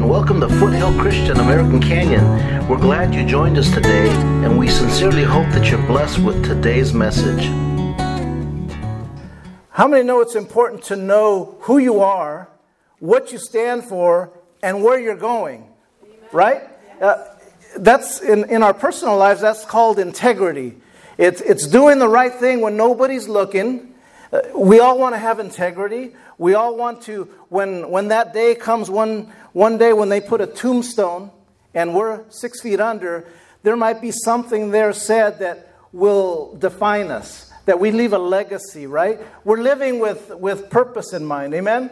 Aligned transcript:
and 0.00 0.08
welcome 0.08 0.40
to 0.40 0.48
Foothill 0.48 0.98
Christian 0.98 1.40
American 1.40 1.78
Canyon. 1.78 2.66
We're 2.66 2.78
glad 2.78 3.14
you 3.14 3.22
joined 3.22 3.58
us 3.58 3.70
today, 3.70 4.08
and 4.42 4.58
we 4.58 4.66
sincerely 4.66 5.24
hope 5.24 5.46
that 5.48 5.70
you're 5.70 5.86
blessed 5.86 6.20
with 6.20 6.42
today's 6.42 6.94
message. 6.94 7.44
How 9.68 9.86
many 9.86 10.02
know 10.02 10.22
it's 10.22 10.36
important 10.36 10.84
to 10.84 10.96
know 10.96 11.58
who 11.60 11.76
you 11.76 12.00
are, 12.00 12.48
what 12.98 13.30
you 13.30 13.36
stand 13.36 13.84
for, 13.84 14.32
and 14.62 14.82
where 14.82 14.98
you're 14.98 15.16
going? 15.16 15.68
Right? 16.32 16.62
Uh, 16.98 17.22
that's 17.76 18.22
in, 18.22 18.48
in 18.48 18.62
our 18.62 18.72
personal 18.72 19.18
lives, 19.18 19.42
that's 19.42 19.66
called 19.66 19.98
integrity. 19.98 20.76
It's, 21.18 21.42
it's 21.42 21.66
doing 21.66 21.98
the 21.98 22.08
right 22.08 22.32
thing 22.32 22.62
when 22.62 22.74
nobody's 22.74 23.28
looking. 23.28 23.89
Uh, 24.32 24.40
we 24.54 24.78
all 24.78 24.98
want 24.98 25.14
to 25.14 25.18
have 25.18 25.40
integrity. 25.40 26.12
We 26.38 26.54
all 26.54 26.76
want 26.76 27.02
to, 27.02 27.24
when, 27.48 27.90
when 27.90 28.08
that 28.08 28.32
day 28.32 28.54
comes, 28.54 28.88
one, 28.88 29.32
one 29.52 29.76
day 29.76 29.92
when 29.92 30.08
they 30.08 30.20
put 30.20 30.40
a 30.40 30.46
tombstone 30.46 31.30
and 31.74 31.94
we're 31.94 32.24
six 32.30 32.60
feet 32.60 32.80
under, 32.80 33.26
there 33.62 33.76
might 33.76 34.00
be 34.00 34.12
something 34.12 34.70
there 34.70 34.92
said 34.92 35.40
that 35.40 35.74
will 35.92 36.54
define 36.56 37.10
us, 37.10 37.52
that 37.66 37.80
we 37.80 37.90
leave 37.90 38.12
a 38.12 38.18
legacy, 38.18 38.86
right? 38.86 39.20
We're 39.44 39.60
living 39.60 39.98
with, 39.98 40.30
with 40.30 40.70
purpose 40.70 41.12
in 41.12 41.24
mind, 41.24 41.52
amen? 41.54 41.90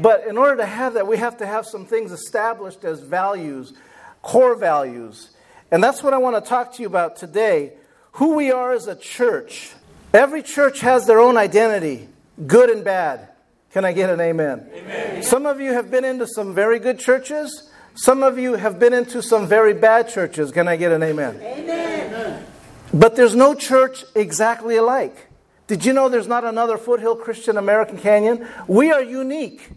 But 0.00 0.26
in 0.26 0.38
order 0.38 0.56
to 0.56 0.66
have 0.66 0.94
that, 0.94 1.06
we 1.06 1.18
have 1.18 1.36
to 1.38 1.46
have 1.46 1.66
some 1.66 1.84
things 1.84 2.10
established 2.10 2.84
as 2.84 3.00
values, 3.00 3.74
core 4.22 4.54
values. 4.56 5.30
And 5.70 5.84
that's 5.84 6.02
what 6.02 6.14
I 6.14 6.18
want 6.18 6.42
to 6.42 6.48
talk 6.48 6.72
to 6.74 6.82
you 6.82 6.88
about 6.88 7.16
today 7.16 7.74
who 8.12 8.34
we 8.34 8.50
are 8.50 8.72
as 8.72 8.86
a 8.86 8.96
church. 8.96 9.72
Every 10.14 10.44
church 10.44 10.80
has 10.80 11.06
their 11.06 11.18
own 11.18 11.36
identity, 11.36 12.08
good 12.46 12.70
and 12.70 12.84
bad. 12.84 13.30
Can 13.72 13.84
I 13.84 13.92
get 13.92 14.10
an 14.10 14.20
amen? 14.20 14.70
amen? 14.72 15.22
Some 15.24 15.44
of 15.44 15.60
you 15.60 15.72
have 15.72 15.90
been 15.90 16.04
into 16.04 16.28
some 16.28 16.54
very 16.54 16.78
good 16.78 17.00
churches. 17.00 17.68
Some 17.96 18.22
of 18.22 18.38
you 18.38 18.52
have 18.54 18.78
been 18.78 18.92
into 18.92 19.20
some 19.20 19.48
very 19.48 19.74
bad 19.74 20.08
churches. 20.08 20.52
Can 20.52 20.68
I 20.68 20.76
get 20.76 20.92
an 20.92 21.02
amen? 21.02 21.40
Amen. 21.42 22.46
But 22.92 23.16
there's 23.16 23.34
no 23.34 23.56
church 23.56 24.04
exactly 24.14 24.76
alike. 24.76 25.26
Did 25.66 25.84
you 25.84 25.92
know 25.92 26.08
there's 26.08 26.28
not 26.28 26.44
another 26.44 26.78
Foothill 26.78 27.16
Christian 27.16 27.56
American 27.56 27.98
Canyon? 27.98 28.46
We 28.68 28.92
are 28.92 29.02
unique. 29.02 29.68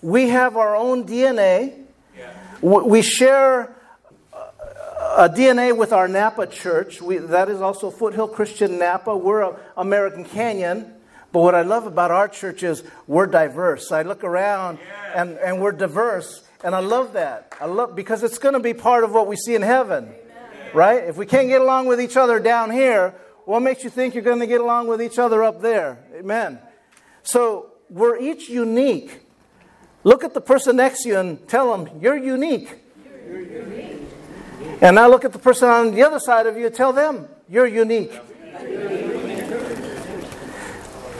We 0.00 0.30
have 0.30 0.56
our 0.56 0.74
own 0.74 1.04
DNA. 1.04 1.74
We 2.62 3.02
share 3.02 3.76
a 5.16 5.28
DNA 5.28 5.76
with 5.76 5.92
our 5.92 6.08
Napa 6.08 6.46
church. 6.46 7.02
We, 7.02 7.18
that 7.18 7.48
is 7.48 7.60
also 7.60 7.90
Foothill 7.90 8.28
Christian 8.28 8.78
Napa. 8.78 9.16
We're 9.16 9.42
a 9.42 9.56
American 9.76 10.24
Canyon. 10.24 10.92
But 11.32 11.40
what 11.40 11.54
I 11.54 11.62
love 11.62 11.86
about 11.86 12.10
our 12.10 12.28
church 12.28 12.62
is 12.62 12.82
we're 13.06 13.26
diverse. 13.26 13.90
I 13.90 14.02
look 14.02 14.24
around 14.24 14.78
and, 15.14 15.38
and 15.38 15.60
we're 15.60 15.72
diverse. 15.72 16.46
And 16.64 16.74
I 16.74 16.80
love 16.80 17.14
that. 17.14 17.54
I 17.60 17.66
love 17.66 17.96
because 17.96 18.22
it's 18.22 18.38
going 18.38 18.54
to 18.54 18.60
be 18.60 18.74
part 18.74 19.04
of 19.04 19.12
what 19.12 19.26
we 19.26 19.36
see 19.36 19.54
in 19.54 19.62
heaven. 19.62 20.04
Amen. 20.04 20.70
Right? 20.74 21.04
If 21.04 21.16
we 21.16 21.26
can't 21.26 21.48
get 21.48 21.60
along 21.60 21.86
with 21.86 22.00
each 22.00 22.16
other 22.16 22.38
down 22.38 22.70
here, 22.70 23.14
what 23.44 23.60
makes 23.60 23.82
you 23.82 23.90
think 23.90 24.14
you're 24.14 24.22
going 24.22 24.40
to 24.40 24.46
get 24.46 24.60
along 24.60 24.86
with 24.86 25.02
each 25.02 25.18
other 25.18 25.42
up 25.42 25.60
there? 25.60 25.98
Amen. 26.14 26.58
So 27.22 27.72
we're 27.90 28.18
each 28.18 28.48
unique. 28.48 29.20
Look 30.04 30.24
at 30.24 30.34
the 30.34 30.40
person 30.40 30.76
next 30.76 31.02
to 31.02 31.08
you 31.08 31.18
and 31.18 31.48
tell 31.48 31.76
them, 31.76 32.00
You're 32.00 32.16
unique. 32.16 32.80
You're 33.26 33.40
unique. 33.40 34.01
And 34.82 34.96
now 34.96 35.08
look 35.08 35.24
at 35.24 35.32
the 35.32 35.38
person 35.38 35.68
on 35.68 35.94
the 35.94 36.02
other 36.02 36.18
side 36.18 36.46
of 36.48 36.56
you 36.56 36.68
tell 36.68 36.92
them, 36.92 37.28
You're 37.48 37.68
unique. 37.68 38.12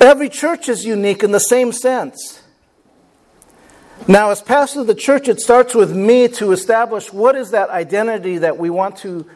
Every 0.01 0.29
church 0.29 0.69
is 0.69 0.85
unique 0.85 1.23
in 1.23 1.31
the 1.31 1.39
same 1.39 1.71
sense. 1.71 2.43
Now, 4.09 4.31
as 4.31 4.43
pastor 4.43 4.81
of 4.81 4.89
the 4.89 4.97
church, 4.97 5.29
it 5.29 5.39
starts 5.39 5.77
with 5.77 5.95
me 5.95 6.27
to 6.27 6.51
establish 6.51 7.13
what 7.13 7.37
is 7.37 7.53
that 7.53 7.71
identity 7.71 8.39
that 8.39 8.59
we 8.59 8.69
want 8.69 8.97
to 8.99 9.27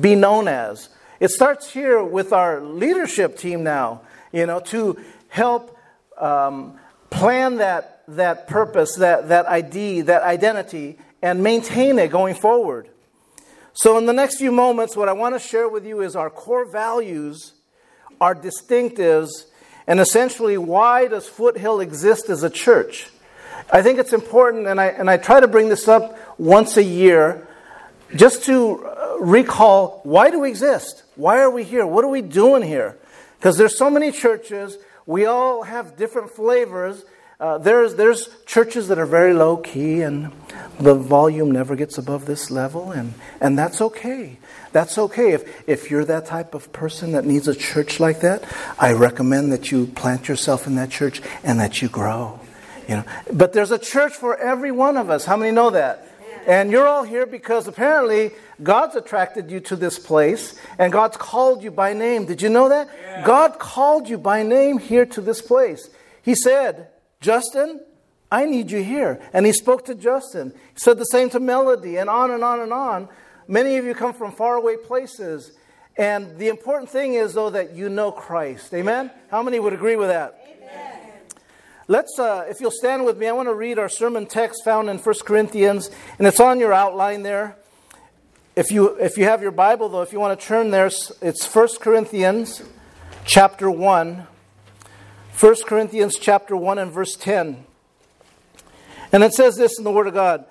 be 0.00 0.14
known 0.14 0.46
as. 0.46 0.88
It 1.18 1.32
starts 1.32 1.68
here 1.68 2.04
with 2.04 2.32
our 2.32 2.60
leadership 2.60 3.36
team 3.36 3.64
now, 3.64 4.02
you 4.32 4.46
know, 4.46 4.60
to 4.60 4.96
help 5.26 5.76
um, 6.18 6.78
plan 7.10 7.56
that, 7.56 8.04
that 8.06 8.46
purpose, 8.46 8.94
that, 8.96 9.28
that 9.30 9.48
ID, 9.48 10.02
that 10.02 10.22
identity, 10.22 10.98
and 11.20 11.42
maintain 11.42 11.98
it 11.98 12.12
going 12.12 12.36
forward. 12.36 12.90
So, 13.78 13.98
in 13.98 14.06
the 14.06 14.14
next 14.14 14.38
few 14.38 14.52
moments, 14.52 14.96
what 14.96 15.10
I 15.10 15.12
want 15.12 15.34
to 15.34 15.38
share 15.38 15.68
with 15.68 15.84
you 15.84 16.00
is 16.00 16.16
our 16.16 16.30
core 16.30 16.64
values, 16.64 17.52
our 18.22 18.34
distinctives, 18.34 19.28
and 19.86 20.00
essentially, 20.00 20.56
why 20.56 21.08
does 21.08 21.28
Foothill 21.28 21.80
exist 21.80 22.30
as 22.30 22.42
a 22.42 22.48
church? 22.48 23.10
I 23.70 23.82
think 23.82 23.98
it's 23.98 24.14
important, 24.14 24.66
and 24.66 24.80
I, 24.80 24.86
and 24.86 25.10
I 25.10 25.18
try 25.18 25.40
to 25.40 25.46
bring 25.46 25.68
this 25.68 25.88
up 25.88 26.18
once 26.38 26.78
a 26.78 26.82
year 26.82 27.46
just 28.14 28.44
to 28.44 28.82
uh, 28.82 29.18
recall 29.20 30.00
why 30.04 30.30
do 30.30 30.40
we 30.40 30.48
exist? 30.48 31.02
Why 31.14 31.40
are 31.40 31.50
we 31.50 31.62
here? 31.62 31.86
What 31.86 32.02
are 32.02 32.10
we 32.10 32.22
doing 32.22 32.62
here? 32.62 32.96
Because 33.38 33.58
there's 33.58 33.76
so 33.76 33.90
many 33.90 34.10
churches, 34.10 34.78
we 35.04 35.26
all 35.26 35.64
have 35.64 35.98
different 35.98 36.30
flavors. 36.30 37.04
Uh, 37.38 37.58
there's, 37.58 37.96
there's 37.96 38.30
churches 38.46 38.88
that 38.88 38.98
are 38.98 39.06
very 39.06 39.34
low 39.34 39.58
key 39.58 40.00
and 40.00 40.32
the 40.80 40.94
volume 40.94 41.50
never 41.50 41.76
gets 41.76 41.98
above 41.98 42.26
this 42.26 42.50
level, 42.50 42.92
and, 42.92 43.14
and 43.40 43.58
that's 43.58 43.80
okay. 43.80 44.38
That's 44.72 44.96
okay. 44.98 45.32
If, 45.32 45.68
if 45.68 45.90
you're 45.90 46.04
that 46.04 46.26
type 46.26 46.54
of 46.54 46.72
person 46.72 47.12
that 47.12 47.24
needs 47.24 47.48
a 47.48 47.54
church 47.54 48.00
like 48.00 48.20
that, 48.20 48.44
I 48.78 48.92
recommend 48.92 49.52
that 49.52 49.70
you 49.70 49.86
plant 49.86 50.28
yourself 50.28 50.66
in 50.66 50.76
that 50.76 50.90
church 50.90 51.20
and 51.42 51.60
that 51.60 51.80
you 51.80 51.88
grow. 51.88 52.40
You 52.88 52.96
know, 52.96 53.04
but 53.32 53.52
there's 53.52 53.70
a 53.70 53.78
church 53.78 54.12
for 54.14 54.36
every 54.36 54.70
one 54.70 54.96
of 54.96 55.10
us. 55.10 55.24
How 55.24 55.36
many 55.36 55.50
know 55.50 55.70
that? 55.70 56.06
And 56.46 56.70
you're 56.70 56.86
all 56.86 57.02
here 57.02 57.26
because 57.26 57.66
apparently 57.66 58.30
God's 58.62 58.94
attracted 58.94 59.50
you 59.50 59.58
to 59.60 59.76
this 59.76 59.98
place 59.98 60.54
and 60.78 60.92
God's 60.92 61.16
called 61.16 61.64
you 61.64 61.72
by 61.72 61.92
name. 61.92 62.26
Did 62.26 62.40
you 62.40 62.48
know 62.48 62.68
that? 62.68 62.88
Yeah. 63.02 63.26
God 63.26 63.58
called 63.58 64.08
you 64.08 64.16
by 64.16 64.44
name 64.44 64.78
here 64.78 65.04
to 65.06 65.20
this 65.20 65.42
place. 65.42 65.90
He 66.22 66.36
said, 66.36 66.88
Justin, 67.26 67.80
I 68.30 68.44
need 68.44 68.70
you 68.70 68.84
here. 68.84 69.20
And 69.32 69.44
he 69.44 69.52
spoke 69.52 69.84
to 69.86 69.96
Justin. 69.96 70.52
He 70.74 70.78
said 70.78 70.96
the 70.96 71.04
same 71.04 71.28
to 71.30 71.40
Melody 71.40 71.96
and 71.96 72.08
on 72.08 72.30
and 72.30 72.44
on 72.44 72.60
and 72.60 72.72
on. 72.72 73.08
Many 73.48 73.78
of 73.78 73.84
you 73.84 73.96
come 73.96 74.14
from 74.14 74.30
faraway 74.30 74.76
places. 74.76 75.50
And 75.96 76.38
the 76.38 76.46
important 76.46 76.88
thing 76.88 77.14
is, 77.14 77.34
though, 77.34 77.50
that 77.50 77.74
you 77.74 77.88
know 77.88 78.12
Christ. 78.12 78.72
Amen? 78.72 79.10
How 79.28 79.42
many 79.42 79.58
would 79.58 79.72
agree 79.72 79.96
with 79.96 80.06
that? 80.06 80.38
Amen. 80.56 81.00
Let's, 81.88 82.16
uh, 82.16 82.46
if 82.48 82.60
you'll 82.60 82.70
stand 82.70 83.04
with 83.04 83.18
me, 83.18 83.26
I 83.26 83.32
want 83.32 83.48
to 83.48 83.54
read 83.54 83.80
our 83.80 83.88
sermon 83.88 84.26
text 84.26 84.62
found 84.64 84.88
in 84.88 84.98
1 84.98 85.14
Corinthians, 85.24 85.90
and 86.18 86.28
it's 86.28 86.38
on 86.38 86.60
your 86.60 86.72
outline 86.72 87.24
there. 87.24 87.56
If 88.54 88.70
you, 88.70 88.94
if 89.00 89.18
you 89.18 89.24
have 89.24 89.42
your 89.42 89.50
Bible, 89.50 89.88
though, 89.88 90.02
if 90.02 90.12
you 90.12 90.20
want 90.20 90.38
to 90.38 90.46
turn 90.46 90.70
there, 90.70 90.86
it's 90.86 91.44
1 91.52 91.68
Corinthians 91.80 92.62
chapter 93.24 93.68
1. 93.68 94.28
1 95.38 95.54
Corinthians 95.66 96.18
chapter 96.18 96.56
1 96.56 96.78
and 96.78 96.90
verse 96.90 97.14
10. 97.14 97.62
And 99.12 99.22
it 99.22 99.34
says 99.34 99.56
this 99.56 99.76
in 99.76 99.84
the 99.84 99.90
Word 99.90 100.06
of 100.06 100.14
God 100.14 100.46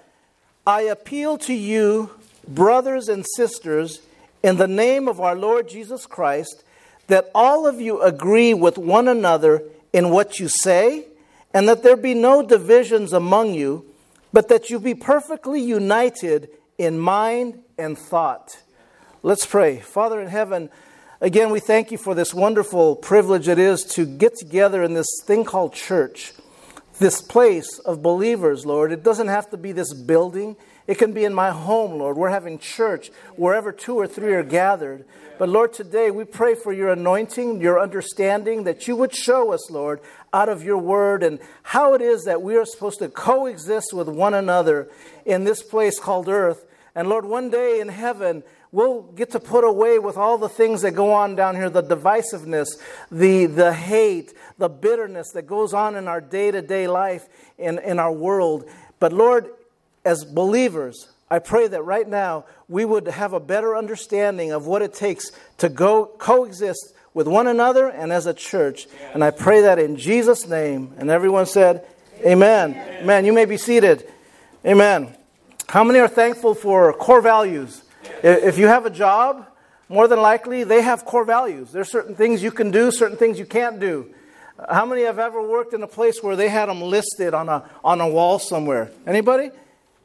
I 0.68 0.82
appeal 0.82 1.40
to 1.40 1.54
you 1.56 2.12
brothers 2.48 3.10
and 3.10 3.26
sisters, 3.36 4.02
in 4.44 4.58
the 4.58 4.68
name 4.68 5.08
of 5.08 5.20
our 5.20 5.36
Lord 5.36 5.68
Jesus 5.68 6.06
Christ, 6.06 6.64
that 7.08 7.32
all 7.34 7.66
of 7.66 7.82
you 7.82 8.00
agree 8.00 8.54
with 8.54 8.78
one 8.78 9.08
another 9.08 9.64
in 9.92 10.12
what 10.12 10.40
you 10.40 10.48
say, 10.48 11.08
and 11.52 11.68
that 11.68 11.82
there 11.82 11.98
be 11.98 12.14
no 12.14 12.46
divisions 12.46 13.12
among 13.12 13.56
you, 13.56 13.86
but 14.32 14.50
that 14.50 14.70
you 14.70 14.80
be 14.80 14.94
perfectly 14.94 15.62
united 15.62 16.48
in 16.78 17.00
mind 17.00 17.60
and 17.80 17.98
thought. 17.98 18.62
Let's 19.24 19.48
pray. 19.48 19.80
Father 19.80 20.22
in 20.22 20.28
heaven, 20.28 20.70
again, 21.26 21.50
we 21.50 21.60
thank 21.60 21.92
you 21.92 21.98
for 21.98 22.14
this 22.14 22.36
wonderful 22.36 22.96
privilege 22.96 23.48
it 23.48 23.58
is 23.58 23.84
to 23.84 24.06
get 24.06 24.36
together 24.36 24.84
in 24.84 24.94
this 24.94 25.08
thing 25.24 25.44
called 25.44 25.74
church, 25.74 26.34
this 27.00 27.20
place 27.20 27.80
of 27.80 28.04
believers, 28.04 28.64
Lord. 28.64 28.92
It 28.92 29.02
doesn't 29.02 29.30
have 29.30 29.50
to 29.50 29.58
be 29.58 29.72
this 29.72 29.92
building. 29.92 30.56
It 30.86 31.00
can 31.00 31.14
be 31.14 31.26
in 31.26 31.34
my 31.34 31.50
home, 31.50 31.98
Lord. 31.98 32.16
We're 32.16 32.30
having 32.30 32.60
church 32.60 33.10
wherever 33.38 33.72
two 33.72 33.96
or 33.96 34.06
three 34.06 34.34
are 34.34 34.44
gathered. 34.44 35.04
But 35.40 35.50
Lord, 35.50 35.74
today 35.74 36.12
we 36.12 36.26
pray 36.26 36.54
for 36.54 36.72
your 36.72 36.90
anointing, 36.90 37.60
your 37.60 37.80
understanding, 37.80 38.66
that 38.66 38.88
you 38.88 38.96
would 38.96 39.14
show 39.14 39.52
us, 39.52 39.72
Lord, 39.72 40.02
out 40.32 40.48
of 40.48 40.64
your 40.64 40.78
word 40.78 41.24
and 41.24 41.40
how 41.64 41.96
it 41.96 42.04
is 42.04 42.26
that 42.26 42.44
we 42.44 42.56
are 42.56 42.66
supposed 42.66 43.00
to 43.00 43.10
coexist 43.10 43.94
with 43.94 44.08
one 44.08 44.36
another 44.36 44.90
in 45.26 45.44
this 45.44 45.64
place 45.64 46.00
called 46.00 46.30
earth. 46.30 46.68
And 46.94 47.10
Lord, 47.10 47.26
one 47.26 47.50
day 47.50 47.80
in 47.80 47.90
heaven, 47.90 48.44
we'll 48.76 49.04
get 49.04 49.32
to 49.32 49.40
put 49.40 49.64
away 49.64 50.00
with 50.00 50.18
all 50.18 50.38
the 50.38 50.50
things 50.50 50.82
that 50.82 50.92
go 50.92 51.14
on 51.14 51.36
down 51.36 51.56
here 51.56 51.70
the 51.70 51.82
divisiveness, 51.82 52.68
the, 53.10 53.46
the 53.46 53.74
hate, 53.74 54.34
the 54.58 54.68
bitterness 54.68 55.32
that 55.32 55.44
goes 55.44 55.74
on 55.74 55.96
in 55.96 56.10
our 56.10 56.20
day 56.20 56.52
to 56.52 56.62
day 56.62 56.88
life 56.88 57.26
in, 57.58 57.80
in 57.80 58.00
our 58.00 58.12
world. 58.12 58.70
But 59.00 59.14
Lord, 59.14 59.50
as 60.04 60.26
believers, 60.26 61.08
I 61.32 61.40
pray 61.40 61.70
that 61.70 61.84
right 61.84 62.08
now 62.08 62.46
we 62.68 62.84
would 62.84 63.08
have 63.08 63.32
a 63.32 63.40
better 63.40 63.78
understanding 63.78 64.52
of 64.52 64.68
what 64.68 64.82
it 64.82 64.94
takes 64.94 65.32
to 65.60 65.70
go 65.70 66.06
coexist 66.06 66.94
with 67.14 67.28
one 67.28 67.48
another 67.48 67.88
and 67.88 68.12
as 68.12 68.26
a 68.26 68.34
church. 68.34 68.88
And 69.14 69.24
I 69.24 69.32
pray 69.32 69.62
that 69.62 69.80
in 69.80 69.96
Jesus' 69.96 70.48
name. 70.48 70.94
And 70.98 71.10
everyone 71.10 71.46
said, 71.46 71.88
Amen. 72.20 72.72
Amen. 72.72 73.04
Amen. 73.04 73.26
You 73.26 73.32
may 73.32 73.46
be 73.46 73.58
seated. 73.58 74.06
Amen. 74.66 75.16
How 75.68 75.84
many 75.84 76.00
are 76.00 76.08
thankful 76.10 76.56
for 76.56 76.92
core 76.94 77.22
values? 77.22 77.85
If 78.24 78.58
you 78.58 78.68
have 78.68 78.86
a 78.86 78.90
job, 78.90 79.48
more 79.90 80.08
than 80.08 80.22
likely 80.22 80.64
they 80.64 80.82
have 80.82 81.06
core 81.06 81.26
values. 81.26 81.72
There's 81.72 81.92
certain 81.92 82.16
things 82.16 82.42
you 82.42 82.52
can 82.52 82.72
do, 82.72 82.92
certain 82.92 83.18
things 83.18 83.38
you 83.40 83.46
can't 83.46 83.80
do. 83.80 84.14
How 84.70 84.86
many 84.86 85.04
have 85.04 85.20
ever 85.20 85.46
worked 85.46 85.74
in 85.74 85.84
a 85.84 85.88
place 85.88 86.24
where 86.24 86.36
they 86.36 86.50
had 86.50 86.68
them 86.70 86.82
listed 86.82 87.34
on 87.34 87.50
a, 87.50 87.70
on 87.84 88.00
a 88.00 88.08
wall 88.08 88.40
somewhere? 88.40 88.92
Anybody? 89.06 89.52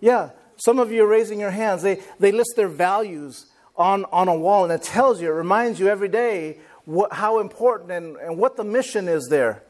Yeah. 0.01 0.31
Some 0.57 0.79
of 0.79 0.91
you 0.91 1.05
are 1.05 1.07
raising 1.07 1.41
your 1.41 1.51
hands. 1.51 1.83
They, 1.83 2.01
they 2.19 2.33
list 2.33 2.55
their 2.57 2.69
values 2.69 3.47
on, 3.77 4.05
on 4.13 4.29
a 4.29 4.35
wall, 4.35 4.65
and 4.65 4.73
it 4.73 4.83
tells 4.83 5.23
you, 5.23 5.29
it 5.29 5.35
reminds 5.35 5.81
you 5.81 5.89
every 5.89 6.09
day 6.09 6.59
what, 6.85 7.13
how 7.13 7.39
important 7.39 7.91
and, 7.93 8.17
and 8.17 8.37
what 8.37 8.57
the 8.57 8.65
mission 8.65 9.09
is 9.09 9.29
there. 9.29 9.63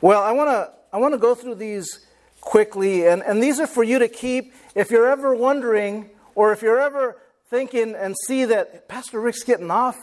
Well, 0.00 0.22
I 0.22 0.32
want 0.32 0.50
to 0.50 0.72
I 0.92 0.98
wanna 0.98 1.18
go 1.18 1.34
through 1.34 1.56
these 1.56 2.06
quickly, 2.40 3.06
and, 3.06 3.22
and 3.22 3.42
these 3.42 3.60
are 3.60 3.66
for 3.66 3.84
you 3.84 3.98
to 3.98 4.08
keep 4.08 4.52
if 4.74 4.90
you're 4.90 5.08
ever 5.08 5.34
wondering 5.34 6.10
or 6.34 6.52
if 6.52 6.62
you're 6.62 6.80
ever 6.80 7.16
thinking 7.50 7.96
and 7.96 8.14
see 8.26 8.44
that 8.44 8.88
Pastor 8.88 9.20
Rick's 9.20 9.42
getting 9.42 9.72
off, 9.72 9.98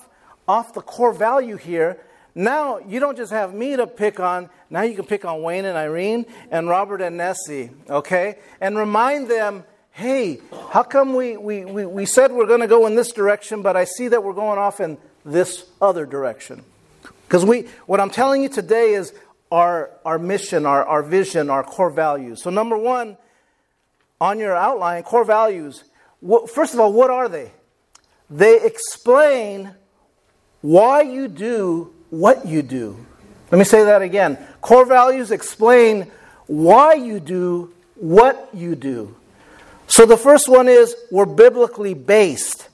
off 0.47 0.73
the 0.73 0.81
core 0.81 1.13
value 1.13 1.55
here. 1.55 1.97
Now 2.35 2.79
you 2.79 2.99
don't 2.99 3.15
just 3.15 3.31
have 3.31 3.53
me 3.53 3.77
to 3.77 3.87
pick 3.87 4.19
on, 4.19 4.49
now 4.69 4.81
you 4.81 4.95
can 4.95 5.05
pick 5.05 5.23
on 5.23 5.41
Wayne 5.41 5.63
and 5.63 5.77
Irene 5.77 6.25
and 6.51 6.67
Robert 6.67 7.01
and 7.01 7.15
Nessie, 7.17 7.71
okay? 7.89 8.37
And 8.59 8.77
remind 8.77 9.29
them, 9.29 9.63
hey, 9.91 10.41
how 10.71 10.83
come 10.83 11.15
we, 11.15 11.37
we, 11.37 11.63
we, 11.63 11.85
we 11.85 12.05
said 12.05 12.33
we're 12.33 12.45
going 12.45 12.59
to 12.59 12.67
go 12.67 12.85
in 12.85 12.95
this 12.95 13.13
direction, 13.13 13.61
but 13.61 13.77
I 13.77 13.85
see 13.85 14.09
that 14.09 14.23
we're 14.23 14.33
going 14.33 14.59
off 14.59 14.81
in 14.81 14.97
this 15.25 15.65
other 15.81 16.05
direction? 16.05 16.63
Because 17.27 17.45
we, 17.45 17.61
what 17.85 18.01
I'm 18.01 18.09
telling 18.09 18.43
you 18.43 18.49
today 18.49 18.93
is 18.93 19.13
our, 19.51 19.89
our 20.05 20.19
mission, 20.19 20.65
our, 20.65 20.85
our 20.85 21.01
vision, 21.01 21.49
our 21.49 21.63
core 21.63 21.89
values. 21.89 22.43
So, 22.43 22.49
number 22.49 22.77
one, 22.77 23.17
on 24.19 24.37
your 24.37 24.55
outline, 24.55 25.03
core 25.03 25.25
values. 25.25 25.83
First 26.47 26.73
of 26.73 26.79
all, 26.79 26.93
what 26.93 27.09
are 27.09 27.29
they? 27.29 27.51
They 28.29 28.63
explain 28.65 29.73
why 30.61 31.01
you 31.01 31.27
do 31.27 31.93
what 32.09 32.45
you 32.45 32.61
do. 32.61 33.05
Let 33.51 33.57
me 33.57 33.63
say 33.63 33.83
that 33.85 34.01
again. 34.01 34.37
Core 34.61 34.85
values 34.85 35.31
explain 35.31 36.11
why 36.47 36.93
you 36.93 37.19
do 37.19 37.73
what 37.95 38.49
you 38.53 38.75
do. 38.75 39.15
So 39.87 40.05
the 40.05 40.17
first 40.17 40.49
one 40.49 40.67
is 40.67 40.95
we're 41.11 41.25
biblically 41.25 41.93
based. 41.93 42.67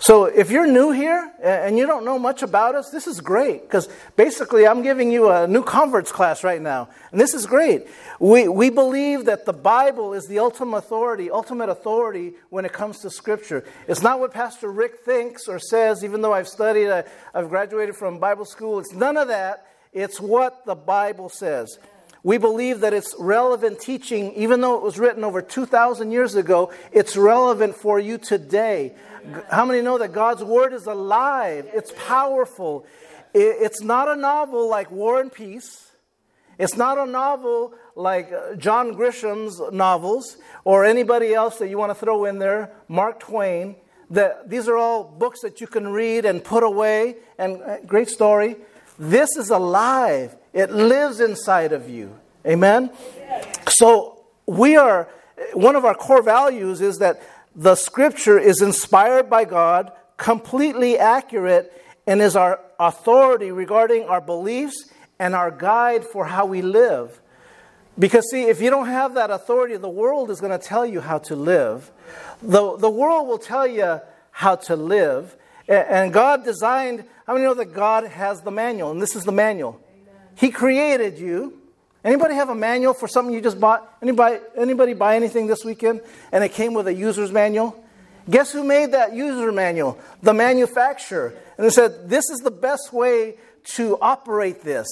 So 0.00 0.26
if 0.26 0.52
you're 0.52 0.66
new 0.66 0.92
here 0.92 1.32
and 1.42 1.76
you 1.76 1.84
don't 1.84 2.04
know 2.04 2.20
much 2.20 2.42
about 2.44 2.76
us, 2.76 2.90
this 2.90 3.08
is 3.08 3.20
great 3.20 3.62
because 3.62 3.88
basically 4.14 4.64
I'm 4.64 4.82
giving 4.82 5.10
you 5.10 5.28
a 5.28 5.48
new 5.48 5.64
converts 5.64 6.12
class 6.12 6.44
right 6.44 6.62
now. 6.62 6.88
And 7.10 7.20
this 7.20 7.34
is 7.34 7.46
great. 7.46 7.88
We, 8.20 8.46
we 8.46 8.70
believe 8.70 9.24
that 9.24 9.44
the 9.44 9.52
Bible 9.52 10.14
is 10.14 10.28
the 10.28 10.38
ultimate 10.38 10.76
authority, 10.76 11.32
ultimate 11.32 11.68
authority 11.68 12.34
when 12.50 12.64
it 12.64 12.72
comes 12.72 13.00
to 13.00 13.10
Scripture. 13.10 13.64
It's 13.88 14.00
not 14.00 14.20
what 14.20 14.32
Pastor 14.32 14.70
Rick 14.70 15.00
thinks 15.04 15.48
or 15.48 15.58
says, 15.58 16.04
even 16.04 16.22
though 16.22 16.32
I've 16.32 16.48
studied, 16.48 16.90
I, 16.90 17.02
I've 17.34 17.48
graduated 17.48 17.96
from 17.96 18.20
Bible 18.20 18.44
school. 18.44 18.78
It's 18.78 18.92
none 18.92 19.16
of 19.16 19.26
that. 19.28 19.66
It's 19.92 20.20
what 20.20 20.64
the 20.64 20.76
Bible 20.76 21.28
says. 21.28 21.76
We 22.22 22.38
believe 22.38 22.80
that 22.80 22.92
it's 22.92 23.14
relevant 23.18 23.80
teaching, 23.80 24.32
even 24.34 24.60
though 24.60 24.76
it 24.76 24.82
was 24.82 24.98
written 24.98 25.24
over 25.24 25.40
2,000 25.40 26.10
years 26.10 26.34
ago, 26.34 26.72
it's 26.92 27.16
relevant 27.16 27.76
for 27.76 28.00
you 28.00 28.18
today. 28.18 28.94
How 29.50 29.64
many 29.64 29.82
know 29.82 29.98
that 29.98 30.12
God's 30.12 30.42
Word 30.42 30.72
is 30.72 30.86
alive? 30.86 31.68
It's 31.72 31.92
powerful. 31.96 32.86
It's 33.34 33.82
not 33.82 34.08
a 34.08 34.16
novel 34.16 34.68
like 34.68 34.90
War 34.90 35.20
and 35.20 35.32
Peace. 35.32 35.92
It's 36.58 36.76
not 36.76 36.98
a 36.98 37.06
novel 37.06 37.74
like 37.94 38.32
uh, 38.32 38.56
John 38.56 38.94
Grisham's 38.94 39.60
novels 39.70 40.38
or 40.64 40.84
anybody 40.84 41.32
else 41.32 41.58
that 41.58 41.68
you 41.68 41.78
want 41.78 41.90
to 41.90 41.94
throw 41.94 42.24
in 42.24 42.40
there, 42.40 42.72
Mark 42.88 43.20
Twain. 43.20 43.76
That 44.10 44.48
these 44.48 44.68
are 44.68 44.76
all 44.76 45.04
books 45.04 45.42
that 45.42 45.60
you 45.60 45.66
can 45.66 45.88
read 45.88 46.24
and 46.24 46.42
put 46.42 46.64
away, 46.64 47.16
and 47.38 47.62
uh, 47.62 47.80
great 47.86 48.08
story. 48.08 48.56
This 48.98 49.36
is 49.36 49.50
alive, 49.50 50.34
it 50.58 50.72
lives 50.72 51.20
inside 51.20 51.72
of 51.72 51.88
you. 51.88 52.18
Amen? 52.44 52.90
So, 53.68 54.24
we 54.46 54.76
are, 54.76 55.08
one 55.52 55.76
of 55.76 55.84
our 55.84 55.94
core 55.94 56.22
values 56.22 56.80
is 56.80 56.98
that 56.98 57.22
the 57.54 57.74
scripture 57.74 58.38
is 58.38 58.60
inspired 58.62 59.28
by 59.30 59.44
God, 59.44 59.92
completely 60.16 60.98
accurate, 60.98 61.72
and 62.06 62.20
is 62.20 62.34
our 62.34 62.60
authority 62.80 63.52
regarding 63.52 64.04
our 64.04 64.20
beliefs 64.20 64.90
and 65.18 65.34
our 65.34 65.50
guide 65.50 66.04
for 66.04 66.24
how 66.24 66.46
we 66.46 66.62
live. 66.62 67.20
Because, 67.98 68.28
see, 68.30 68.44
if 68.44 68.60
you 68.60 68.70
don't 68.70 68.86
have 68.86 69.14
that 69.14 69.30
authority, 69.30 69.76
the 69.76 69.88
world 69.88 70.30
is 70.30 70.40
going 70.40 70.56
to 70.58 70.64
tell 70.64 70.86
you 70.86 71.00
how 71.00 71.18
to 71.18 71.36
live. 71.36 71.90
The, 72.42 72.76
the 72.76 72.90
world 72.90 73.28
will 73.28 73.38
tell 73.38 73.66
you 73.66 74.00
how 74.30 74.56
to 74.56 74.76
live. 74.76 75.36
And 75.68 76.12
God 76.12 76.44
designed, 76.44 77.04
how 77.26 77.34
many 77.34 77.44
know 77.44 77.54
that 77.54 77.74
God 77.74 78.04
has 78.06 78.40
the 78.40 78.50
manual? 78.50 78.90
And 78.90 79.02
this 79.02 79.14
is 79.14 79.24
the 79.24 79.32
manual. 79.32 79.80
He 80.38 80.50
created 80.50 81.18
you. 81.18 81.58
Anybody 82.04 82.34
have 82.34 82.48
a 82.48 82.54
manual 82.54 82.94
for 82.94 83.08
something 83.08 83.34
you 83.34 83.40
just 83.40 83.58
bought? 83.58 83.92
Anybody, 84.00 84.38
anybody 84.56 84.94
buy 84.94 85.16
anything 85.16 85.48
this 85.48 85.64
weekend 85.64 86.00
and 86.30 86.44
it 86.44 86.52
came 86.52 86.74
with 86.74 86.86
a 86.86 86.94
user's 86.94 87.32
manual? 87.32 87.84
Guess 88.30 88.52
who 88.52 88.62
made 88.62 88.92
that 88.92 89.14
user 89.14 89.50
manual? 89.50 89.98
The 90.22 90.32
manufacturer. 90.32 91.34
And 91.56 91.66
they 91.66 91.70
said, 91.70 92.08
This 92.08 92.30
is 92.30 92.38
the 92.38 92.52
best 92.52 92.92
way 92.92 93.34
to 93.74 93.98
operate 94.00 94.62
this. 94.62 94.86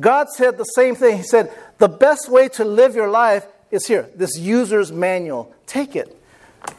God 0.00 0.30
said 0.30 0.56
the 0.56 0.64
same 0.64 0.94
thing. 0.94 1.18
He 1.18 1.24
said, 1.24 1.52
The 1.76 1.88
best 1.88 2.30
way 2.30 2.48
to 2.50 2.64
live 2.64 2.94
your 2.94 3.10
life 3.10 3.46
is 3.70 3.86
here, 3.86 4.08
this 4.14 4.38
user's 4.38 4.92
manual. 4.92 5.54
Take 5.66 5.94
it. 5.94 6.16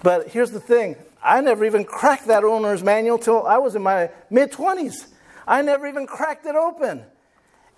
But 0.02 0.30
here's 0.30 0.50
the 0.50 0.60
thing 0.60 0.96
I 1.24 1.42
never 1.42 1.66
even 1.66 1.86
cracked 1.86 2.26
that 2.28 2.44
owner's 2.44 2.82
manual 2.82 3.20
till 3.20 3.46
I 3.46 3.60
was 3.60 3.76
in 3.76 3.84
my 3.84 4.10
mid 4.32 4.52
20s. 4.52 5.06
I 5.46 5.62
never 5.62 5.86
even 5.86 6.08
cracked 6.08 6.48
it 6.48 6.56
open. 6.56 7.04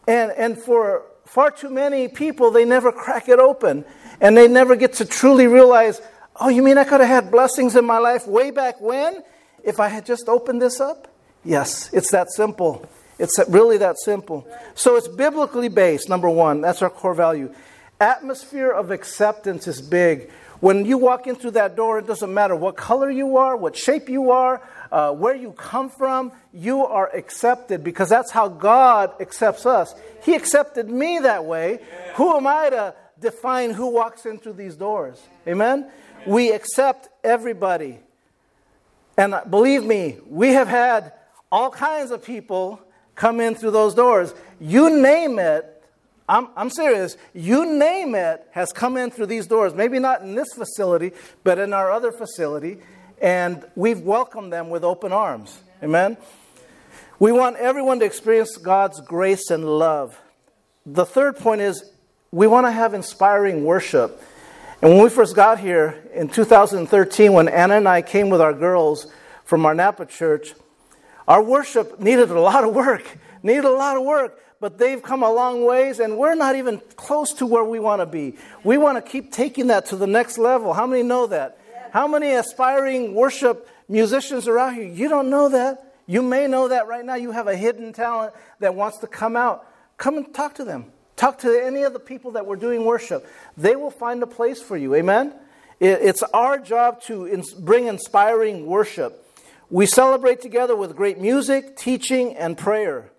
And, 0.09 0.31
and 0.31 0.57
for 0.57 1.03
far 1.25 1.51
too 1.51 1.69
many 1.69 2.07
people, 2.07 2.50
they 2.50 2.65
never 2.65 2.91
crack 2.91 3.29
it 3.29 3.38
open 3.38 3.85
and 4.19 4.35
they 4.35 4.47
never 4.47 4.75
get 4.75 4.94
to 4.94 5.06
truly 5.06 5.45
realize, 5.45 6.01
oh, 6.41 6.50
you 6.50 6.63
mean 6.63 6.79
I 6.79 6.83
could 6.83 7.00
have 7.00 7.09
had 7.25 7.31
blessings 7.31 7.75
in 7.75 7.85
my 7.85 8.00
life 8.00 8.25
way 8.25 8.50
back 8.50 8.81
when 8.81 9.21
if 9.63 9.79
I 9.79 9.88
had 9.88 10.07
just 10.07 10.27
opened 10.27 10.63
this 10.63 10.79
up? 10.79 11.13
Yes, 11.45 11.94
it's 11.94 12.09
that 12.09 12.31
simple. 12.31 12.89
It's 13.19 13.38
really 13.50 13.77
that 13.77 14.00
simple. 14.00 14.47
So 14.73 14.95
it's 14.95 15.07
biblically 15.07 15.69
based, 15.69 16.09
number 16.09 16.27
one. 16.27 16.61
That's 16.61 16.81
our 16.81 16.89
core 16.89 17.13
value. 17.13 17.53
Atmosphere 18.01 18.71
of 18.71 18.89
acceptance 18.89 19.67
is 19.67 19.79
big. 19.79 20.31
When 20.59 20.85
you 20.85 20.97
walk 20.97 21.27
in 21.27 21.35
through 21.35 21.51
that 21.51 21.75
door, 21.75 22.00
it 22.00 22.07
doesn't 22.07 22.33
matter 22.33 22.56
what 22.56 22.75
color 22.75 23.11
you 23.11 23.37
are, 23.37 23.56
what 23.56 23.78
shape 23.78 24.09
you 24.09 24.31
are, 24.31 24.59
uh, 24.91 25.11
where 25.11 25.35
you 25.35 25.51
come 25.51 25.89
from, 25.89 26.31
you 26.53 26.85
are 26.85 27.09
accepted 27.15 27.83
because 27.83 28.09
that's 28.09 28.31
how 28.31 28.47
God 28.47 29.13
accepts 29.19 29.65
us. 29.65 29.93
He 30.23 30.35
accepted 30.35 30.89
me 30.89 31.19
that 31.19 31.45
way. 31.45 31.79
Who 32.15 32.35
am 32.35 32.47
I 32.47 32.69
to 32.69 32.95
define 33.19 33.71
who 33.71 33.87
walks 33.87 34.25
in 34.25 34.39
through 34.39 34.53
these 34.53 34.75
doors? 34.75 35.21
Amen? 35.47 35.89
We 36.25 36.51
accept 36.51 37.09
everybody. 37.23 37.99
And 39.17 39.35
believe 39.49 39.83
me, 39.83 40.17
we 40.27 40.49
have 40.53 40.67
had 40.67 41.13
all 41.51 41.69
kinds 41.69 42.11
of 42.11 42.23
people 42.23 42.81
come 43.15 43.41
in 43.41 43.55
through 43.55 43.71
those 43.71 43.93
doors. 43.93 44.33
You 44.59 45.01
name 45.01 45.39
it, 45.39 45.83
I'm, 46.29 46.47
I'm 46.55 46.69
serious. 46.69 47.17
You 47.33 47.65
name 47.65 48.13
it 48.13 48.47
has 48.51 48.71
come 48.71 48.97
in 48.97 49.09
through 49.09 49.25
these 49.25 49.47
doors. 49.47 49.73
Maybe 49.73 49.97
not 49.97 50.21
in 50.21 50.35
this 50.35 50.53
facility, 50.53 51.11
but 51.43 51.57
in 51.57 51.73
our 51.73 51.91
other 51.91 52.11
facility. 52.11 52.77
And 53.21 53.66
we've 53.76 53.99
welcomed 53.99 54.54
them 54.54 54.69
with 54.69 54.83
open 54.83 55.11
arms. 55.11 55.59
Amen? 55.83 56.18
We 57.19 57.31
want 57.31 57.57
everyone 57.57 57.99
to 57.99 58.06
experience 58.06 58.57
God's 58.57 59.02
grace 59.02 59.49
and 59.49 59.66
love. 59.66 60.19
The 60.85 61.06
third 61.06 61.38
point 61.38 61.61
is 61.61 61.83
we 62.31 62.47
want 62.47 62.68
to 62.68 62.71
have 62.71 62.94
inspiring 62.94 63.66
worship. 63.66 64.21
And 64.81 64.92
when 64.92 65.04
we 65.04 65.09
first 65.09 65.35
got 65.35 65.59
here 65.59 66.02
in 66.14 66.30
2013, 66.30 67.33
when 67.33 67.49
Anna 67.49 67.76
and 67.76 67.88
I 67.88 68.02
came 68.02 68.30
with 68.30 68.40
our 68.40 68.54
girls 68.54 69.11
from 69.44 69.66
our 69.66 69.76
Napa 69.76 70.06
church, 70.06 70.54
our 71.28 71.44
worship 71.44 71.99
needed 71.99 72.31
a 72.31 72.40
lot 72.40 72.64
of 72.64 72.73
work, 72.73 73.04
needed 73.44 73.66
a 73.66 73.71
lot 73.71 73.97
of 73.97 74.04
work 74.04 74.40
but 74.59 74.78
they've 74.78 75.02
come 75.02 75.23
a 75.23 75.31
long 75.31 75.64
ways, 75.64 75.99
and 75.99 76.18
we're 76.18 76.35
not 76.35 76.56
even 76.56 76.81
close 76.95 77.33
to 77.33 77.45
where 77.45 77.64
we 77.64 77.80
want 77.80 78.02
to 78.02 78.06
be. 78.06 78.35
We 78.64 78.78
want 78.78 79.04
to 79.04 79.11
keep 79.11 79.31
taking 79.31 79.68
that 79.68 79.88
to 79.88 79.95
the 79.95 80.07
next 80.07 80.38
level. 80.38 80.73
How 80.73 80.85
many 80.85 81.04
know 81.04 81.28
that? 81.28 81.58
How 81.91 82.07
many 82.07 82.31
aspiring 82.31 83.13
worship 83.13 83.67
musicians 83.87 84.47
are 84.47 84.59
out 84.59 84.73
here? 84.73 84.85
You 84.85 85.09
don't 85.09 85.29
know 85.29 85.49
that. 85.49 85.93
You 86.05 86.21
may 86.21 86.47
know 86.47 86.67
that 86.67 86.87
right 86.87 87.05
now. 87.05 87.15
You 87.15 87.31
have 87.31 87.47
a 87.47 87.55
hidden 87.55 87.93
talent 87.93 88.33
that 88.59 88.75
wants 88.75 88.97
to 88.99 89.07
come 89.07 89.35
out. 89.35 89.67
Come 89.97 90.17
and 90.17 90.33
talk 90.33 90.55
to 90.55 90.63
them. 90.63 90.91
Talk 91.15 91.39
to 91.39 91.63
any 91.63 91.83
of 91.83 91.93
the 91.93 91.99
people 91.99 92.31
that 92.31 92.45
we're 92.45 92.55
doing 92.55 92.85
worship. 92.85 93.27
They 93.57 93.75
will 93.75 93.91
find 93.91 94.23
a 94.23 94.27
place 94.27 94.61
for 94.61 94.77
you. 94.77 94.95
Amen? 94.95 95.33
It's 95.79 96.23
our 96.23 96.57
job 96.57 97.01
to 97.03 97.43
bring 97.59 97.87
inspiring 97.87 98.65
worship. 98.65 99.25
We 99.69 99.85
celebrate 99.85 100.41
together 100.41 100.75
with 100.75 100.95
great 100.95 101.19
music, 101.19 101.77
teaching, 101.77 102.35
and 102.35 102.57
prayer. 102.57 103.11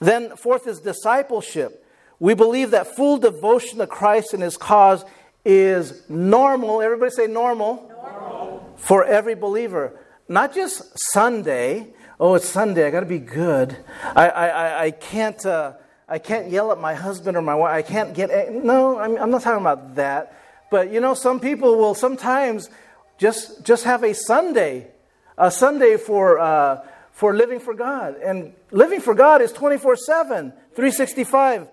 Then, 0.00 0.36
fourth 0.36 0.66
is 0.66 0.80
discipleship. 0.80 1.84
We 2.20 2.34
believe 2.34 2.70
that 2.70 2.94
full 2.94 3.18
devotion 3.18 3.78
to 3.78 3.86
Christ 3.86 4.34
and 4.34 4.42
his 4.42 4.56
cause 4.56 5.04
is 5.46 6.02
normal. 6.08 6.82
Everybody 6.82 7.10
say 7.12 7.28
normal. 7.28 7.88
normal. 7.88 8.74
For 8.76 9.04
every 9.04 9.36
believer. 9.36 9.98
Not 10.28 10.52
just 10.52 10.82
Sunday. 11.12 11.94
Oh, 12.18 12.34
it's 12.34 12.48
Sunday. 12.48 12.86
I 12.86 12.90
got 12.90 13.00
to 13.00 13.06
be 13.06 13.20
good. 13.20 13.76
I, 14.02 14.28
I, 14.28 14.82
I 14.84 14.90
can't. 14.90 15.44
Uh, 15.46 15.74
I 16.08 16.18
can't 16.18 16.50
yell 16.50 16.70
at 16.70 16.78
my 16.78 16.94
husband 16.94 17.36
or 17.36 17.42
my 17.42 17.54
wife. 17.54 17.74
I 17.74 17.82
can't 17.82 18.14
get. 18.14 18.52
No, 18.52 18.98
I'm, 18.98 19.16
I'm 19.16 19.30
not 19.30 19.42
talking 19.42 19.60
about 19.60 19.96
that. 19.96 20.40
But 20.70 20.92
you 20.92 21.00
know, 21.00 21.14
some 21.14 21.40
people 21.40 21.76
will 21.76 21.94
sometimes 21.94 22.70
just 23.18 23.64
just 23.64 23.84
have 23.84 24.02
a 24.02 24.14
Sunday, 24.14 24.88
a 25.38 25.50
Sunday 25.50 25.96
for 25.96 26.38
uh, 26.38 26.84
for 27.12 27.34
living 27.34 27.60
for 27.60 27.74
God, 27.74 28.16
and 28.16 28.52
living 28.70 29.00
for 29.00 29.14
God 29.14 29.42
is 29.42 29.52
24 29.52 29.96
7, 29.96 30.52
365, 30.74 31.68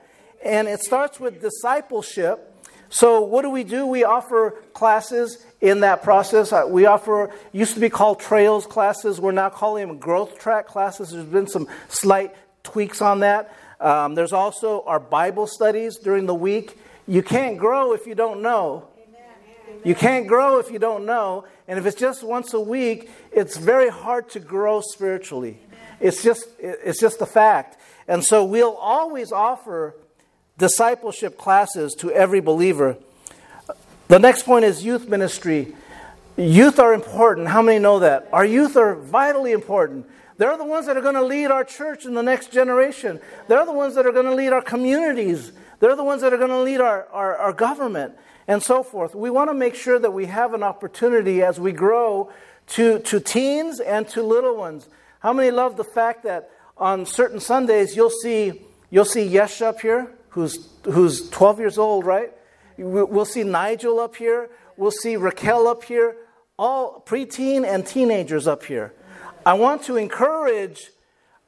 and 0.45 0.67
it 0.67 0.81
starts 0.81 1.19
with 1.19 1.41
discipleship. 1.41 2.52
So, 2.93 3.21
what 3.21 3.41
do 3.41 3.49
we 3.49 3.63
do? 3.63 3.87
We 3.87 4.03
offer 4.03 4.51
classes 4.75 5.43
in 5.61 5.79
that 5.79 6.03
process. 6.03 6.53
Uh, 6.53 6.65
we 6.67 6.85
offer, 6.85 7.31
used 7.51 7.73
to 7.73 7.79
be 7.79 7.89
called 7.89 8.19
trails 8.19 8.67
classes. 8.67 9.19
We're 9.19 9.31
now 9.31 9.49
calling 9.49 9.87
them 9.87 9.97
growth 9.97 10.37
track 10.37 10.67
classes. 10.67 11.09
There's 11.09 11.25
been 11.25 11.47
some 11.47 11.67
slight 11.89 12.35
tweaks 12.61 13.01
on 13.01 13.21
that. 13.21 13.51
Um, 13.79 14.13
there's 14.13 14.31
also 14.31 14.83
our 14.83 14.99
Bible 14.99 15.47
studies 15.47 15.97
during 15.97 16.27
the 16.27 16.35
week. 16.35 16.77
You 17.07 17.23
can't 17.23 17.57
grow 17.57 17.93
if 17.93 18.05
you 18.05 18.13
don't 18.13 18.43
know. 18.43 18.87
You 19.83 19.95
can't 19.95 20.27
grow 20.27 20.59
if 20.59 20.69
you 20.69 20.77
don't 20.77 21.07
know. 21.07 21.45
And 21.67 21.79
if 21.79 21.87
it's 21.87 21.99
just 21.99 22.23
once 22.23 22.53
a 22.53 22.59
week, 22.59 23.09
it's 23.31 23.57
very 23.57 23.89
hard 23.89 24.29
to 24.29 24.39
grow 24.39 24.81
spiritually. 24.81 25.59
It's 25.99 26.21
just, 26.21 26.47
it's 26.59 26.99
just 26.99 27.21
a 27.21 27.25
fact. 27.25 27.75
And 28.07 28.23
so 28.23 28.45
we'll 28.45 28.75
always 28.75 29.31
offer 29.31 29.95
discipleship 30.57 31.37
classes 31.37 31.95
to 31.95 32.11
every 32.11 32.39
believer. 32.39 32.97
The 34.07 34.19
next 34.19 34.43
point 34.43 34.65
is 34.65 34.83
youth 34.83 35.07
ministry. 35.07 35.75
Youth 36.37 36.79
are 36.79 36.93
important. 36.93 37.47
How 37.47 37.61
many 37.61 37.79
know 37.79 37.99
that? 37.99 38.27
Our 38.33 38.45
youth 38.45 38.75
are 38.75 38.95
vitally 38.95 39.51
important. 39.51 40.07
They're 40.37 40.57
the 40.57 40.65
ones 40.65 40.87
that 40.87 40.97
are 40.97 41.01
going 41.01 41.15
to 41.15 41.23
lead 41.23 41.51
our 41.51 41.63
church 41.63 42.05
in 42.05 42.15
the 42.15 42.23
next 42.23 42.51
generation. 42.51 43.19
They're 43.47 43.65
the 43.65 43.71
ones 43.73 43.95
that 43.95 44.05
are 44.05 44.11
going 44.11 44.25
to 44.25 44.33
lead 44.35 44.51
our 44.51 44.61
communities. 44.61 45.51
They're 45.79 45.95
the 45.95 46.03
ones 46.03 46.21
that 46.21 46.33
are 46.33 46.37
going 46.37 46.49
to 46.49 46.61
lead 46.61 46.81
our, 46.81 47.07
our, 47.11 47.37
our 47.37 47.53
government 47.53 48.15
and 48.47 48.61
so 48.61 48.83
forth. 48.83 49.15
We 49.15 49.29
want 49.29 49.49
to 49.49 49.53
make 49.53 49.75
sure 49.75 49.99
that 49.99 50.11
we 50.11 50.25
have 50.25 50.53
an 50.53 50.63
opportunity 50.63 51.43
as 51.43 51.59
we 51.59 51.71
grow 51.71 52.31
to, 52.67 52.99
to 52.99 53.19
teens 53.19 53.79
and 53.79 54.07
to 54.09 54.23
little 54.23 54.55
ones. 54.55 54.87
How 55.19 55.33
many 55.33 55.51
love 55.51 55.77
the 55.77 55.83
fact 55.83 56.23
that 56.23 56.49
on 56.77 57.05
certain 57.05 57.39
Sundays 57.39 57.95
you'll 57.95 58.09
see, 58.09 58.61
you'll 58.89 59.05
see 59.05 59.23
Yesh 59.23 59.61
up 59.61 59.81
here? 59.81 60.11
Who's, 60.33 60.67
who's 60.85 61.29
12 61.29 61.59
years 61.59 61.77
old, 61.77 62.05
right? 62.05 62.31
We'll 62.77 63.25
see 63.25 63.43
Nigel 63.43 63.99
up 63.99 64.15
here. 64.15 64.49
We'll 64.77 64.91
see 64.91 65.15
Raquel 65.15 65.67
up 65.67 65.83
here. 65.83 66.17
All 66.57 67.03
preteen 67.05 67.65
and 67.65 67.85
teenagers 67.85 68.47
up 68.47 68.65
here. 68.65 68.93
I 69.45 69.53
want 69.53 69.83
to 69.83 69.97
encourage, 69.97 70.89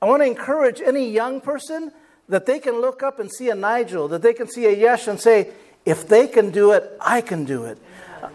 I 0.02 0.06
want 0.06 0.22
to 0.22 0.28
encourage 0.28 0.82
any 0.82 1.10
young 1.10 1.42
person 1.42 1.92
that 2.30 2.46
they 2.46 2.60
can 2.60 2.80
look 2.80 3.02
up 3.02 3.20
and 3.20 3.32
see 3.32 3.50
a 3.50 3.56
Nigel, 3.56 4.08
that 4.10 4.22
they 4.22 4.34
can 4.34 4.48
see 4.48 4.66
a 4.66 4.72
Yesh 4.72 5.08
and 5.08 5.20
say, 5.20 5.50
if 5.86 6.08
they 6.08 6.28
can 6.28 6.52
do 6.52 6.72
it, 6.72 6.84
I 7.00 7.22
can 7.22 7.46
do 7.46 7.66
it. 7.66 7.78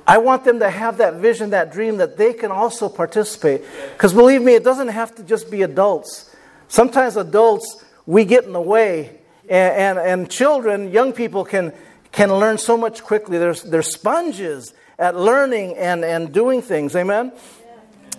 I 0.06 0.18
want 0.18 0.44
them 0.44 0.60
to 0.60 0.70
have 0.70 0.98
that 0.98 1.14
vision, 1.14 1.50
that 1.50 1.72
dream, 1.72 1.96
that 1.98 2.16
they 2.16 2.32
can 2.32 2.50
also 2.50 2.88
participate. 2.88 3.62
Because 3.92 4.12
believe 4.12 4.42
me, 4.42 4.54
it 4.54 4.64
doesn't 4.64 4.88
have 4.88 5.14
to 5.16 5.22
just 5.22 5.50
be 5.50 5.62
adults. 5.62 6.34
Sometimes 6.68 7.16
adults, 7.16 7.84
we 8.06 8.24
get 8.24 8.44
in 8.44 8.52
the 8.52 8.60
way 8.60 9.19
and, 9.50 9.98
and, 9.98 9.98
and 9.98 10.30
children, 10.30 10.92
young 10.92 11.12
people 11.12 11.44
can, 11.44 11.72
can 12.12 12.32
learn 12.32 12.56
so 12.56 12.76
much 12.76 13.02
quickly. 13.02 13.36
They're, 13.36 13.54
they're 13.54 13.82
sponges 13.82 14.72
at 14.96 15.16
learning 15.16 15.76
and, 15.76 16.04
and 16.04 16.32
doing 16.32 16.62
things. 16.62 16.94
Amen? 16.94 17.32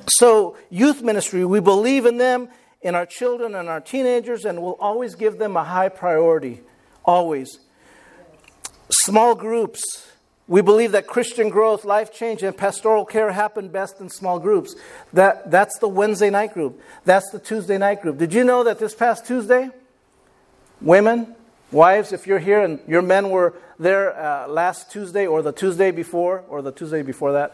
So, 0.07 0.57
youth 0.69 1.01
ministry, 1.01 1.45
we 1.45 1.61
believe 1.61 2.05
in 2.05 2.17
them, 2.17 2.49
in 2.81 2.95
our 2.95 3.05
children 3.05 3.55
and 3.55 3.69
our 3.69 3.79
teenagers, 3.79 4.43
and 4.43 4.61
we'll 4.61 4.73
always 4.73 5.15
give 5.15 5.37
them 5.37 5.55
a 5.55 5.63
high 5.63 5.89
priority. 5.89 6.61
Always. 7.05 7.59
Small 8.89 9.33
groups. 9.33 10.07
We 10.47 10.61
believe 10.61 10.91
that 10.91 11.07
Christian 11.07 11.49
growth, 11.49 11.85
life 11.85 12.11
change, 12.11 12.43
and 12.43 12.57
pastoral 12.57 13.05
care 13.05 13.31
happen 13.31 13.69
best 13.69 14.01
in 14.01 14.09
small 14.09 14.37
groups. 14.37 14.75
That, 15.13 15.49
that's 15.49 15.79
the 15.79 15.87
Wednesday 15.87 16.29
night 16.29 16.53
group. 16.53 16.81
That's 17.05 17.29
the 17.29 17.39
Tuesday 17.39 17.77
night 17.77 18.01
group. 18.01 18.17
Did 18.17 18.33
you 18.33 18.43
know 18.43 18.65
that 18.65 18.79
this 18.79 18.93
past 18.93 19.25
Tuesday, 19.25 19.69
Women, 20.81 21.35
wives, 21.71 22.11
if 22.11 22.25
you're 22.25 22.39
here 22.39 22.63
and 22.63 22.79
your 22.87 23.03
men 23.03 23.29
were 23.29 23.53
there 23.77 24.19
uh, 24.19 24.47
last 24.47 24.91
Tuesday 24.91 25.27
or 25.27 25.43
the 25.43 25.51
Tuesday 25.51 25.91
before 25.91 26.43
or 26.49 26.63
the 26.63 26.71
Tuesday 26.71 27.03
before 27.03 27.33
that, 27.33 27.53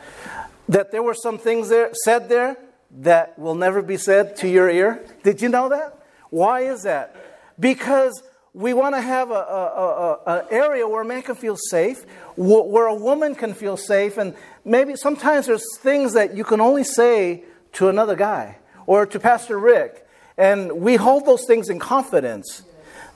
that 0.69 0.91
there 0.91 1.03
were 1.03 1.13
some 1.13 1.37
things 1.37 1.67
there 1.67 1.89
said 1.93 2.29
there 2.29 2.55
that 2.99 3.37
will 3.37 3.55
never 3.55 3.81
be 3.81 3.97
said 3.97 4.37
to 4.37 4.47
your 4.47 4.69
ear. 4.69 5.05
Did 5.23 5.41
you 5.41 5.49
know 5.49 5.67
that? 5.69 6.05
Why 6.29 6.61
is 6.61 6.83
that? 6.83 7.15
Because 7.59 8.23
we 8.53 8.73
want 8.73 8.95
to 8.95 9.01
have 9.01 9.29
an 9.29 10.45
area 10.49 10.87
where 10.87 11.01
a 11.01 11.05
man 11.05 11.21
can 11.21 11.35
feel 11.35 11.57
safe, 11.57 12.05
where 12.37 12.87
a 12.87 12.95
woman 12.95 13.35
can 13.35 13.53
feel 13.53 13.75
safe, 13.75 14.17
and 14.17 14.35
maybe 14.63 14.95
sometimes 14.95 15.47
there's 15.47 15.77
things 15.79 16.13
that 16.13 16.35
you 16.35 16.45
can 16.45 16.61
only 16.61 16.83
say 16.83 17.43
to 17.73 17.89
another 17.89 18.15
guy 18.15 18.57
or 18.85 19.05
to 19.05 19.19
Pastor 19.19 19.59
Rick, 19.59 20.07
and 20.37 20.71
we 20.79 20.95
hold 20.95 21.25
those 21.25 21.45
things 21.45 21.69
in 21.69 21.77
confidence. 21.77 22.63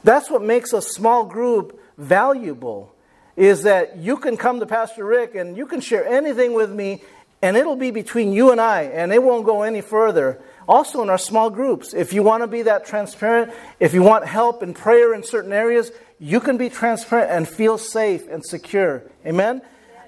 That's 0.03 0.29
what 0.29 0.41
makes 0.41 0.73
a 0.73 0.81
small 0.81 1.25
group 1.25 1.79
valuable 1.97 2.93
is 3.35 3.63
that 3.63 3.97
you 3.97 4.17
can 4.17 4.37
come 4.37 4.59
to 4.59 4.65
Pastor 4.65 5.05
Rick 5.05 5.35
and 5.35 5.55
you 5.55 5.65
can 5.65 5.79
share 5.79 6.05
anything 6.05 6.53
with 6.53 6.71
me 6.71 7.01
and 7.41 7.57
it'll 7.57 7.75
be 7.75 7.91
between 7.91 8.33
you 8.33 8.51
and 8.51 8.61
I 8.61 8.83
and 8.83 9.11
it 9.11 9.23
won't 9.23 9.45
go 9.45 9.63
any 9.63 9.81
further. 9.81 10.41
Also 10.67 11.01
in 11.01 11.09
our 11.09 11.17
small 11.17 11.49
groups, 11.49 11.93
if 11.93 12.13
you 12.13 12.23
want 12.23 12.43
to 12.43 12.47
be 12.47 12.63
that 12.63 12.85
transparent, 12.85 13.51
if 13.79 13.93
you 13.93 14.03
want 14.03 14.25
help 14.25 14.61
and 14.61 14.75
prayer 14.75 15.13
in 15.13 15.23
certain 15.23 15.51
areas, 15.51 15.91
you 16.19 16.39
can 16.39 16.57
be 16.57 16.69
transparent 16.69 17.31
and 17.31 17.47
feel 17.47 17.77
safe 17.77 18.27
and 18.27 18.45
secure. 18.45 19.03
Amen? 19.25 19.61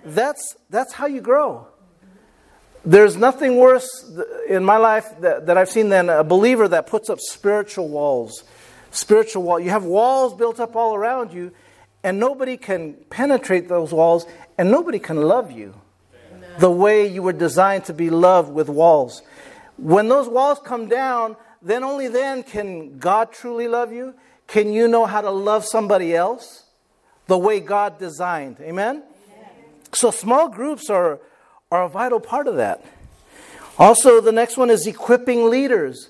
That's, 0.06 0.56
that's 0.70 0.94
how 0.94 1.08
you 1.08 1.22
grow. 1.22 1.68
There's 2.86 3.16
nothing 3.16 3.58
worse 3.58 3.88
in 4.50 4.64
my 4.64 4.78
life 4.78 5.08
that, 5.22 5.48
that 5.48 5.58
I've 5.58 5.70
seen 5.70 5.90
than 5.90 6.10
a 6.10 6.24
believer 6.24 6.68
that 6.68 6.86
puts 6.86 7.10
up 7.10 7.20
spiritual 7.20 7.88
walls 7.88 8.44
spiritual 8.94 9.44
wall. 9.44 9.60
You 9.60 9.72
have 9.72 9.84
walls 9.84 10.34
built 10.34 10.60
up 10.60 10.76
all 10.76 10.96
around 10.96 11.34
you, 11.34 11.52
and 12.04 12.20
nobody 12.20 12.58
can 12.58 12.94
penetrate 13.10 13.68
those 13.68 13.92
walls, 13.92 14.26
and 14.58 14.72
nobody 14.72 15.00
can 15.00 15.18
love 15.18 15.52
you 15.52 15.74
Amen. 16.32 16.50
the 16.60 16.72
way 16.72 17.08
you 17.08 17.24
were 17.24 17.34
designed 17.34 17.86
to 17.86 17.94
be 17.94 18.10
loved 18.10 18.54
with 18.54 18.70
walls. 18.70 19.22
When 19.78 20.08
those 20.08 20.30
walls 20.30 20.60
come 20.64 20.88
down, 20.88 21.36
then 21.62 21.84
only 21.84 22.08
then 22.08 22.44
can 22.44 23.00
God 23.00 23.32
truly 23.32 23.68
love 23.68 23.92
you. 23.92 24.14
Can 24.48 24.72
you 24.72 24.88
know 24.88 25.06
how 25.06 25.22
to 25.22 25.32
love 25.32 25.66
somebody 25.66 26.16
else 26.16 26.66
the 27.28 27.38
way 27.38 27.60
God 27.60 27.98
designed? 27.98 28.58
Amen? 28.60 28.98
Amen. 28.98 29.04
So, 29.94 30.12
small 30.12 30.50
groups 30.50 30.90
are, 30.90 31.20
are 31.72 31.84
a 31.84 31.90
vital 31.90 32.20
part 32.20 32.48
of 32.48 32.58
that. 32.58 32.86
Also, 33.80 34.22
the 34.22 34.32
next 34.32 34.58
one 34.58 34.70
is 34.70 34.86
equipping 34.86 35.50
leaders. 35.50 36.10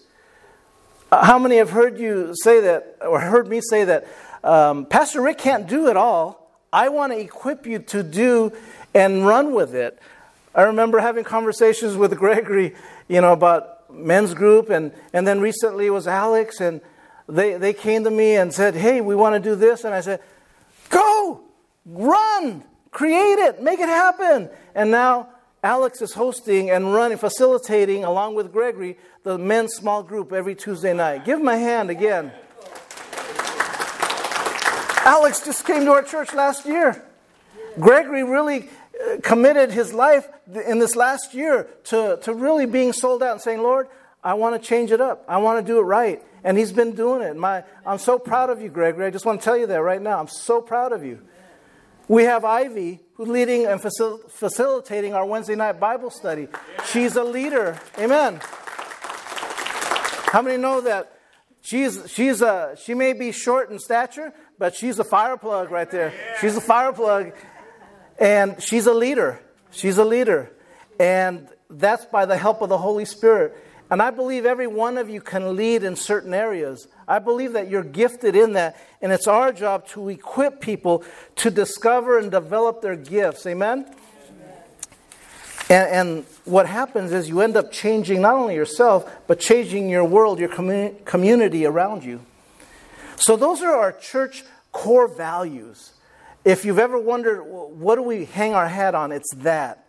How 1.21 1.37
many 1.37 1.57
have 1.57 1.69
heard 1.69 1.99
you 1.99 2.33
say 2.35 2.61
that, 2.61 2.97
or 3.01 3.19
heard 3.19 3.47
me 3.47 3.61
say 3.61 3.83
that, 3.85 4.07
um, 4.43 4.85
Pastor 4.85 5.21
Rick 5.21 5.37
can't 5.37 5.67
do 5.67 5.87
it 5.87 5.97
all? 5.97 6.51
I 6.71 6.89
want 6.89 7.13
to 7.13 7.19
equip 7.19 7.67
you 7.67 7.79
to 7.79 8.03
do 8.03 8.51
and 8.93 9.25
run 9.25 9.53
with 9.53 9.75
it. 9.75 9.99
I 10.55 10.63
remember 10.63 10.99
having 10.99 11.23
conversations 11.23 11.95
with 11.95 12.17
Gregory, 12.17 12.75
you 13.07 13.21
know, 13.21 13.33
about 13.33 13.91
men's 13.93 14.33
group, 14.33 14.69
and, 14.69 14.91
and 15.13 15.27
then 15.27 15.39
recently 15.39 15.87
it 15.87 15.91
was 15.91 16.07
Alex, 16.07 16.59
and 16.59 16.81
they, 17.27 17.55
they 17.55 17.73
came 17.73 18.03
to 18.03 18.11
me 18.11 18.35
and 18.35 18.53
said, 18.53 18.75
Hey, 18.75 19.01
we 19.01 19.15
want 19.15 19.35
to 19.35 19.49
do 19.49 19.55
this. 19.55 19.83
And 19.83 19.93
I 19.93 20.01
said, 20.01 20.21
Go, 20.89 21.41
run, 21.85 22.63
create 22.91 23.39
it, 23.39 23.61
make 23.61 23.79
it 23.79 23.89
happen. 23.89 24.49
And 24.75 24.91
now 24.91 25.29
Alex 25.63 26.01
is 26.01 26.13
hosting 26.13 26.69
and 26.69 26.93
running, 26.93 27.17
facilitating, 27.17 28.03
along 28.03 28.35
with 28.35 28.51
Gregory, 28.51 28.97
the 29.23 29.37
men's 29.37 29.73
small 29.73 30.03
group 30.03 30.33
every 30.33 30.55
Tuesday 30.55 30.93
night. 30.93 31.23
Give 31.23 31.39
him 31.39 31.47
a 31.47 31.57
hand 31.57 31.89
again. 31.89 32.33
Alex 35.05 35.45
just 35.45 35.65
came 35.65 35.85
to 35.85 35.91
our 35.91 36.03
church 36.03 36.33
last 36.33 36.65
year. 36.65 37.01
Gregory 37.79 38.23
really 38.23 38.69
uh, 39.01 39.17
committed 39.21 39.71
his 39.71 39.93
life 39.93 40.27
in 40.65 40.79
this 40.79 40.97
last 40.97 41.33
year 41.33 41.67
to, 41.85 42.19
to 42.23 42.33
really 42.33 42.65
being 42.65 42.91
sold 42.91 43.23
out 43.23 43.31
and 43.31 43.41
saying, 43.41 43.61
Lord, 43.61 43.87
I 44.21 44.33
want 44.33 44.61
to 44.61 44.67
change 44.67 44.91
it 44.91 44.99
up. 44.99 45.23
I 45.29 45.37
want 45.37 45.65
to 45.65 45.71
do 45.71 45.79
it 45.79 45.83
right. 45.83 46.21
And 46.43 46.57
he's 46.57 46.73
been 46.73 46.93
doing 46.93 47.21
it. 47.21 47.37
My, 47.37 47.63
I'm 47.85 47.99
so 47.99 48.19
proud 48.19 48.49
of 48.49 48.61
you, 48.61 48.67
Gregory. 48.67 49.05
I 49.05 49.09
just 49.09 49.25
want 49.25 49.39
to 49.39 49.45
tell 49.45 49.57
you 49.57 49.67
that 49.67 49.81
right 49.81 50.01
now. 50.01 50.19
I'm 50.19 50.27
so 50.27 50.61
proud 50.61 50.91
of 50.91 51.05
you. 51.05 51.21
We 52.09 52.23
have 52.23 52.43
Ivy, 52.43 52.99
who's 53.15 53.27
leading 53.27 53.65
and 53.65 53.81
facil- 53.81 54.29
facilitating 54.29 55.13
our 55.13 55.25
Wednesday 55.25 55.55
night 55.55 55.79
Bible 55.79 56.09
study. 56.09 56.47
She's 56.85 57.15
a 57.15 57.23
leader. 57.23 57.79
Amen. 57.97 58.39
How 60.31 60.41
many 60.41 60.57
know 60.57 60.81
that 60.81 61.13
she's, 61.61 62.11
she's 62.11 62.41
a, 62.41 62.75
she 62.81 62.93
may 62.93 63.13
be 63.13 63.31
short 63.31 63.69
in 63.69 63.79
stature, 63.79 64.33
but 64.57 64.75
she's 64.75 64.97
a 64.99 65.03
fire 65.03 65.37
plug 65.37 65.69
right 65.69 65.89
there. 65.89 66.13
She's 66.41 66.55
a 66.55 66.61
fire 66.61 66.91
plug. 66.91 67.33
And 68.19 68.61
she's 68.61 68.85
a 68.85 68.93
leader. 68.93 69.39
She's 69.71 69.97
a 69.97 70.05
leader. 70.05 70.51
And 70.99 71.49
that's 71.69 72.05
by 72.05 72.25
the 72.25 72.37
help 72.37 72.61
of 72.61 72.69
the 72.69 72.77
Holy 72.77 73.05
Spirit. 73.05 73.55
And 73.93 74.01
I 74.01 74.09
believe 74.09 74.47
every 74.47 74.65
one 74.65 74.97
of 74.97 75.07
you 75.07 75.21
can 75.21 75.55
lead 75.55 75.83
in 75.83 75.95
certain 75.95 76.33
areas. 76.33 76.87
I 77.07 77.19
believe 77.19 77.53
that 77.53 77.69
you're 77.69 77.83
gifted 77.83 78.35
in 78.35 78.53
that. 78.53 78.75
And 79.03 79.11
it's 79.11 79.27
our 79.27 79.51
job 79.51 79.85
to 79.89 80.09
equip 80.09 80.61
people 80.61 81.03
to 81.35 81.51
discover 81.51 82.17
and 82.17 82.31
develop 82.31 82.81
their 82.81 82.95
gifts. 82.95 83.45
Amen? 83.45 83.85
And, 85.69 85.89
and, 85.91 86.25
what 86.45 86.65
happens 86.65 87.11
is 87.11 87.29
you 87.29 87.41
end 87.41 87.55
up 87.55 87.71
changing 87.71 88.19
not 88.19 88.33
only 88.33 88.55
yourself, 88.55 89.07
but 89.27 89.39
changing 89.39 89.89
your 89.89 90.03
world, 90.03 90.39
your 90.39 90.49
commu- 90.49 91.05
community 91.05 91.63
around 91.63 92.03
you. 92.03 92.19
So, 93.17 93.35
those 93.35 93.61
are 93.61 93.75
our 93.75 93.91
church 93.91 94.43
core 94.71 95.07
values. 95.07 95.93
If 96.43 96.65
you've 96.65 96.79
ever 96.79 96.97
wondered, 96.97 97.43
what 97.43 97.97
do 97.97 98.01
we 98.01 98.25
hang 98.25 98.55
our 98.55 98.67
hat 98.67 98.95
on? 98.95 99.11
It's 99.11 99.31
that. 99.35 99.85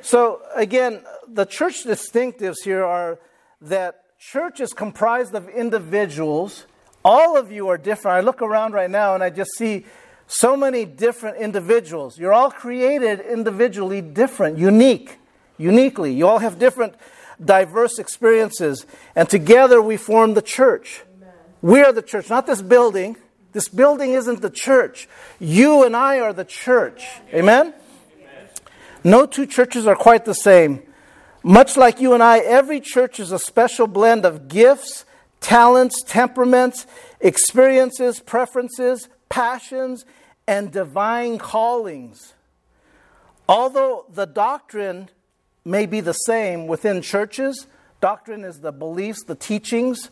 So, 0.00 0.40
again, 0.54 1.02
the 1.28 1.44
church 1.44 1.84
distinctives 1.84 2.64
here 2.64 2.82
are 2.82 3.18
that 3.60 4.02
church 4.18 4.60
is 4.60 4.72
comprised 4.72 5.34
of 5.34 5.48
individuals. 5.48 6.66
All 7.04 7.36
of 7.36 7.50
you 7.52 7.68
are 7.68 7.78
different. 7.78 8.16
I 8.16 8.20
look 8.20 8.42
around 8.42 8.72
right 8.72 8.90
now 8.90 9.14
and 9.14 9.22
I 9.22 9.30
just 9.30 9.50
see 9.56 9.84
so 10.26 10.56
many 10.56 10.84
different 10.84 11.38
individuals. 11.38 12.18
You're 12.18 12.32
all 12.32 12.50
created 12.50 13.20
individually 13.20 14.00
different, 14.00 14.58
unique, 14.58 15.18
uniquely. 15.56 16.12
You 16.12 16.26
all 16.26 16.40
have 16.40 16.58
different, 16.58 16.94
diverse 17.42 17.98
experiences. 17.98 18.86
And 19.14 19.28
together 19.28 19.80
we 19.80 19.96
form 19.96 20.34
the 20.34 20.42
church. 20.42 21.02
Amen. 21.16 21.34
We 21.62 21.82
are 21.82 21.92
the 21.92 22.02
church, 22.02 22.28
not 22.28 22.46
this 22.46 22.62
building. 22.62 23.16
This 23.52 23.68
building 23.68 24.12
isn't 24.12 24.42
the 24.42 24.50
church. 24.50 25.08
You 25.38 25.84
and 25.84 25.96
I 25.96 26.18
are 26.20 26.32
the 26.32 26.44
church. 26.44 27.06
Amen? 27.32 27.68
Amen? 27.68 27.74
No 29.04 29.24
two 29.26 29.46
churches 29.46 29.86
are 29.86 29.96
quite 29.96 30.24
the 30.24 30.34
same. 30.34 30.82
Much 31.46 31.76
like 31.76 32.00
you 32.00 32.12
and 32.12 32.24
I, 32.24 32.40
every 32.40 32.80
church 32.80 33.20
is 33.20 33.30
a 33.30 33.38
special 33.38 33.86
blend 33.86 34.24
of 34.24 34.48
gifts, 34.48 35.04
talents, 35.40 36.02
temperaments, 36.02 36.88
experiences, 37.20 38.18
preferences, 38.18 39.08
passions, 39.28 40.04
and 40.48 40.72
divine 40.72 41.38
callings. 41.38 42.34
Although 43.48 44.06
the 44.12 44.26
doctrine 44.26 45.08
may 45.64 45.86
be 45.86 46.00
the 46.00 46.14
same 46.14 46.66
within 46.66 47.00
churches, 47.00 47.68
doctrine 48.00 48.42
is 48.42 48.58
the 48.58 48.72
beliefs, 48.72 49.22
the 49.22 49.36
teachings, 49.36 50.10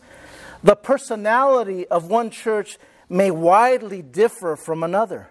the 0.63 0.77
personality 0.77 1.85
of 1.89 2.09
one 2.09 2.29
church 2.29 2.77
may 3.09 3.29
widely 3.29 4.01
differ 4.01 4.55
from 4.55 4.83
another 4.85 5.27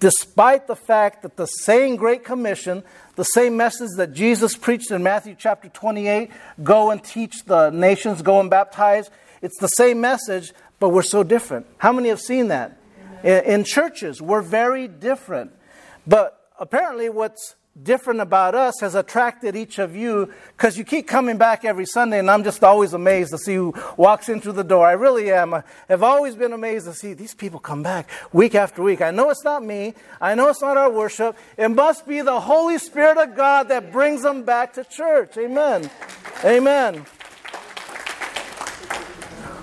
despite 0.00 0.66
the 0.66 0.74
fact 0.74 1.22
that 1.22 1.36
the 1.36 1.46
same 1.46 1.94
Great 1.94 2.24
Commission, 2.24 2.82
the 3.20 3.24
same 3.24 3.54
message 3.54 3.90
that 3.98 4.14
Jesus 4.14 4.56
preached 4.56 4.90
in 4.90 5.02
Matthew 5.02 5.36
chapter 5.38 5.68
28, 5.68 6.30
go 6.62 6.90
and 6.90 7.04
teach 7.04 7.44
the 7.44 7.68
nations, 7.68 8.22
go 8.22 8.40
and 8.40 8.48
baptize, 8.48 9.10
it's 9.42 9.58
the 9.60 9.66
same 9.66 10.00
message, 10.00 10.54
but 10.78 10.88
we're 10.88 11.02
so 11.02 11.22
different. 11.22 11.66
How 11.76 11.92
many 11.92 12.08
have 12.08 12.18
seen 12.18 12.48
that? 12.48 12.78
In, 13.22 13.44
in 13.44 13.64
churches, 13.64 14.22
we're 14.22 14.40
very 14.40 14.88
different. 14.88 15.52
But 16.06 16.48
apparently, 16.58 17.10
what's 17.10 17.56
different 17.82 18.20
about 18.20 18.54
us 18.54 18.80
has 18.80 18.94
attracted 18.94 19.56
each 19.56 19.78
of 19.78 19.94
you 19.96 20.32
because 20.56 20.76
you 20.76 20.84
keep 20.84 21.06
coming 21.06 21.38
back 21.38 21.64
every 21.64 21.86
Sunday, 21.86 22.18
and 22.18 22.30
I'm 22.30 22.44
just 22.44 22.62
always 22.62 22.92
amazed 22.92 23.30
to 23.30 23.38
see 23.38 23.54
who 23.54 23.74
walks 23.96 24.28
in 24.28 24.40
through 24.40 24.52
the 24.52 24.64
door. 24.64 24.86
I 24.86 24.92
really 24.92 25.32
am. 25.32 25.54
I've 25.88 26.02
always 26.02 26.34
been 26.34 26.52
amazed 26.52 26.86
to 26.86 26.94
see 26.94 27.14
these 27.14 27.34
people 27.34 27.60
come 27.60 27.82
back 27.82 28.08
week 28.32 28.54
after 28.54 28.82
week. 28.82 29.00
I 29.00 29.10
know 29.10 29.30
it's 29.30 29.44
not 29.44 29.64
me, 29.64 29.94
I 30.20 30.34
know 30.34 30.48
it's 30.48 30.62
not 30.62 30.76
our 30.76 30.90
worship. 30.90 31.36
It 31.56 31.68
must 31.68 32.06
be 32.06 32.20
the 32.20 32.40
Holy 32.40 32.78
Spirit 32.78 33.18
of 33.18 33.36
God 33.36 33.68
that 33.68 33.92
brings 33.92 34.22
them 34.22 34.42
back 34.44 34.74
to 34.74 34.84
church. 34.84 35.36
Amen. 35.36 35.90
Amen. 36.44 37.06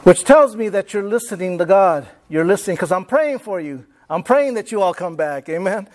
Which 0.04 0.24
tells 0.24 0.56
me 0.56 0.70
that 0.70 0.94
you're 0.94 1.04
listening 1.04 1.58
to 1.58 1.65
God. 1.65 2.08
You're 2.30 2.46
listening 2.46 2.76
because 2.76 2.91
I'm 2.91 3.06
praying 3.06 3.39
for 3.39 3.60
you. 3.60 3.86
I'm 4.10 4.24
praying 4.24 4.54
that 4.54 4.72
you 4.72 4.82
all 4.82 4.94
come 4.94 5.18
back. 5.18 5.50
Amen. 5.50 5.89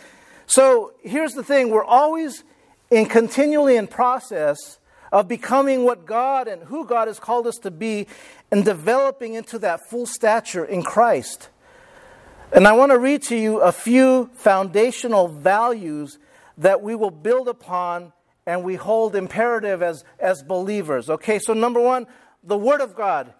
So 0.46 0.92
here's 1.02 1.32
the 1.32 1.44
thing 1.44 1.70
we're 1.70 1.84
always 1.84 2.44
in 2.90 3.06
continually 3.06 3.76
in 3.76 3.86
process 3.86 4.78
of 5.10 5.28
becoming 5.28 5.84
what 5.84 6.06
God 6.06 6.48
and 6.48 6.62
who 6.62 6.86
God 6.86 7.08
has 7.08 7.18
called 7.18 7.46
us 7.46 7.56
to 7.62 7.70
be 7.70 8.06
and 8.50 8.64
developing 8.64 9.34
into 9.34 9.58
that 9.60 9.88
full 9.88 10.06
stature 10.06 10.64
in 10.64 10.82
Christ. 10.82 11.50
And 12.52 12.66
I 12.66 12.72
want 12.72 12.92
to 12.92 12.98
read 12.98 13.22
to 13.24 13.36
you 13.36 13.60
a 13.60 13.72
few 13.72 14.30
foundational 14.34 15.28
values 15.28 16.18
that 16.58 16.82
we 16.82 16.94
will 16.94 17.10
build 17.10 17.48
upon 17.48 18.12
and 18.46 18.64
we 18.64 18.74
hold 18.74 19.14
imperative 19.14 19.82
as, 19.82 20.04
as 20.18 20.42
believers. 20.42 21.08
Okay, 21.08 21.38
so 21.38 21.54
number 21.54 21.80
one, 21.80 22.06
the 22.42 22.58
Word 22.58 22.80
of 22.80 22.94
God. 22.94 23.32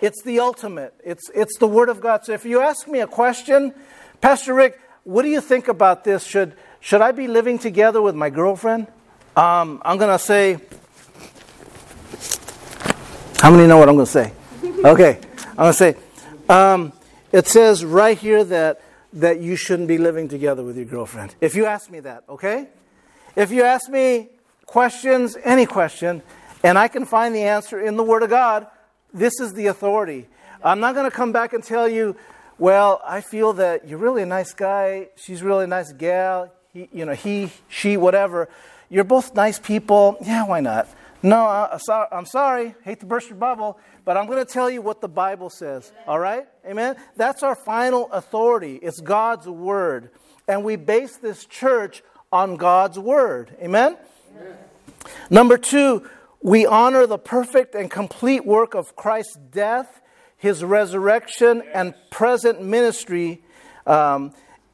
It's 0.00 0.22
the 0.22 0.40
ultimate. 0.40 0.94
It's, 1.04 1.30
it's 1.34 1.56
the 1.58 1.68
Word 1.68 1.88
of 1.88 2.00
God. 2.00 2.24
So 2.24 2.32
if 2.32 2.44
you 2.44 2.60
ask 2.60 2.88
me 2.88 3.00
a 3.00 3.06
question, 3.06 3.74
Pastor 4.20 4.54
Rick, 4.54 4.80
what 5.08 5.22
do 5.22 5.30
you 5.30 5.40
think 5.40 5.68
about 5.68 6.04
this? 6.04 6.22
Should, 6.22 6.52
should 6.80 7.00
I 7.00 7.12
be 7.12 7.28
living 7.28 7.58
together 7.58 8.02
with 8.02 8.14
my 8.14 8.28
girlfriend? 8.28 8.88
Um, 9.34 9.80
I'm 9.82 9.96
going 9.96 10.10
to 10.10 10.18
say, 10.18 10.60
how 13.38 13.50
many 13.50 13.66
know 13.66 13.78
what 13.78 13.88
I'm 13.88 13.94
going 13.94 14.04
to 14.04 14.12
say? 14.12 14.32
Okay, 14.84 15.18
I'm 15.50 15.56
going 15.56 15.70
to 15.70 15.72
say, 15.72 15.96
um, 16.48 16.92
it 17.32 17.48
says 17.48 17.84
right 17.84 18.16
here 18.18 18.44
that, 18.44 18.82
that 19.14 19.40
you 19.40 19.56
shouldn't 19.56 19.88
be 19.88 19.96
living 19.96 20.28
together 20.28 20.62
with 20.62 20.76
your 20.76 20.84
girlfriend. 20.84 21.34
If 21.40 21.56
you 21.56 21.64
ask 21.64 21.90
me 21.90 22.00
that, 22.00 22.24
okay? 22.28 22.68
If 23.34 23.50
you 23.50 23.62
ask 23.62 23.88
me 23.88 24.28
questions, 24.66 25.38
any 25.42 25.64
question, 25.64 26.22
and 26.62 26.78
I 26.78 26.86
can 26.86 27.06
find 27.06 27.34
the 27.34 27.44
answer 27.44 27.80
in 27.80 27.96
the 27.96 28.04
Word 28.04 28.22
of 28.22 28.30
God, 28.30 28.66
this 29.12 29.40
is 29.40 29.54
the 29.54 29.66
authority. 29.68 30.28
I'm 30.62 30.80
not 30.80 30.94
going 30.94 31.10
to 31.10 31.16
come 31.16 31.32
back 31.32 31.54
and 31.54 31.64
tell 31.64 31.88
you, 31.88 32.14
well, 32.58 33.00
I 33.06 33.20
feel 33.20 33.52
that 33.54 33.88
you're 33.88 33.98
really 33.98 34.22
a 34.22 34.26
nice 34.26 34.52
guy. 34.52 35.08
She's 35.16 35.42
really 35.42 35.64
a 35.64 35.68
nice 35.68 35.92
gal. 35.92 36.52
He, 36.72 36.88
you 36.92 37.04
know, 37.04 37.14
he, 37.14 37.50
she, 37.68 37.96
whatever. 37.96 38.48
You're 38.88 39.04
both 39.04 39.34
nice 39.34 39.58
people. 39.58 40.16
Yeah, 40.22 40.46
why 40.46 40.60
not? 40.60 40.88
No, 41.22 41.46
I'm 42.12 42.26
sorry. 42.26 42.74
Hate 42.82 43.00
to 43.00 43.06
burst 43.06 43.28
your 43.28 43.38
bubble, 43.38 43.78
but 44.04 44.16
I'm 44.16 44.26
going 44.26 44.44
to 44.44 44.50
tell 44.50 44.70
you 44.70 44.82
what 44.82 45.00
the 45.00 45.08
Bible 45.08 45.50
says. 45.50 45.92
All 46.06 46.18
right? 46.18 46.46
Amen? 46.66 46.96
That's 47.16 47.42
our 47.42 47.56
final 47.56 48.10
authority. 48.12 48.76
It's 48.76 49.00
God's 49.00 49.48
word. 49.48 50.10
And 50.46 50.64
we 50.64 50.76
base 50.76 51.16
this 51.16 51.44
church 51.44 52.02
on 52.32 52.56
God's 52.56 52.98
word. 52.98 53.56
Amen? 53.60 53.96
Amen? 54.36 54.56
Number 55.28 55.58
two, 55.58 56.08
we 56.40 56.66
honor 56.66 57.06
the 57.06 57.18
perfect 57.18 57.74
and 57.74 57.90
complete 57.90 58.46
work 58.46 58.74
of 58.74 58.94
Christ's 58.94 59.36
death 59.50 60.00
his 60.38 60.64
resurrection 60.64 61.62
and 61.74 61.94
present 62.10 62.62
ministry 62.62 63.42
um, 63.86 64.32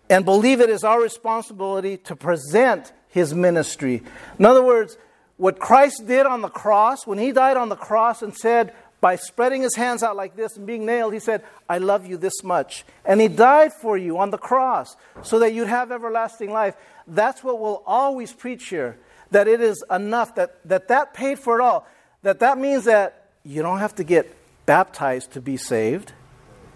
and 0.09 0.25
believe 0.25 0.61
it 0.61 0.71
is 0.71 0.85
our 0.85 1.01
responsibility 1.01 1.97
to 1.97 2.15
present 2.15 2.93
his 3.09 3.35
ministry. 3.35 4.03
In 4.39 4.45
other 4.45 4.63
words, 4.63 4.97
what 5.37 5.59
Christ 5.59 6.07
did 6.07 6.27
on 6.27 6.43
the 6.43 6.49
cross, 6.49 7.07
when 7.07 7.19
he 7.19 7.33
died 7.33 7.57
on 7.57 7.69
the 7.69 7.77
cross 7.77 8.23
and 8.23 8.35
said, 8.37 8.73
by 9.01 9.17
spreading 9.17 9.63
his 9.63 9.75
hands 9.75 10.03
out 10.03 10.17
like 10.17 10.37
this 10.37 10.57
and 10.57 10.67
being 10.67 10.87
nailed, 10.87 11.13
he 11.13 11.19
said, 11.19 11.43
I 11.69 11.79
love 11.79 12.07
you 12.07 12.17
this 12.17 12.43
much. 12.43 12.85
And 13.05 13.21
he 13.21 13.29
died 13.29 13.73
for 13.73 13.99
you 13.99 14.19
on 14.19 14.31
the 14.31 14.39
cross 14.39 14.97
so 15.23 15.41
that 15.41 15.53
you'd 15.53 15.69
have 15.69 15.93
everlasting 15.93 16.51
life. 16.51 16.75
That's 17.07 17.45
what 17.45 17.61
we'll 17.61 17.83
always 17.87 18.33
preach 18.33 18.69
here 18.69 18.99
that 19.31 19.49
it 19.49 19.61
is 19.61 19.85
enough, 19.91 20.37
that 20.37 20.67
that, 20.67 20.89
that 20.89 21.13
paid 21.13 21.39
for 21.39 21.59
it 21.59 21.63
all. 21.63 21.87
That 22.23 22.41
that 22.41 22.57
means 22.57 22.85
that 22.85 23.31
you 23.45 23.61
don't 23.63 23.81
have 23.81 23.95
to 23.97 24.05
get 24.05 24.35
baptized 24.67 25.33
to 25.33 25.41
be 25.41 25.57
saved. 25.57 26.13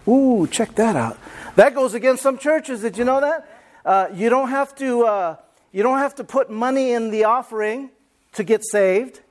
Ooh, 0.07 0.47
check 0.47 0.75
that 0.75 0.95
out. 0.95 1.17
That 1.55 1.75
goes 1.75 1.93
against 1.93 2.23
some 2.23 2.37
churches. 2.37 2.81
Did 2.81 2.97
you 2.97 3.05
know 3.05 3.21
that? 3.21 3.49
Uh, 3.85 4.07
you 4.13 4.29
don't 4.29 4.49
have 4.49 4.75
to. 4.75 5.05
Uh, 5.05 5.35
you 5.71 5.83
don't 5.83 5.99
have 5.99 6.15
to 6.15 6.23
put 6.23 6.49
money 6.49 6.91
in 6.91 7.11
the 7.11 7.25
offering 7.25 7.91
to 8.33 8.43
get 8.43 8.63
saved. 8.65 9.21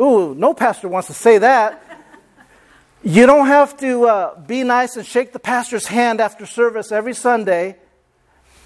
Ooh, 0.00 0.34
no 0.34 0.52
pastor 0.52 0.88
wants 0.88 1.08
to 1.08 1.14
say 1.14 1.38
that. 1.38 1.82
You 3.02 3.26
don't 3.26 3.46
have 3.46 3.76
to 3.78 4.06
uh, 4.06 4.40
be 4.40 4.64
nice 4.64 4.96
and 4.96 5.06
shake 5.06 5.32
the 5.32 5.38
pastor's 5.38 5.86
hand 5.86 6.20
after 6.20 6.44
service 6.44 6.90
every 6.90 7.14
Sunday. 7.14 7.76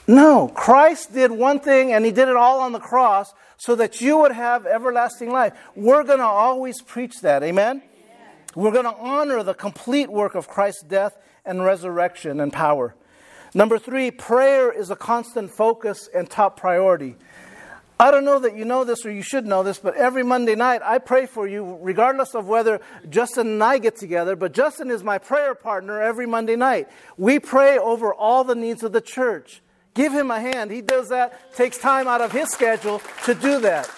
No, 0.06 0.48
Christ 0.48 1.12
did 1.12 1.30
one 1.30 1.60
thing 1.60 1.92
and 1.92 2.04
he 2.04 2.10
did 2.10 2.26
it 2.26 2.36
all 2.36 2.60
on 2.60 2.72
the 2.72 2.80
cross 2.80 3.32
so 3.58 3.74
that 3.76 4.00
you 4.00 4.16
would 4.18 4.32
have 4.32 4.64
everlasting 4.66 5.30
life. 5.30 5.52
We're 5.76 6.04
going 6.04 6.18
to 6.20 6.24
always 6.24 6.80
preach 6.80 7.20
that. 7.20 7.42
Amen? 7.42 7.82
We're 8.54 8.72
going 8.72 8.84
to 8.84 8.96
honor 8.96 9.42
the 9.42 9.54
complete 9.54 10.10
work 10.10 10.34
of 10.34 10.48
Christ's 10.48 10.82
death 10.82 11.16
and 11.44 11.62
resurrection 11.62 12.40
and 12.40 12.52
power. 12.52 12.94
Number 13.54 13.78
three, 13.78 14.10
prayer 14.10 14.70
is 14.72 14.90
a 14.90 14.96
constant 14.96 15.50
focus 15.50 16.08
and 16.14 16.28
top 16.28 16.56
priority. 16.58 17.16
I 17.98 18.10
don't 18.10 18.24
know 18.24 18.38
that 18.38 18.56
you 18.56 18.64
know 18.64 18.84
this 18.84 19.04
or 19.04 19.12
you 19.12 19.22
should 19.22 19.46
know 19.46 19.62
this, 19.62 19.78
but 19.78 19.94
every 19.94 20.22
Monday 20.22 20.54
night 20.54 20.80
I 20.82 20.98
pray 20.98 21.26
for 21.26 21.46
you, 21.46 21.78
regardless 21.82 22.34
of 22.34 22.46
whether 22.48 22.80
Justin 23.10 23.48
and 23.48 23.62
I 23.62 23.78
get 23.78 23.96
together. 23.96 24.36
But 24.36 24.52
Justin 24.52 24.90
is 24.90 25.04
my 25.04 25.18
prayer 25.18 25.54
partner 25.54 26.00
every 26.00 26.26
Monday 26.26 26.56
night. 26.56 26.88
We 27.18 27.38
pray 27.38 27.76
over 27.76 28.14
all 28.14 28.42
the 28.42 28.54
needs 28.54 28.82
of 28.82 28.92
the 28.92 29.02
church. 29.02 29.60
Give 29.92 30.12
him 30.12 30.30
a 30.30 30.40
hand. 30.40 30.70
He 30.70 30.80
does 30.80 31.08
that, 31.08 31.54
takes 31.54 31.76
time 31.76 32.08
out 32.08 32.22
of 32.22 32.32
his 32.32 32.48
schedule 32.48 33.02
to 33.24 33.34
do 33.34 33.60
that. 33.60 33.90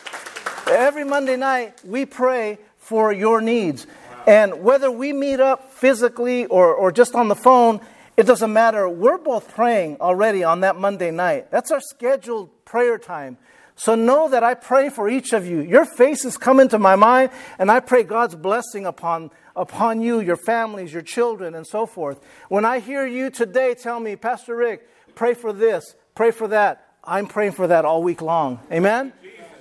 Every 0.66 1.04
Monday 1.04 1.36
night, 1.36 1.80
we 1.84 2.04
pray 2.04 2.58
for 2.78 3.12
your 3.12 3.40
needs. 3.40 3.86
And 4.26 4.62
whether 4.62 4.90
we 4.90 5.12
meet 5.12 5.40
up 5.40 5.72
physically 5.72 6.46
or, 6.46 6.74
or 6.74 6.92
just 6.92 7.14
on 7.14 7.28
the 7.28 7.34
phone, 7.34 7.80
it 8.16 8.24
doesn't 8.24 8.52
matter. 8.52 8.88
We're 8.88 9.18
both 9.18 9.48
praying 9.54 9.96
already 10.00 10.44
on 10.44 10.60
that 10.60 10.76
Monday 10.76 11.10
night. 11.10 11.50
That's 11.50 11.70
our 11.70 11.80
scheduled 11.80 12.64
prayer 12.64 12.98
time. 12.98 13.38
So 13.74 13.94
know 13.94 14.28
that 14.28 14.44
I 14.44 14.54
pray 14.54 14.90
for 14.90 15.08
each 15.08 15.32
of 15.32 15.46
you. 15.46 15.60
Your 15.60 15.84
faces 15.84 16.36
come 16.36 16.60
into 16.60 16.78
my 16.78 16.94
mind, 16.94 17.30
and 17.58 17.70
I 17.70 17.80
pray 17.80 18.02
God's 18.02 18.34
blessing 18.36 18.86
upon, 18.86 19.30
upon 19.56 20.02
you, 20.02 20.20
your 20.20 20.36
families, 20.36 20.92
your 20.92 21.02
children, 21.02 21.54
and 21.54 21.66
so 21.66 21.86
forth. 21.86 22.20
When 22.48 22.64
I 22.64 22.80
hear 22.80 23.06
you 23.06 23.30
today 23.30 23.74
tell 23.74 23.98
me, 23.98 24.14
Pastor 24.14 24.54
Rick, 24.54 24.86
pray 25.14 25.34
for 25.34 25.52
this, 25.52 25.96
pray 26.14 26.30
for 26.30 26.48
that, 26.48 26.86
I'm 27.02 27.26
praying 27.26 27.52
for 27.52 27.66
that 27.66 27.84
all 27.84 28.02
week 28.02 28.22
long. 28.22 28.60
Amen? 28.70 29.12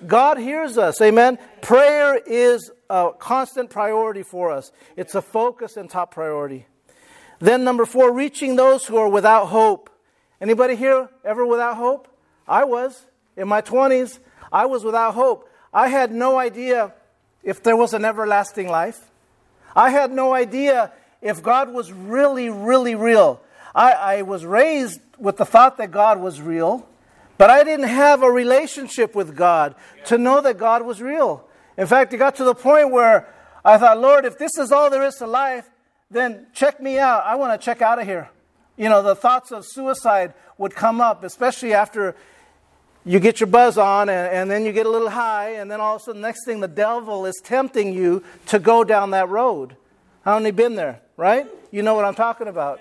God 0.06 0.38
hears 0.38 0.78
us. 0.78 1.02
Amen? 1.02 1.38
Prayer 1.62 2.19
is 2.26 2.71
a 2.91 3.13
constant 3.17 3.69
priority 3.69 4.21
for 4.21 4.51
us, 4.51 4.71
it's 4.97 5.15
a 5.15 5.21
focus 5.21 5.77
and 5.77 5.89
top 5.89 6.13
priority. 6.13 6.65
Then, 7.39 7.63
number 7.63 7.86
four, 7.86 8.13
reaching 8.13 8.58
those 8.58 8.86
who 8.86 8.97
are 8.97 9.08
without 9.08 9.45
hope. 9.45 9.89
Anybody 10.41 10.75
here 10.75 11.10
ever 11.23 11.45
without 11.45 11.77
hope? 11.77 12.08
I 12.47 12.65
was. 12.65 13.06
In 13.38 13.47
my 13.47 13.62
20s, 13.62 14.19
I 14.51 14.65
was 14.65 14.84
without 14.84 15.13
hope. 15.13 15.49
I 15.73 15.88
had 15.88 16.12
no 16.12 16.38
idea 16.38 16.93
if 17.43 17.63
there 17.63 17.77
was 17.77 17.93
an 17.93 18.04
everlasting 18.04 18.67
life. 18.67 19.10
I 19.73 19.89
had 19.89 20.12
no 20.12 20.34
idea 20.34 20.91
if 21.21 21.41
God 21.41 21.73
was 21.73 21.93
really, 21.93 22.49
really 22.49 22.95
real. 22.95 23.41
I, 23.73 23.93
I, 23.93 24.21
was 24.23 24.43
raised 24.43 24.99
with 25.17 25.38
the 25.38 25.45
thought 25.45 25.77
that 25.77 25.91
God 25.91 26.19
was 26.19 26.41
real, 26.41 26.86
but 27.38 27.49
I 27.49 27.63
didn't 27.63 27.88
have 27.88 28.21
a 28.21 28.30
relationship 28.30 29.15
with 29.15 29.34
God 29.34 29.75
to 30.08 30.17
know 30.17 30.41
that 30.41 30.58
God 30.58 30.86
was 30.86 31.01
real. 31.01 31.47
In 31.77 31.88
fact, 31.88 32.13
it 32.13 32.17
got 32.17 32.36
to 32.36 32.43
the 32.43 32.55
point 32.55 32.91
where 32.91 33.27
I 33.63 33.77
thought, 33.77 33.99
Lord, 33.99 34.25
if 34.25 34.38
this 34.38 34.57
is 34.57 34.71
all 34.71 34.89
there 34.89 35.03
is 35.03 35.15
to 35.15 35.27
life, 35.27 35.69
then 36.10 36.47
check 36.53 36.81
me 36.81 36.99
out. 36.99 37.23
I 37.25 37.36
want 37.36 37.60
to 37.60 37.63
check 37.63 37.81
out 37.81 37.99
of 37.99 38.05
here. 38.05 38.29
You 38.77 38.89
know, 38.89 39.01
the 39.01 39.15
thoughts 39.15 39.51
of 39.51 39.65
suicide 39.65 40.34
would 40.57 40.75
come 40.75 41.01
up, 41.01 41.23
especially 41.23 41.73
after 41.73 42.15
you 43.05 43.19
get 43.19 43.39
your 43.39 43.47
buzz 43.47 43.77
on 43.77 44.10
and, 44.10 44.34
and, 44.34 44.51
then 44.51 44.65
you 44.65 44.71
get 44.71 44.86
a 44.86 44.89
little 44.89 45.10
high, 45.10 45.51
and 45.55 45.71
then 45.71 45.81
all 45.81 45.95
of 45.95 46.01
a 46.01 46.05
sudden, 46.05 46.21
next 46.21 46.45
thing, 46.45 46.60
the 46.60 46.67
devil 46.67 47.25
is 47.25 47.39
tempting 47.43 47.93
you 47.93 48.23
to 48.47 48.60
go 48.60 48.84
down 48.84 49.12
that 49.12 49.29
road. 49.29 49.75
How 50.23 50.38
many 50.38 50.51
been 50.51 50.75
there, 50.75 51.01
right? 51.17 51.47
You 51.71 51.81
know 51.81 51.95
what 51.95 52.05
I'm 52.05 52.13
talking 52.15 52.47
about. 52.47 52.79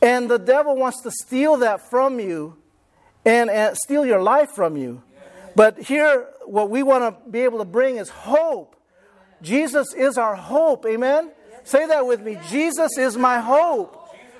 And 0.00 0.30
the 0.30 0.38
devil 0.38 0.74
wants 0.76 1.02
to 1.02 1.10
steal 1.10 1.58
that 1.58 1.90
from 1.90 2.18
you 2.18 2.56
and, 3.24 3.50
and 3.50 3.76
steal 3.76 4.06
your 4.06 4.22
life 4.22 4.50
from 4.50 4.76
you. 4.76 5.02
But 5.54 5.78
here, 5.78 6.26
what 6.46 6.70
we 6.70 6.82
want 6.82 7.24
to 7.24 7.30
be 7.30 7.40
able 7.40 7.58
to 7.58 7.64
bring 7.64 7.96
is 7.96 8.08
hope. 8.08 8.76
Jesus 9.42 9.92
is 9.94 10.18
our 10.18 10.34
hope. 10.34 10.86
Amen? 10.86 11.30
Say 11.64 11.86
that 11.86 12.06
with 12.06 12.20
me. 12.20 12.38
Jesus 12.48 12.96
is 12.98 13.16
my 13.16 13.40
hope. 13.40 13.98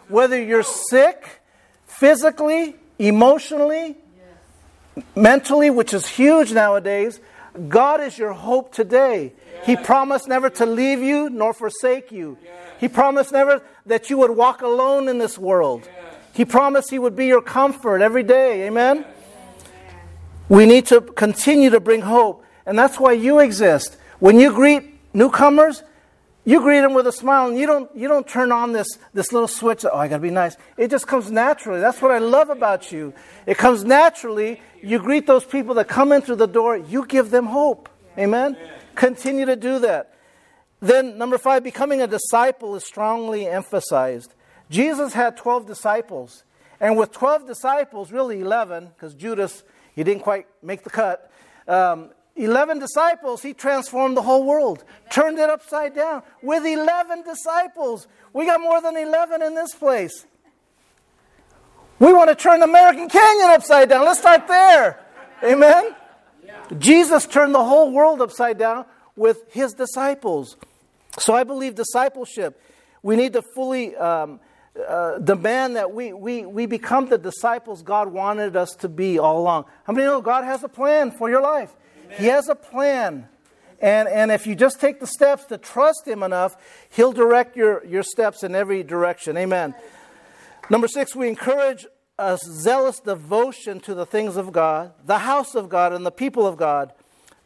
Whether 0.09 0.41
you're 0.43 0.63
sick, 0.63 1.41
physically, 1.87 2.77
emotionally, 2.99 3.97
mentally, 5.15 5.71
which 5.71 5.95
is 5.95 6.07
huge 6.07 6.53
nowadays, 6.53 7.21
God 7.69 8.01
is 8.01 8.19
your 8.19 8.33
hope 8.33 8.73
today. 8.73 9.33
He 9.65 9.77
promised 9.77 10.29
never 10.29 10.51
to 10.51 10.67
leave 10.67 11.03
you 11.03 11.31
nor 11.31 11.53
forsake 11.53 12.11
you. 12.11 12.39
He 12.79 12.89
promised 12.89 13.33
never 13.33 13.63
that 13.87 14.11
you 14.11 14.19
would 14.19 14.33
walk 14.33 14.63
alone 14.63 15.09
in 15.09 15.19
this 15.19 15.39
world. 15.39 15.89
He 16.33 16.45
promised 16.45 16.91
He 16.91 16.99
would 16.99 17.15
be 17.15 17.27
your 17.27 17.43
comfort 17.43 18.03
every 18.03 18.23
day. 18.23 18.67
Amen? 18.67 19.05
We 20.53 20.67
need 20.67 20.85
to 20.89 21.01
continue 21.01 21.71
to 21.71 21.81
bring 21.81 22.03
hope. 22.03 22.45
And 22.67 22.79
that's 22.79 23.01
why 23.01 23.13
you 23.13 23.39
exist. 23.39 23.97
When 24.19 24.39
you 24.39 24.53
greet 24.53 25.01
newcomers, 25.15 25.83
you 26.45 26.61
greet 26.61 26.81
them 26.81 26.93
with 26.93 27.07
a 27.07 27.13
smile 27.13 27.49
and 27.49 27.57
you 27.57 27.67
don't, 27.67 27.91
you 27.97 28.07
don't 28.07 28.29
turn 28.29 28.53
on 28.53 28.73
this, 28.73 28.99
this 29.15 29.33
little 29.33 29.49
switch, 29.49 29.87
oh, 29.87 29.97
I 29.97 30.09
gotta 30.09 30.21
be 30.21 30.29
nice. 30.29 30.59
It 30.77 30.91
just 30.91 31.07
comes 31.07 31.31
naturally. 31.31 31.81
That's 31.81 32.03
what 32.03 32.11
I 32.11 32.19
love 32.19 32.51
about 32.51 32.93
you. 32.93 33.15
It 33.47 33.57
comes 33.57 33.83
naturally. 33.83 34.61
You 34.83 34.99
greet 34.99 35.27
those 35.27 35.47
people 35.47 35.73
that 35.77 35.89
come 35.89 36.13
in 36.13 36.21
through 36.21 36.37
the 36.37 36.47
door, 36.47 36.77
you 36.77 37.07
give 37.07 37.31
them 37.31 37.47
hope. 37.47 37.89
Amen? 38.19 38.55
Amen? 38.55 38.71
Continue 38.95 39.47
to 39.47 39.57
do 39.57 39.79
that. 39.79 40.19
Then, 40.81 41.17
number 41.17 41.39
five, 41.39 41.65
becoming 41.65 42.03
a 42.03 42.07
disciple 42.07 42.77
is 42.77 42.85
strongly 42.85 43.47
emphasized. 43.47 44.35
Jesus 44.69 45.15
had 45.15 45.39
12 45.39 45.67
disciples. 45.67 46.45
And 46.79 46.99
with 46.99 47.11
12 47.13 47.47
disciples, 47.47 48.13
really 48.13 48.41
11, 48.41 48.89
because 48.89 49.15
Judas, 49.15 49.63
he 49.95 50.05
didn't 50.05 50.23
quite 50.23 50.47
make 50.63 50.85
the 50.85 50.91
cut. 50.91 51.31
Um, 51.69 52.11
11 52.37 52.79
disciples, 52.79 53.43
he 53.43 53.53
transformed 53.53 54.17
the 54.17 54.23
whole 54.23 54.45
world, 54.45 54.85
turned 55.11 55.39
it 55.39 55.51
upside 55.51 55.95
down. 55.95 56.23
With 56.43 56.65
11 56.65 57.23
disciples, 57.23 58.09
we 58.33 58.47
got 58.47 58.61
more 58.61 58.81
than 58.81 58.97
11 58.97 59.43
in 59.43 59.55
this 59.55 59.75
place. 59.75 60.27
We 61.99 62.13
want 62.13 62.31
to 62.31 62.35
turn 62.35 62.63
American 62.63 63.09
Canyon 63.09 63.51
upside 63.51 63.91
down. 63.91 64.05
Let's 64.05 64.19
start 64.19 64.49
there. 64.49 64.99
Amen? 65.45 65.95
Jesus 66.79 67.27
turned 67.27 67.55
the 67.55 67.63
whole 67.63 67.93
world 67.93 68.21
upside 68.23 68.59
down 68.59 68.87
with 69.15 69.45
his 69.53 69.75
disciples. 69.75 70.57
So 71.19 71.35
I 71.35 71.45
believe 71.45 71.75
discipleship, 71.75 72.61
we 73.03 73.17
need 73.17 73.35
to 73.35 73.43
fully 73.55 73.95
um, 73.97 74.41
uh, 74.89 75.19
demand 75.19 75.77
that 75.77 75.93
we, 75.93 76.13
we, 76.13 76.47
we 76.47 76.67
become 76.67 77.09
the 77.09 77.19
disciples 77.19 77.83
God 77.83 78.09
wanted 78.09 78.57
us 78.57 78.71
to 78.77 78.89
be 78.89 79.19
all 79.19 79.39
along. 79.39 79.67
How 79.85 79.93
many 79.93 80.07
know 80.07 80.21
God 80.21 80.45
has 80.45 80.65
a 80.65 80.69
plan 80.69 81.11
for 81.11 81.29
your 81.29 81.43
life? 81.43 81.75
He 82.17 82.27
has 82.27 82.49
a 82.49 82.55
plan. 82.55 83.29
And, 83.81 84.09
and 84.09 84.31
if 84.31 84.47
you 84.47 84.55
just 84.55 84.81
take 84.81 85.01
the 85.01 85.07
steps 85.07 85.45
to 85.47 85.59
trust 85.59 86.07
Him 86.07 86.23
enough, 86.23 86.57
He'll 86.91 87.13
direct 87.13 87.57
your, 87.57 87.85
your 87.85 88.03
steps 88.03 88.43
in 88.43 88.55
every 88.55 88.83
direction. 88.83 89.37
Amen. 89.37 89.75
Number 90.71 90.89
six, 90.89 91.15
we 91.17 91.29
encourage 91.29 91.87
a 92.19 92.39
zealous 92.39 93.01
devotion 93.01 93.81
to 93.81 93.95
the 93.95 94.07
things 94.07 94.37
of 94.37 94.53
God, 94.53 94.93
the 95.05 95.19
house 95.19 95.55
of 95.55 95.69
God, 95.69 95.93
and 95.93 96.07
the 96.07 96.13
people 96.13 96.47
of 96.47 96.57
God. 96.57 96.93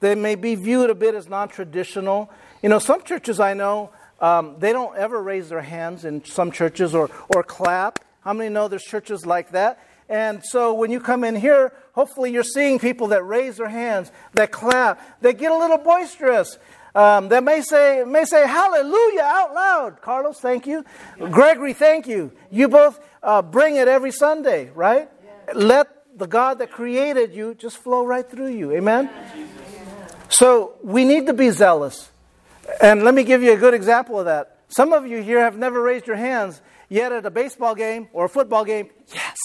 They 0.00 0.14
may 0.14 0.34
be 0.34 0.54
viewed 0.54 0.90
a 0.90 0.94
bit 0.94 1.14
as 1.14 1.28
non 1.28 1.48
traditional. 1.48 2.30
You 2.62 2.68
know, 2.68 2.78
some 2.78 3.02
churches 3.02 3.40
I 3.40 3.54
know, 3.54 3.90
um, 4.20 4.56
they 4.58 4.72
don't 4.72 4.96
ever 4.96 5.22
raise 5.22 5.48
their 5.48 5.62
hands 5.62 6.04
in 6.04 6.24
some 6.24 6.50
churches 6.50 6.94
or, 6.94 7.10
or 7.34 7.42
clap. 7.42 7.98
How 8.20 8.32
many 8.32 8.52
know 8.52 8.68
there's 8.68 8.84
churches 8.84 9.26
like 9.26 9.50
that? 9.50 9.78
And 10.08 10.44
so 10.44 10.74
when 10.74 10.90
you 10.90 11.00
come 11.00 11.24
in 11.24 11.34
here, 11.34 11.72
hopefully 11.92 12.32
you're 12.32 12.44
seeing 12.44 12.78
people 12.78 13.08
that 13.08 13.24
raise 13.24 13.56
their 13.56 13.68
hands, 13.68 14.12
that 14.34 14.52
clap, 14.52 15.20
that 15.20 15.38
get 15.38 15.50
a 15.50 15.56
little 15.56 15.78
boisterous. 15.78 16.58
Um, 16.94 17.28
that 17.28 17.44
may 17.44 17.60
say, 17.60 18.04
may 18.06 18.24
say 18.24 18.46
hallelujah 18.46 19.20
out 19.20 19.54
loud. 19.54 20.00
Carlos, 20.00 20.40
thank 20.40 20.66
you. 20.66 20.82
Gregory, 21.18 21.74
thank 21.74 22.06
you. 22.06 22.32
You 22.50 22.68
both 22.68 22.98
uh, 23.22 23.42
bring 23.42 23.76
it 23.76 23.86
every 23.86 24.12
Sunday, 24.12 24.70
right? 24.74 25.10
Let 25.54 25.88
the 26.18 26.26
God 26.26 26.58
that 26.60 26.70
created 26.70 27.34
you 27.34 27.54
just 27.54 27.76
flow 27.76 28.06
right 28.06 28.28
through 28.28 28.52
you. 28.52 28.72
Amen? 28.72 29.10
So 30.30 30.76
we 30.82 31.04
need 31.04 31.26
to 31.26 31.34
be 31.34 31.50
zealous. 31.50 32.10
And 32.80 33.04
let 33.04 33.14
me 33.14 33.24
give 33.24 33.42
you 33.42 33.52
a 33.52 33.56
good 33.56 33.74
example 33.74 34.18
of 34.18 34.26
that. 34.26 34.58
Some 34.68 34.92
of 34.92 35.06
you 35.06 35.22
here 35.22 35.40
have 35.40 35.56
never 35.56 35.80
raised 35.80 36.06
your 36.06 36.16
hands, 36.16 36.60
yet 36.88 37.12
at 37.12 37.24
a 37.24 37.30
baseball 37.30 37.74
game 37.74 38.08
or 38.12 38.24
a 38.24 38.28
football 38.28 38.64
game, 38.64 38.90
yes, 39.14 39.36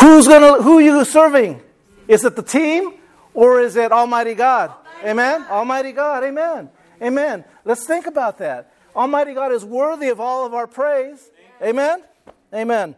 Who's 0.00 0.26
gonna 0.26 0.62
who 0.62 0.78
are 0.78 0.80
you 0.80 1.04
serving? 1.04 1.60
Is 2.08 2.24
it 2.24 2.36
the 2.36 2.42
team 2.42 2.94
or 3.34 3.60
is 3.60 3.76
it 3.76 3.92
Almighty 3.92 4.34
God? 4.34 4.72
Amen? 5.04 5.44
Almighty 5.50 5.92
God, 5.92 6.24
amen. 6.24 6.70
Amen. 7.02 7.44
Let's 7.64 7.86
think 7.86 8.06
about 8.06 8.38
that. 8.38 8.72
Almighty 8.94 9.34
God 9.34 9.52
is 9.52 9.64
worthy 9.64 10.08
of 10.08 10.20
all 10.20 10.46
of 10.46 10.54
our 10.54 10.66
praise. 10.66 11.30
Amen? 11.62 12.02
Amen. 12.54 12.96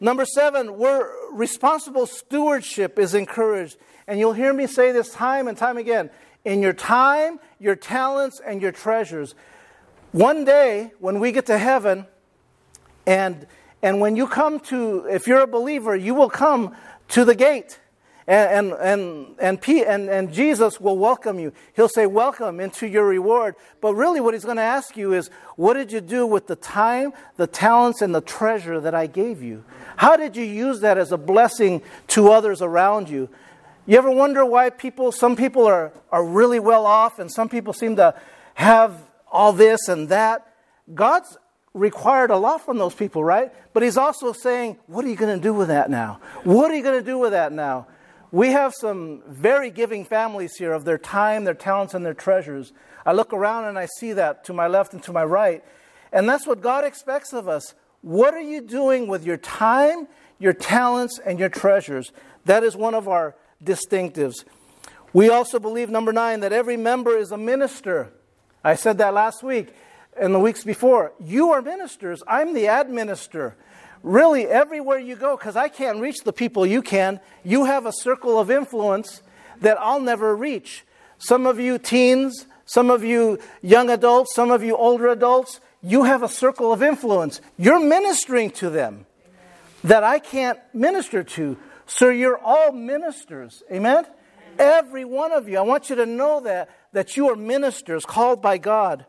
Number 0.00 0.24
seven, 0.24 0.76
we're 0.78 1.10
responsible 1.32 2.06
stewardship 2.06 2.98
is 2.98 3.14
encouraged. 3.14 3.76
And 4.08 4.18
you'll 4.20 4.32
hear 4.32 4.52
me 4.52 4.66
say 4.66 4.92
this 4.92 5.10
time 5.10 5.48
and 5.48 5.56
time 5.56 5.76
again. 5.76 6.10
In 6.44 6.62
your 6.62 6.72
time, 6.72 7.40
your 7.58 7.74
talents, 7.74 8.40
and 8.44 8.62
your 8.62 8.72
treasures. 8.72 9.34
One 10.12 10.44
day, 10.44 10.92
when 11.00 11.18
we 11.18 11.32
get 11.32 11.46
to 11.46 11.58
heaven, 11.58 12.06
and 13.06 13.46
and 13.82 14.00
when 14.00 14.16
you 14.16 14.26
come 14.26 14.60
to, 14.60 15.06
if 15.08 15.26
you're 15.26 15.40
a 15.40 15.46
believer, 15.46 15.94
you 15.94 16.14
will 16.14 16.30
come 16.30 16.74
to 17.08 17.24
the 17.24 17.34
gate. 17.34 17.78
And, 18.28 18.72
and, 18.72 19.36
and, 19.38 19.68
and, 19.68 20.10
and 20.10 20.32
Jesus 20.32 20.80
will 20.80 20.98
welcome 20.98 21.38
you. 21.38 21.52
He'll 21.76 21.88
say, 21.88 22.06
Welcome 22.06 22.58
into 22.58 22.88
your 22.88 23.06
reward. 23.06 23.54
But 23.80 23.94
really, 23.94 24.20
what 24.20 24.34
he's 24.34 24.44
going 24.44 24.56
to 24.56 24.62
ask 24.62 24.96
you 24.96 25.12
is, 25.12 25.30
What 25.54 25.74
did 25.74 25.92
you 25.92 26.00
do 26.00 26.26
with 26.26 26.48
the 26.48 26.56
time, 26.56 27.12
the 27.36 27.46
talents, 27.46 28.02
and 28.02 28.12
the 28.12 28.20
treasure 28.20 28.80
that 28.80 28.96
I 28.96 29.06
gave 29.06 29.42
you? 29.42 29.64
How 29.96 30.16
did 30.16 30.36
you 30.36 30.44
use 30.44 30.80
that 30.80 30.98
as 30.98 31.12
a 31.12 31.18
blessing 31.18 31.82
to 32.08 32.32
others 32.32 32.62
around 32.62 33.08
you? 33.08 33.28
You 33.88 33.96
ever 33.98 34.10
wonder 34.10 34.44
why 34.44 34.70
people, 34.70 35.12
some 35.12 35.36
people 35.36 35.64
are, 35.64 35.92
are 36.10 36.24
really 36.24 36.58
well 36.58 36.86
off 36.86 37.20
and 37.20 37.30
some 37.30 37.48
people 37.48 37.72
seem 37.72 37.94
to 37.96 38.16
have 38.54 39.00
all 39.30 39.52
this 39.52 39.86
and 39.86 40.08
that? 40.08 40.44
God's 40.92 41.38
required 41.72 42.30
a 42.30 42.36
lot 42.36 42.64
from 42.64 42.78
those 42.78 42.94
people, 42.94 43.22
right? 43.22 43.52
But 43.72 43.84
he's 43.84 43.96
also 43.96 44.32
saying, 44.32 44.78
what 44.86 45.04
are 45.04 45.08
you 45.08 45.14
going 45.14 45.36
to 45.36 45.42
do 45.42 45.54
with 45.54 45.68
that 45.68 45.88
now? 45.88 46.18
What 46.42 46.68
are 46.70 46.74
you 46.74 46.82
going 46.82 46.98
to 46.98 47.04
do 47.04 47.16
with 47.16 47.30
that 47.30 47.52
now? 47.52 47.86
We 48.32 48.48
have 48.48 48.74
some 48.74 49.22
very 49.28 49.70
giving 49.70 50.04
families 50.04 50.56
here 50.56 50.72
of 50.72 50.84
their 50.84 50.98
time, 50.98 51.44
their 51.44 51.54
talents, 51.54 51.94
and 51.94 52.04
their 52.04 52.14
treasures. 52.14 52.72
I 53.04 53.12
look 53.12 53.32
around 53.32 53.66
and 53.66 53.78
I 53.78 53.86
see 53.86 54.12
that 54.14 54.42
to 54.46 54.52
my 54.52 54.66
left 54.66 54.94
and 54.94 55.02
to 55.04 55.12
my 55.12 55.24
right. 55.24 55.62
And 56.12 56.28
that's 56.28 56.44
what 56.46 56.60
God 56.60 56.84
expects 56.84 57.32
of 57.32 57.46
us. 57.46 57.74
What 58.02 58.34
are 58.34 58.40
you 58.40 58.62
doing 58.62 59.06
with 59.06 59.24
your 59.24 59.36
time, 59.36 60.08
your 60.40 60.54
talents, 60.54 61.20
and 61.24 61.38
your 61.38 61.48
treasures? 61.48 62.10
That 62.46 62.64
is 62.64 62.74
one 62.74 62.94
of 62.94 63.06
our 63.06 63.36
distinctives. 63.62 64.44
We 65.12 65.30
also 65.30 65.58
believe, 65.58 65.88
number 65.88 66.12
nine, 66.12 66.40
that 66.40 66.52
every 66.52 66.76
member 66.76 67.16
is 67.16 67.32
a 67.32 67.36
minister. 67.36 68.12
I 68.62 68.74
said 68.74 68.98
that 68.98 69.14
last 69.14 69.42
week 69.42 69.72
and 70.18 70.34
the 70.34 70.38
weeks 70.38 70.64
before. 70.64 71.12
You 71.24 71.52
are 71.52 71.62
ministers. 71.62 72.22
I'm 72.26 72.54
the 72.54 72.66
administer. 72.66 73.56
Really, 74.02 74.46
everywhere 74.46 74.98
you 74.98 75.16
go, 75.16 75.36
because 75.36 75.56
I 75.56 75.68
can't 75.68 76.00
reach 76.00 76.18
the 76.24 76.32
people 76.32 76.66
you 76.66 76.82
can, 76.82 77.20
you 77.44 77.64
have 77.64 77.86
a 77.86 77.92
circle 77.92 78.38
of 78.38 78.50
influence 78.50 79.22
that 79.60 79.78
I'll 79.80 80.00
never 80.00 80.36
reach. 80.36 80.84
Some 81.18 81.46
of 81.46 81.58
you 81.58 81.78
teens, 81.78 82.46
some 82.66 82.90
of 82.90 83.02
you 83.02 83.38
young 83.62 83.90
adults, 83.90 84.34
some 84.34 84.50
of 84.50 84.62
you 84.62 84.76
older 84.76 85.08
adults, 85.08 85.60
you 85.82 86.04
have 86.04 86.22
a 86.22 86.28
circle 86.28 86.72
of 86.72 86.82
influence. 86.82 87.40
You're 87.56 87.80
ministering 87.80 88.50
to 88.52 88.70
them 88.70 89.06
that 89.84 90.02
I 90.02 90.18
can't 90.18 90.58
minister 90.74 91.22
to. 91.22 91.56
So 91.86 92.08
you're 92.08 92.38
all 92.38 92.72
ministers. 92.72 93.62
Amen? 93.72 94.04
Every 94.58 95.04
one 95.04 95.32
of 95.32 95.48
you. 95.48 95.58
I 95.58 95.62
want 95.62 95.88
you 95.90 95.96
to 95.96 96.06
know 96.06 96.40
that, 96.40 96.70
that 96.92 97.16
you 97.16 97.28
are 97.30 97.36
ministers 97.36 98.04
called 98.04 98.42
by 98.42 98.58
God. 98.58 99.06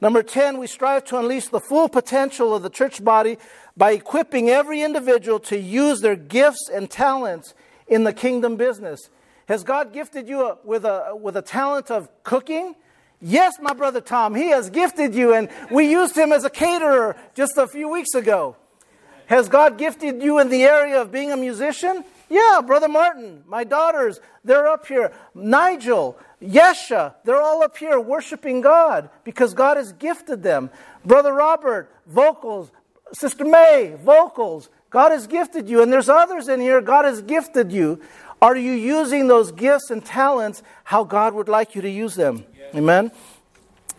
Number 0.00 0.22
10, 0.22 0.58
we 0.58 0.66
strive 0.66 1.04
to 1.06 1.18
unleash 1.18 1.48
the 1.48 1.60
full 1.60 1.88
potential 1.88 2.54
of 2.54 2.62
the 2.62 2.70
church 2.70 3.04
body 3.04 3.36
by 3.76 3.92
equipping 3.92 4.48
every 4.48 4.82
individual 4.82 5.38
to 5.40 5.58
use 5.58 6.00
their 6.00 6.16
gifts 6.16 6.70
and 6.72 6.90
talents 6.90 7.54
in 7.86 8.04
the 8.04 8.12
kingdom 8.12 8.56
business. 8.56 9.10
Has 9.46 9.62
God 9.62 9.92
gifted 9.92 10.28
you 10.28 10.46
uh, 10.46 10.56
with 10.64 10.84
a, 10.84 11.14
with 11.20 11.36
a 11.36 11.42
talent 11.42 11.90
of 11.90 12.08
cooking? 12.22 12.76
Yes, 13.20 13.54
my 13.60 13.74
brother 13.74 14.00
Tom, 14.00 14.34
he 14.34 14.48
has 14.48 14.70
gifted 14.70 15.14
you, 15.14 15.34
and 15.34 15.50
we 15.70 15.90
used 15.90 16.16
him 16.16 16.32
as 16.32 16.44
a 16.44 16.50
caterer 16.50 17.16
just 17.34 17.58
a 17.58 17.66
few 17.66 17.90
weeks 17.90 18.14
ago. 18.14 18.56
Has 19.30 19.48
God 19.48 19.78
gifted 19.78 20.24
you 20.24 20.40
in 20.40 20.48
the 20.48 20.64
area 20.64 21.00
of 21.00 21.12
being 21.12 21.30
a 21.30 21.36
musician? 21.36 22.04
Yeah, 22.28 22.62
Brother 22.66 22.88
Martin, 22.88 23.44
my 23.46 23.62
daughters, 23.62 24.18
they're 24.42 24.66
up 24.66 24.86
here. 24.86 25.12
Nigel, 25.36 26.18
Yesha, 26.42 27.14
they're 27.22 27.40
all 27.40 27.62
up 27.62 27.76
here 27.76 28.00
worshiping 28.00 28.60
God 28.60 29.08
because 29.22 29.54
God 29.54 29.76
has 29.76 29.92
gifted 29.92 30.42
them. 30.42 30.68
Brother 31.04 31.32
Robert, 31.32 31.94
vocals. 32.08 32.72
Sister 33.12 33.44
May, 33.44 33.96
vocals. 34.02 34.68
God 34.90 35.12
has 35.12 35.28
gifted 35.28 35.68
you. 35.68 35.80
And 35.80 35.92
there's 35.92 36.08
others 36.08 36.48
in 36.48 36.60
here, 36.60 36.80
God 36.80 37.04
has 37.04 37.22
gifted 37.22 37.70
you. 37.70 38.00
Are 38.42 38.56
you 38.56 38.72
using 38.72 39.28
those 39.28 39.52
gifts 39.52 39.92
and 39.92 40.04
talents 40.04 40.64
how 40.82 41.04
God 41.04 41.34
would 41.34 41.48
like 41.48 41.76
you 41.76 41.82
to 41.82 41.90
use 41.90 42.16
them? 42.16 42.44
Yes. 42.58 42.74
Amen. 42.74 43.12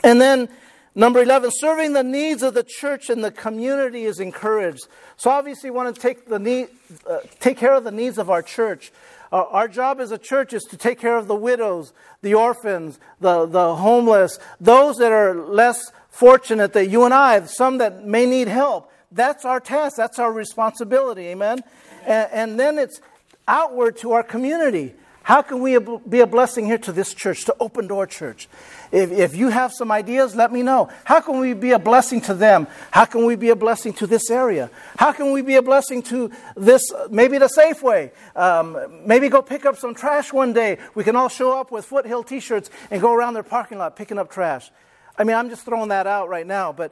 And 0.04 0.20
then 0.20 0.50
number 0.96 1.22
11, 1.22 1.52
serving 1.54 1.94
the 1.94 2.04
needs 2.04 2.44
of 2.44 2.54
the 2.54 2.64
church 2.64 3.10
and 3.10 3.24
the 3.24 3.32
community 3.32 4.04
is 4.06 4.20
encouraged. 4.20 4.88
So 5.18 5.30
obviously, 5.30 5.70
we 5.70 5.78
want 5.78 5.96
to 5.96 6.02
take, 6.02 6.28
the 6.28 6.40
need, 6.40 6.70
uh, 7.10 7.20
take 7.40 7.58
care 7.58 7.74
of 7.74 7.84
the 7.84 7.92
needs 7.92 8.18
of 8.18 8.30
our 8.30 8.42
church. 8.42 8.92
Uh, 9.32 9.46
our 9.50 9.68
job 9.68 10.02
as 10.02 10.12
a 10.12 10.18
church 10.18 10.52
is 10.52 10.64
to 10.64 10.78
take 10.78 11.00
care 11.00 11.16
of 11.16 11.28
the 11.28 11.36
widows, 11.36 11.94
the 12.22 12.34
orphans, 12.34 13.00
the, 13.22 13.46
the 13.46 13.76
homeless, 13.76 14.40
those 14.60 14.98
that 14.98 15.12
are 15.12 15.34
less 15.34 15.92
fortunate 16.10 16.74
that 16.74 16.88
you 16.90 17.06
and 17.06 17.14
I, 17.14 17.40
some 17.46 17.78
that 17.78 18.06
may 18.06 18.26
need 18.26 18.50
help. 18.50 18.92
That's 19.12 19.46
our 19.46 19.60
task. 19.60 19.98
That's 19.98 20.20
our 20.20 20.32
responsibility. 20.32 21.28
Amen. 21.28 21.64
And, 22.06 22.30
and 22.32 22.60
then 22.60 22.78
it's 22.78 23.02
outward 23.48 23.98
to 23.98 24.12
our 24.12 24.24
community. 24.24 24.94
How 25.24 25.44
can 25.44 25.62
we 25.62 25.78
be 25.78 26.22
a 26.22 26.28
blessing 26.28 26.66
here 26.66 26.80
to 26.80 26.92
this 26.92 27.14
church, 27.14 27.46
to 27.46 27.56
Open 27.60 27.86
Door 27.86 28.08
Church? 28.08 28.50
If, 28.92 29.12
if 29.12 29.36
you 29.36 29.50
have 29.50 29.72
some 29.72 29.92
ideas, 29.92 30.36
let 30.36 30.52
me 30.52 30.64
know. 30.64 30.90
How 31.04 31.22
can 31.22 31.40
we 31.40 31.54
be 31.54 31.72
a 31.72 31.80
blessing 31.80 32.22
to 32.22 32.34
them? 32.34 32.68
How 32.90 33.06
can 33.06 33.26
we 33.26 33.36
be 33.36 33.50
a 33.50 33.56
blessing 33.56 33.94
to 33.94 34.08
this 34.08 34.32
area? 34.32 34.72
How 34.98 35.12
can 35.12 35.32
we 35.32 35.44
be 35.44 35.56
a 35.56 35.62
blessing 35.62 36.02
to 36.04 36.32
this, 36.58 36.92
maybe 37.12 37.38
the 37.38 37.46
Safeway? 37.46 38.12
Um, 38.36 39.04
maybe 39.06 39.30
go 39.30 39.44
pick 39.44 39.64
up 39.66 39.78
some 39.78 39.94
trash 39.94 40.34
one 40.34 40.54
day. 40.54 40.80
We 40.96 41.04
can 41.04 41.16
all 41.16 41.30
show 41.30 41.58
up 41.58 41.72
with 41.72 41.86
Foothill 41.86 42.24
t 42.24 42.40
shirts 42.40 42.72
and 42.90 43.00
go 43.00 43.14
around 43.14 43.36
their 43.36 43.44
parking 43.44 43.78
lot 43.78 43.96
picking 43.96 44.18
up 44.18 44.32
trash. 44.32 44.72
I 45.18 45.24
mean, 45.24 45.36
I'm 45.36 45.50
just 45.50 45.64
throwing 45.66 45.90
that 45.90 46.08
out 46.08 46.30
right 46.30 46.48
now, 46.48 46.74
but 46.74 46.92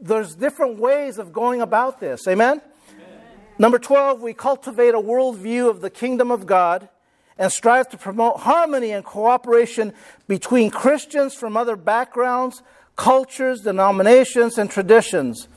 there's 0.00 0.34
different 0.34 0.80
ways 0.80 1.16
of 1.18 1.32
going 1.32 1.60
about 1.60 2.00
this. 2.00 2.26
Amen? 2.26 2.60
Amen? 2.60 3.20
Number 3.56 3.78
12, 3.78 4.20
we 4.20 4.34
cultivate 4.34 4.94
a 4.94 5.00
worldview 5.00 5.70
of 5.70 5.80
the 5.80 5.90
kingdom 5.90 6.32
of 6.32 6.44
God 6.44 6.88
and 7.38 7.52
strive 7.52 7.88
to 7.90 7.96
promote 7.96 8.40
harmony 8.40 8.90
and 8.90 9.04
cooperation 9.04 9.92
between 10.26 10.70
Christians 10.70 11.34
from 11.34 11.56
other 11.56 11.76
backgrounds, 11.76 12.62
cultures, 12.96 13.60
denominations, 13.60 14.58
and 14.58 14.70
traditions. 14.70 15.48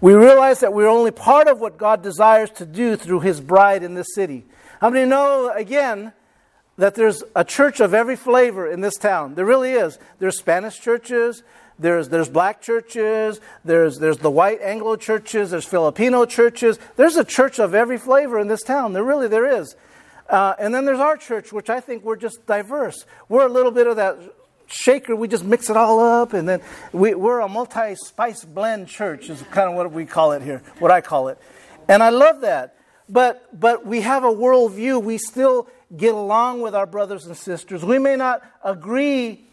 We 0.00 0.14
realize 0.14 0.60
that 0.60 0.72
we're 0.72 0.88
only 0.88 1.10
part 1.10 1.48
of 1.48 1.60
what 1.60 1.76
God 1.76 2.02
desires 2.02 2.50
to 2.52 2.66
do 2.66 2.96
through 2.96 3.20
His 3.20 3.40
bride 3.40 3.82
in 3.82 3.94
this 3.94 4.14
city. 4.14 4.44
How 4.80 4.90
many 4.90 5.08
know, 5.08 5.50
again, 5.54 6.12
that 6.76 6.94
there's 6.94 7.22
a 7.34 7.44
church 7.44 7.80
of 7.80 7.94
every 7.94 8.16
flavor 8.16 8.70
in 8.70 8.80
this 8.80 8.96
town? 8.96 9.34
There 9.34 9.44
really 9.44 9.72
is. 9.72 9.98
There's 10.18 10.38
Spanish 10.38 10.80
churches, 10.80 11.42
there's, 11.78 12.08
there's 12.08 12.28
black 12.28 12.62
churches, 12.62 13.40
there's, 13.64 13.98
there's 13.98 14.18
the 14.18 14.30
white 14.30 14.60
Anglo 14.60 14.96
churches, 14.96 15.50
there's 15.50 15.64
Filipino 15.64 16.24
churches. 16.24 16.78
There's 16.96 17.16
a 17.16 17.24
church 17.24 17.58
of 17.58 17.74
every 17.74 17.98
flavor 17.98 18.38
in 18.38 18.46
this 18.46 18.62
town. 18.62 18.92
There 18.92 19.02
really 19.02 19.28
there 19.28 19.58
is. 19.60 19.74
Uh, 20.28 20.54
and 20.58 20.74
then 20.74 20.84
there's 20.84 21.00
our 21.00 21.16
church, 21.16 21.52
which 21.52 21.68
I 21.68 21.80
think 21.80 22.02
we're 22.02 22.16
just 22.16 22.46
diverse. 22.46 23.04
We're 23.28 23.46
a 23.46 23.52
little 23.52 23.70
bit 23.70 23.86
of 23.86 23.96
that 23.96 24.18
shaker. 24.66 25.14
We 25.14 25.28
just 25.28 25.44
mix 25.44 25.68
it 25.68 25.76
all 25.76 26.00
up, 26.00 26.32
and 26.32 26.48
then 26.48 26.60
we, 26.92 27.12
are 27.12 27.40
a 27.40 27.48
multi-spice 27.48 28.44
blend 28.44 28.88
church. 28.88 29.28
Is 29.28 29.42
kind 29.50 29.68
of 29.68 29.76
what 29.76 29.92
we 29.92 30.06
call 30.06 30.32
it 30.32 30.42
here, 30.42 30.62
what 30.78 30.90
I 30.90 31.00
call 31.00 31.28
it, 31.28 31.38
and 31.88 32.02
I 32.02 32.08
love 32.08 32.40
that. 32.40 32.76
But 33.08 33.48
but 33.58 33.86
we 33.86 34.00
have 34.00 34.24
a 34.24 34.32
worldview. 34.32 35.02
We 35.02 35.18
still 35.18 35.68
get 35.94 36.14
along 36.14 36.62
with 36.62 36.74
our 36.74 36.86
brothers 36.86 37.26
and 37.26 37.36
sisters. 37.36 37.84
We 37.84 37.98
may 37.98 38.16
not 38.16 38.42
agree 38.64 39.44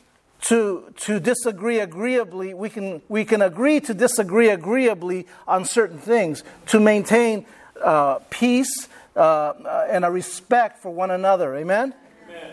to, 0.44 0.92
to 0.98 1.20
disagree 1.20 1.80
agreeably. 1.80 2.54
We 2.54 2.70
can, 2.70 3.02
we 3.08 3.26
can 3.26 3.42
agree 3.42 3.80
to 3.82 3.94
disagree 3.94 4.50
agreeably 4.50 5.28
on 5.48 5.66
certain 5.66 6.00
things 6.00 6.44
to 6.68 6.80
maintain 6.80 7.46
uh, 7.84 8.20
peace 8.30 8.88
uh, 9.16 9.54
and 9.90 10.06
a 10.06 10.12
respect 10.12 10.80
for 10.82 10.92
one 10.92 11.12
another. 11.12 11.56
Amen? 11.56 11.94
Amen. 12.28 12.52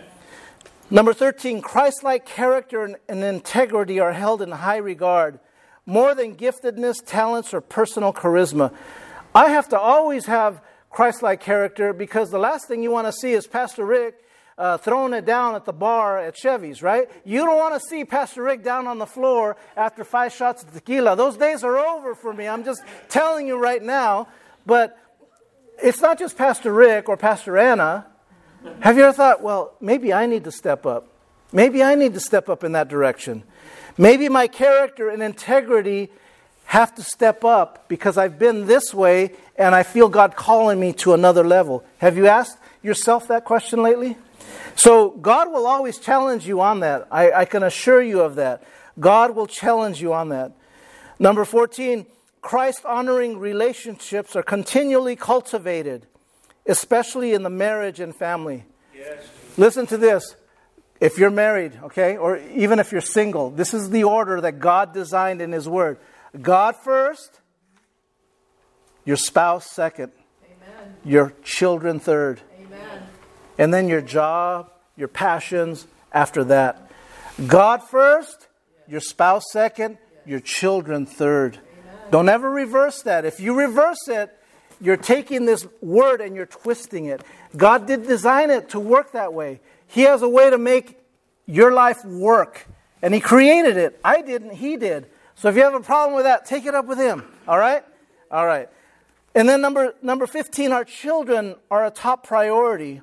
Number 0.91 1.13
13, 1.13 1.61
Christ 1.61 2.03
like 2.03 2.25
character 2.25 2.85
and, 2.85 2.97
and 3.09 3.23
integrity 3.23 4.01
are 4.01 4.13
held 4.13 4.43
in 4.43 4.51
high 4.51 4.79
regard, 4.79 5.39
more 5.87 6.15
than 6.15 6.37
giftedness, 6.37 6.97
talents, 7.05 7.53
or 7.53 7.61
personal 7.61 8.13
charisma. 8.13 8.73
I 9.35 9.51
have 9.51 9.69
to 9.69 9.79
always 9.79 10.27
have 10.27 10.63
Christ 10.91 11.23
like 11.23 11.41
character 11.41 11.93
because 11.93 12.31
the 12.31 12.39
last 12.39 12.67
thing 12.67 12.83
you 12.83 12.91
want 12.91 13.07
to 13.07 13.13
see 13.13 13.33
is 13.33 13.47
Pastor 13.47 13.85
Rick 13.85 14.25
uh, 14.59 14.77
throwing 14.77 15.13
it 15.13 15.25
down 15.25 15.55
at 15.55 15.65
the 15.65 15.73
bar 15.73 16.19
at 16.19 16.37
Chevy's, 16.37 16.83
right? 16.83 17.09
You 17.25 17.45
don't 17.45 17.57
want 17.57 17.75
to 17.75 17.81
see 17.81 18.05
Pastor 18.05 18.43
Rick 18.43 18.65
down 18.65 18.87
on 18.87 18.99
the 18.99 19.07
floor 19.07 19.57
after 19.77 20.03
five 20.03 20.33
shots 20.33 20.65
of 20.65 20.73
tequila. 20.73 21.15
Those 21.15 21.37
days 21.37 21.63
are 21.63 21.79
over 21.79 22.15
for 22.15 22.33
me. 22.33 22.49
I'm 22.49 22.65
just 22.65 22.83
telling 23.09 23.47
you 23.47 23.57
right 23.59 23.83
now. 23.83 24.29
But 24.67 24.99
it's 25.83 26.01
not 26.01 26.19
just 26.19 26.37
Pastor 26.37 26.73
Rick 26.73 27.09
or 27.09 27.17
Pastor 27.17 27.57
Anna. 27.57 28.07
Have 28.81 28.97
you 28.97 29.05
ever 29.05 29.13
thought, 29.13 29.43
well, 29.43 29.75
maybe 29.81 30.13
I 30.13 30.27
need 30.27 30.45
to 30.45 30.53
step 30.53 30.87
up? 30.87 31.09
Maybe 31.53 31.83
I 31.83 31.95
need 31.95 32.15
to 32.15 32.21
step 32.21 32.49
up 32.49 32.65
in 32.65 32.73
that 32.73 32.89
direction. 32.89 33.45
Maybe 33.97 34.29
my 34.29 34.47
character 34.49 35.09
and 35.09 35.23
integrity 35.23 36.11
have 36.67 36.95
to 36.97 37.03
step 37.03 37.45
up 37.45 37.89
because 37.89 38.19
I've 38.19 38.39
been 38.39 38.67
this 38.67 38.93
way 38.93 39.33
and 39.57 39.75
I 39.75 39.83
feel 39.83 40.09
God 40.09 40.37
calling 40.37 40.79
me 40.79 40.93
to 40.95 41.15
another 41.15 41.43
level. 41.43 41.85
Have 41.99 42.17
you 42.17 42.27
asked 42.27 42.59
yourself 42.83 43.29
that 43.29 43.45
question 43.45 43.83
lately? 43.83 44.17
So, 44.77 45.11
God 45.11 45.51
will 45.51 45.67
always 45.67 45.99
challenge 45.99 46.47
you 46.47 46.61
on 46.61 46.81
that. 46.81 47.09
I, 47.11 47.33
I 47.33 47.45
can 47.47 47.63
assure 47.63 48.03
you 48.03 48.21
of 48.21 48.37
that. 48.37 48.63
God 49.01 49.35
will 49.35 49.47
challenge 49.47 50.01
you 50.01 50.13
on 50.13 50.29
that. 50.29 50.53
Number 51.19 51.45
14, 51.45 52.07
Christ 52.41 52.85
honoring 52.85 53.39
relationships 53.39 54.37
are 54.37 54.43
continually 54.43 55.17
cultivated, 55.17 56.07
especially 56.67 57.35
in 57.35 57.43
the 57.43 57.51
marriage 57.51 58.01
and 58.01 58.15
family. 58.15 58.65
Yes. 58.95 59.29
Listen 59.57 59.87
to 59.89 59.97
this. 59.97 60.37
If 61.01 61.19
you're 61.19 61.31
married, 61.31 61.79
okay, 61.85 62.17
or 62.17 62.39
even 62.39 62.81
if 62.81 62.91
you're 62.91 63.01
single, 63.01 63.51
this 63.51 63.73
is 63.73 63.91
the 63.91 64.05
order 64.05 64.41
that 64.41 64.59
God 64.59 64.93
designed 64.93 65.41
in 65.41 65.53
His 65.53 65.69
Word 65.69 65.99
God 66.41 66.77
first, 66.77 67.41
your 69.05 69.17
spouse 69.17 69.71
second, 69.71 70.13
Amen. 70.45 70.95
your 71.05 71.33
children 71.43 72.01
third, 72.01 72.41
Amen. 72.61 73.03
and 73.57 73.73
then 73.73 73.89
your 73.89 74.03
job, 74.03 74.71
your 74.97 75.09
passions 75.09 75.87
after 76.13 76.45
that. 76.45 76.91
God 77.47 77.83
first, 77.83 78.49
your 78.87 79.01
spouse 79.01 79.45
second, 79.53 79.99
your 80.27 80.41
children 80.41 81.07
third. 81.07 81.59
Don't 82.11 82.29
ever 82.29 82.51
reverse 82.51 83.03
that. 83.03 83.25
If 83.25 83.41
you 83.41 83.55
reverse 83.55 84.09
it, 84.09 84.35
you're 84.81 84.97
taking 84.97 85.45
this 85.45 85.67
word 85.81 86.21
and 86.21 86.35
you're 86.37 86.47
twisting 86.47 87.07
it. 87.07 87.23
God 87.57 87.87
did 87.87 88.07
design 88.07 88.51
it 88.51 88.71
to 88.71 88.81
work 88.81 89.13
that 89.13 89.33
way. 89.35 89.61
He 89.87 90.03
has 90.03 90.23
a 90.23 90.29
way 90.29 90.51
to 90.51 90.59
make 90.59 90.99
your 91.47 91.73
life 91.73 92.05
work. 92.05 92.67
And 93.03 93.13
He 93.15 93.21
created 93.21 93.77
it. 93.77 93.99
I 94.05 94.23
didn't, 94.23 94.55
He 94.55 94.77
did. 94.77 95.07
So 95.35 95.49
if 95.49 95.57
you 95.57 95.63
have 95.63 95.75
a 95.75 95.81
problem 95.81 96.17
with 96.17 96.25
that, 96.25 96.47
take 96.47 96.67
it 96.67 96.75
up 96.75 96.87
with 96.87 96.99
Him. 96.99 97.25
All 97.47 97.59
right? 97.59 97.85
All 98.31 98.47
right. 98.47 98.69
And 99.35 99.49
then 99.49 99.61
number, 99.61 99.95
number 100.03 100.27
15, 100.27 100.73
our 100.73 100.85
children 100.85 101.57
are 101.71 101.87
a 101.87 101.91
top 101.91 102.27
priority. 102.27 103.03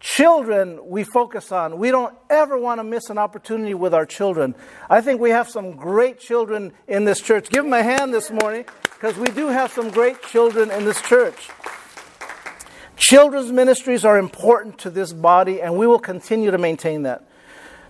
Children, 0.00 0.80
we 0.86 1.04
focus 1.04 1.52
on. 1.52 1.78
We 1.78 1.90
don't 1.90 2.16
ever 2.30 2.56
want 2.56 2.78
to 2.78 2.84
miss 2.84 3.10
an 3.10 3.18
opportunity 3.18 3.74
with 3.74 3.92
our 3.92 4.06
children. 4.06 4.54
I 4.88 5.02
think 5.02 5.20
we 5.20 5.28
have 5.28 5.50
some 5.50 5.76
great 5.76 6.18
children 6.18 6.72
in 6.88 7.04
this 7.04 7.20
church. 7.20 7.50
Give 7.50 7.64
them 7.64 7.74
a 7.74 7.82
hand 7.82 8.14
this 8.14 8.30
morning 8.30 8.64
because 8.82 9.18
we 9.18 9.26
do 9.26 9.48
have 9.48 9.70
some 9.70 9.90
great 9.90 10.22
children 10.22 10.70
in 10.70 10.86
this 10.86 11.02
church. 11.02 11.50
Children's 12.96 13.52
ministries 13.52 14.04
are 14.06 14.18
important 14.18 14.78
to 14.78 14.90
this 14.90 15.12
body, 15.12 15.60
and 15.60 15.76
we 15.76 15.86
will 15.86 15.98
continue 15.98 16.50
to 16.50 16.58
maintain 16.58 17.02
that. 17.02 17.26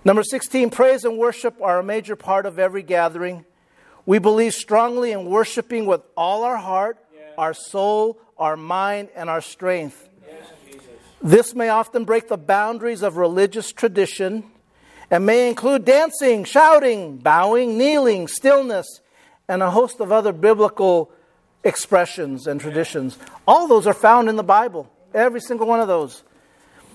Number 0.04 0.24
16, 0.24 0.70
praise 0.70 1.04
and 1.04 1.16
worship 1.16 1.62
are 1.62 1.78
a 1.78 1.84
major 1.84 2.16
part 2.16 2.44
of 2.44 2.58
every 2.58 2.82
gathering. 2.82 3.44
We 4.04 4.18
believe 4.18 4.54
strongly 4.54 5.12
in 5.12 5.26
worshiping 5.26 5.86
with 5.86 6.00
all 6.16 6.42
our 6.42 6.56
heart, 6.56 6.98
our 7.38 7.54
soul, 7.54 8.18
our 8.36 8.56
mind, 8.56 9.10
and 9.14 9.30
our 9.30 9.40
strength. 9.40 10.08
This 11.22 11.54
may 11.54 11.68
often 11.68 12.04
break 12.04 12.28
the 12.28 12.38
boundaries 12.38 13.02
of 13.02 13.16
religious 13.16 13.72
tradition 13.72 14.44
and 15.11 15.26
may 15.26 15.48
include 15.48 15.85
dancing, 15.85 16.44
shouting, 16.44 17.18
bowing, 17.18 17.76
kneeling, 17.76 18.28
stillness, 18.28 19.00
and 19.48 19.62
a 19.62 19.70
host 19.70 20.00
of 20.00 20.12
other 20.12 20.33
biblical 20.33 21.11
expressions 21.64 22.46
and 22.46 22.61
traditions. 22.61 23.18
All 23.46 23.68
those 23.68 23.87
are 23.87 23.92
found 23.92 24.28
in 24.28 24.37
the 24.37 24.42
Bible, 24.42 24.90
every 25.12 25.40
single 25.40 25.66
one 25.66 25.80
of 25.80 25.88
those. 25.88 26.22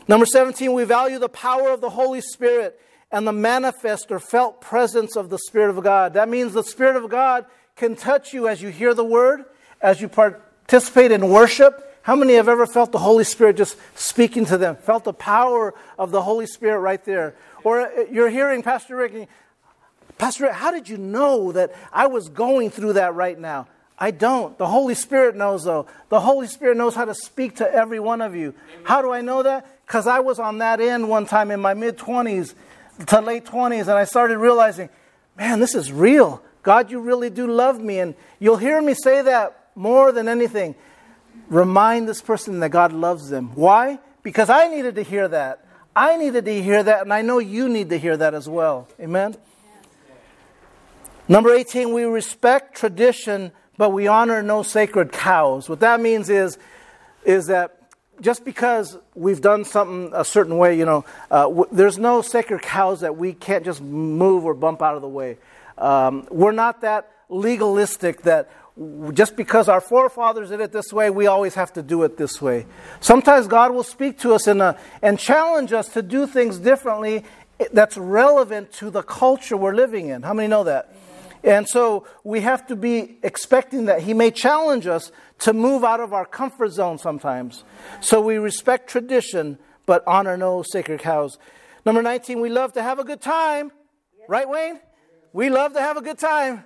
Number 0.07 0.25
17, 0.25 0.73
we 0.73 0.85
value 0.85 1.19
the 1.19 1.29
power 1.29 1.71
of 1.71 1.81
the 1.81 1.89
Holy 1.89 2.21
Spirit 2.21 2.79
and 3.11 3.27
the 3.27 3.33
manifest 3.33 4.11
or 4.11 4.19
felt 4.19 4.61
presence 4.61 5.15
of 5.15 5.29
the 5.29 5.37
Spirit 5.37 5.75
of 5.75 5.83
God. 5.83 6.13
That 6.13 6.29
means 6.29 6.53
the 6.53 6.63
Spirit 6.63 6.95
of 6.95 7.09
God 7.09 7.45
can 7.75 7.95
touch 7.95 8.33
you 8.33 8.47
as 8.47 8.61
you 8.61 8.69
hear 8.69 8.93
the 8.93 9.03
word, 9.03 9.45
as 9.81 10.01
you 10.01 10.07
participate 10.07 11.11
in 11.11 11.29
worship. 11.29 11.94
How 12.05 12.15
many 12.15 12.35
have 12.35 12.47
ever 12.47 12.67
felt 12.67 12.91
the 12.91 12.99
Holy 12.99 13.23
Spirit 13.23 13.57
just 13.57 13.77
speaking 13.95 14.45
to 14.45 14.59
them? 14.59 14.75
Felt 14.75 15.05
the 15.05 15.11
power 15.11 15.73
of 15.97 16.11
the 16.11 16.21
Holy 16.21 16.45
Spirit 16.45 16.81
right 16.81 17.03
there? 17.03 17.33
Or 17.63 17.81
uh, 17.81 18.05
you're 18.11 18.29
hearing 18.29 18.61
Pastor 18.61 18.95
Rick, 18.95 19.27
Pastor 20.19 20.43
Rick, 20.43 20.53
how 20.53 20.69
did 20.69 20.87
you 20.87 20.97
know 20.99 21.51
that 21.53 21.73
I 21.91 22.05
was 22.05 22.29
going 22.29 22.69
through 22.69 22.93
that 22.93 23.15
right 23.15 23.39
now? 23.39 23.65
I 23.97 24.11
don't. 24.11 24.55
The 24.59 24.67
Holy 24.67 24.93
Spirit 24.93 25.35
knows, 25.35 25.63
though. 25.63 25.87
The 26.09 26.19
Holy 26.19 26.45
Spirit 26.45 26.77
knows 26.77 26.93
how 26.93 27.05
to 27.05 27.15
speak 27.15 27.55
to 27.55 27.73
every 27.73 27.99
one 27.99 28.21
of 28.21 28.35
you. 28.35 28.53
How 28.83 29.01
do 29.01 29.11
I 29.11 29.21
know 29.21 29.41
that? 29.41 29.65
Because 29.87 30.05
I 30.05 30.19
was 30.19 30.37
on 30.37 30.59
that 30.59 30.79
end 30.79 31.09
one 31.09 31.25
time 31.25 31.49
in 31.49 31.59
my 31.59 31.73
mid 31.73 31.97
20s 31.97 32.53
to 33.07 33.19
late 33.19 33.45
20s, 33.45 33.81
and 33.81 33.97
I 33.97 34.03
started 34.03 34.37
realizing, 34.37 34.89
man, 35.35 35.59
this 35.59 35.73
is 35.73 35.91
real. 35.91 36.43
God, 36.61 36.91
you 36.91 36.99
really 36.99 37.31
do 37.31 37.47
love 37.47 37.81
me. 37.81 37.97
And 37.97 38.13
you'll 38.39 38.57
hear 38.57 38.79
me 38.79 38.93
say 38.93 39.23
that 39.23 39.69
more 39.73 40.11
than 40.11 40.27
anything. 40.27 40.75
Remind 41.49 42.07
this 42.07 42.21
person 42.21 42.59
that 42.61 42.69
God 42.69 42.91
loves 42.91 43.29
them. 43.29 43.51
Why? 43.55 43.99
Because 44.23 44.49
I 44.49 44.67
needed 44.67 44.95
to 44.95 45.03
hear 45.03 45.27
that. 45.27 45.65
I 45.95 46.17
needed 46.17 46.45
to 46.45 46.61
hear 46.61 46.83
that, 46.83 47.01
and 47.01 47.13
I 47.13 47.21
know 47.21 47.39
you 47.39 47.69
need 47.69 47.89
to 47.89 47.97
hear 47.97 48.17
that 48.17 48.33
as 48.33 48.49
well. 48.49 48.87
Amen? 48.99 49.35
Number 51.27 51.53
18, 51.53 51.93
we 51.93 52.03
respect 52.03 52.75
tradition, 52.75 53.51
but 53.77 53.91
we 53.91 54.07
honor 54.07 54.43
no 54.43 54.61
sacred 54.61 55.11
cows. 55.11 55.69
What 55.69 55.79
that 55.79 56.01
means 56.01 56.29
is, 56.29 56.57
is 57.23 57.47
that 57.47 57.75
just 58.21 58.45
because 58.45 58.97
we've 59.13 59.41
done 59.41 59.65
something 59.65 60.11
a 60.13 60.25
certain 60.25 60.57
way, 60.57 60.77
you 60.77 60.85
know, 60.85 61.05
uh, 61.31 61.43
w- 61.43 61.67
there's 61.71 61.97
no 61.97 62.21
sacred 62.21 62.61
cows 62.61 63.01
that 63.01 63.17
we 63.17 63.33
can't 63.33 63.65
just 63.65 63.81
move 63.81 64.45
or 64.45 64.53
bump 64.53 64.81
out 64.81 64.95
of 64.95 65.01
the 65.01 65.07
way. 65.07 65.37
Um, 65.77 66.27
we're 66.29 66.51
not 66.51 66.81
that 66.81 67.11
legalistic 67.29 68.21
that 68.23 68.49
just 69.13 69.37
because 69.37 69.69
our 69.69 69.79
forefathers 69.79 70.49
did 70.49 70.59
it 70.59 70.73
this 70.73 70.91
way, 70.91 71.09
we 71.09 71.27
always 71.27 71.55
have 71.55 71.71
to 71.73 71.81
do 71.81 72.03
it 72.03 72.17
this 72.17 72.41
way. 72.41 72.65
Sometimes 72.99 73.47
God 73.47 73.71
will 73.73 73.83
speak 73.83 74.19
to 74.19 74.33
us 74.33 74.47
a, 74.47 74.77
and 75.01 75.17
challenge 75.17 75.71
us 75.71 75.89
to 75.89 76.01
do 76.01 76.27
things 76.27 76.59
differently 76.59 77.23
that's 77.71 77.95
relevant 77.97 78.73
to 78.73 78.89
the 78.89 79.01
culture 79.01 79.55
we're 79.55 79.75
living 79.75 80.09
in. 80.09 80.23
How 80.23 80.33
many 80.33 80.49
know 80.49 80.65
that? 80.65 80.93
And 81.41 81.69
so 81.69 82.05
we 82.23 82.41
have 82.41 82.67
to 82.67 82.75
be 82.75 83.17
expecting 83.23 83.85
that 83.85 84.01
He 84.01 84.13
may 84.13 84.31
challenge 84.31 84.87
us 84.87 85.11
to 85.39 85.53
move 85.53 85.83
out 85.83 85.99
of 85.99 86.11
our 86.11 86.25
comfort 86.25 86.71
zone 86.71 86.97
sometimes. 86.97 87.63
So 88.01 88.19
we 88.19 88.37
respect 88.37 88.89
tradition, 88.89 89.57
but 89.85 90.03
honor 90.05 90.35
no 90.35 90.63
sacred 90.63 90.99
cows. 90.99 91.37
Number 91.85 92.01
19, 92.01 92.41
we 92.41 92.49
love 92.49 92.73
to 92.73 92.83
have 92.83 92.99
a 92.99 93.03
good 93.03 93.21
time. 93.21 93.71
Right, 94.27 94.49
Wayne? 94.49 94.79
We 95.33 95.49
love 95.49 95.73
to 95.73 95.81
have 95.81 95.97
a 95.97 96.01
good 96.01 96.17
time. 96.17 96.63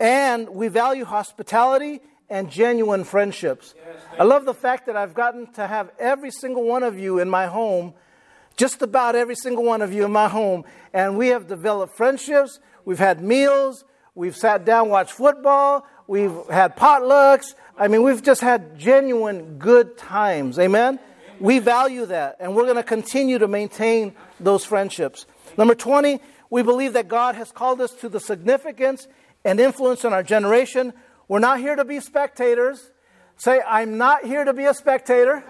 And 0.00 0.48
we 0.48 0.68
value 0.68 1.04
hospitality 1.04 2.00
and 2.28 2.50
genuine 2.50 3.04
friendships. 3.04 3.74
I 4.18 4.24
love 4.24 4.44
the 4.44 4.54
fact 4.54 4.86
that 4.86 4.96
I've 4.96 5.14
gotten 5.14 5.52
to 5.52 5.66
have 5.66 5.90
every 5.98 6.30
single 6.30 6.64
one 6.64 6.82
of 6.82 6.98
you 6.98 7.18
in 7.18 7.28
my 7.28 7.46
home, 7.46 7.94
just 8.56 8.82
about 8.82 9.14
every 9.14 9.36
single 9.36 9.64
one 9.64 9.82
of 9.82 9.92
you 9.92 10.04
in 10.04 10.12
my 10.12 10.28
home. 10.28 10.64
And 10.92 11.18
we 11.18 11.28
have 11.28 11.46
developed 11.46 11.96
friendships, 11.96 12.58
we've 12.84 12.98
had 12.98 13.22
meals, 13.22 13.84
We've 14.14 14.36
sat 14.36 14.64
down, 14.64 14.88
watched 14.88 15.12
football. 15.12 15.86
We've 16.06 16.34
had 16.50 16.76
potlucks. 16.76 17.54
I 17.78 17.88
mean, 17.88 18.02
we've 18.02 18.22
just 18.22 18.40
had 18.40 18.78
genuine 18.78 19.58
good 19.58 19.96
times. 19.96 20.58
Amen? 20.58 20.98
We 21.38 21.58
value 21.58 22.04
that, 22.06 22.36
and 22.38 22.54
we're 22.54 22.64
going 22.64 22.76
to 22.76 22.82
continue 22.82 23.38
to 23.38 23.48
maintain 23.48 24.14
those 24.38 24.64
friendships. 24.64 25.24
Number 25.56 25.74
20, 25.74 26.20
we 26.50 26.62
believe 26.62 26.92
that 26.92 27.08
God 27.08 27.34
has 27.36 27.50
called 27.50 27.80
us 27.80 27.92
to 28.00 28.10
the 28.10 28.20
significance 28.20 29.08
and 29.44 29.60
influence 29.60 30.04
in 30.04 30.12
our 30.12 30.22
generation. 30.22 30.92
We're 31.28 31.38
not 31.38 31.60
here 31.60 31.76
to 31.76 31.84
be 31.84 32.00
spectators. 32.00 32.90
Say, 33.36 33.60
I'm 33.66 33.96
not 33.98 34.24
here 34.24 34.44
to 34.44 34.52
be 34.52 34.64
a 34.64 34.74
spectator. 34.74 35.42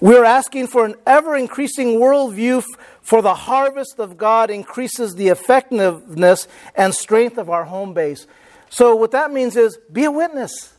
We're 0.00 0.24
asking 0.24 0.68
for 0.68 0.84
an 0.84 0.94
ever 1.06 1.36
increasing 1.36 1.98
worldview 1.98 2.64
for 3.02 3.22
the 3.22 3.34
harvest 3.34 3.98
of 3.98 4.16
God 4.16 4.50
increases 4.50 5.14
the 5.14 5.28
effectiveness 5.28 6.48
and 6.74 6.94
strength 6.94 7.38
of 7.38 7.48
our 7.48 7.64
home 7.64 7.94
base. 7.94 8.26
So, 8.68 8.94
what 8.94 9.12
that 9.12 9.32
means 9.32 9.56
is 9.56 9.78
be 9.92 10.04
a 10.04 10.10
witness. 10.10 10.74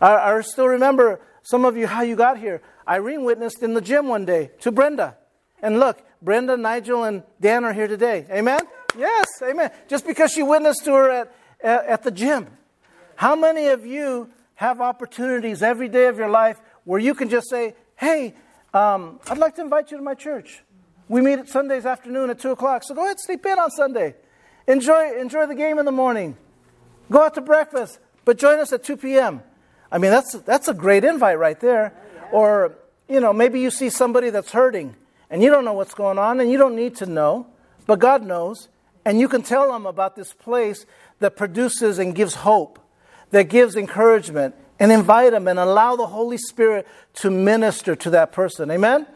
I, 0.00 0.14
I 0.14 0.40
still 0.42 0.68
remember 0.68 1.20
some 1.42 1.64
of 1.64 1.76
you 1.76 1.86
how 1.86 2.02
you 2.02 2.16
got 2.16 2.38
here. 2.38 2.62
Irene 2.86 3.24
witnessed 3.24 3.62
in 3.62 3.74
the 3.74 3.80
gym 3.80 4.08
one 4.08 4.24
day 4.24 4.50
to 4.60 4.70
Brenda. 4.70 5.16
And 5.62 5.78
look, 5.78 6.02
Brenda, 6.22 6.56
Nigel, 6.56 7.04
and 7.04 7.22
Dan 7.40 7.64
are 7.64 7.72
here 7.72 7.88
today. 7.88 8.26
Amen? 8.30 8.60
Yes, 8.96 9.26
amen. 9.42 9.70
Just 9.88 10.06
because 10.06 10.32
she 10.32 10.42
witnessed 10.42 10.84
to 10.84 10.92
her 10.92 11.10
at, 11.10 11.34
at, 11.62 11.86
at 11.86 12.02
the 12.02 12.10
gym. 12.10 12.46
How 13.16 13.36
many 13.36 13.68
of 13.68 13.84
you 13.84 14.30
have 14.54 14.80
opportunities 14.80 15.62
every 15.62 15.88
day 15.88 16.06
of 16.06 16.18
your 16.18 16.28
life 16.28 16.60
where 16.84 17.00
you 17.00 17.14
can 17.14 17.28
just 17.28 17.48
say, 17.48 17.74
hey, 17.96 18.34
um, 18.72 19.20
I'd 19.28 19.38
like 19.38 19.56
to 19.56 19.62
invite 19.62 19.90
you 19.90 19.96
to 19.96 20.02
my 20.02 20.14
church. 20.14 20.62
We 21.08 21.20
meet 21.20 21.38
at 21.38 21.48
Sundays 21.48 21.86
afternoon 21.86 22.30
at 22.30 22.38
2 22.38 22.52
o'clock, 22.52 22.82
so 22.84 22.94
go 22.94 23.00
ahead 23.00 23.12
and 23.12 23.20
sleep 23.20 23.44
in 23.44 23.58
on 23.58 23.70
Sunday. 23.70 24.14
Enjoy, 24.66 25.18
enjoy 25.18 25.46
the 25.46 25.54
game 25.54 25.78
in 25.78 25.84
the 25.84 25.92
morning. 25.92 26.36
Go 27.10 27.22
out 27.22 27.34
to 27.34 27.40
breakfast, 27.40 27.98
but 28.24 28.38
join 28.38 28.58
us 28.58 28.72
at 28.72 28.84
2 28.84 28.96
p.m. 28.96 29.42
I 29.90 29.98
mean, 29.98 30.10
that's, 30.10 30.32
that's 30.40 30.68
a 30.68 30.74
great 30.74 31.02
invite 31.02 31.38
right 31.38 31.58
there. 31.58 31.92
Or, 32.30 32.76
you 33.08 33.18
know, 33.18 33.32
maybe 33.32 33.60
you 33.60 33.70
see 33.70 33.90
somebody 33.90 34.30
that's 34.30 34.52
hurting 34.52 34.94
and 35.28 35.42
you 35.42 35.50
don't 35.50 35.64
know 35.64 35.72
what's 35.72 35.94
going 35.94 36.18
on 36.18 36.38
and 36.38 36.50
you 36.50 36.58
don't 36.58 36.76
need 36.76 36.96
to 36.96 37.06
know, 37.06 37.46
but 37.86 37.98
God 37.98 38.24
knows. 38.24 38.68
And 39.04 39.18
you 39.18 39.28
can 39.28 39.42
tell 39.42 39.72
them 39.72 39.86
about 39.86 40.16
this 40.16 40.32
place 40.32 40.86
that 41.20 41.36
produces 41.36 41.98
and 41.98 42.14
gives 42.14 42.34
hope, 42.34 42.78
that 43.30 43.44
gives 43.44 43.76
encouragement, 43.76 44.54
and 44.78 44.90
invite 44.90 45.32
them 45.32 45.48
and 45.48 45.58
allow 45.58 45.96
the 45.96 46.06
Holy 46.06 46.38
Spirit 46.38 46.86
to 47.14 47.30
minister 47.30 47.94
to 47.96 48.10
that 48.10 48.32
person. 48.32 48.70
Amen? 48.70 49.06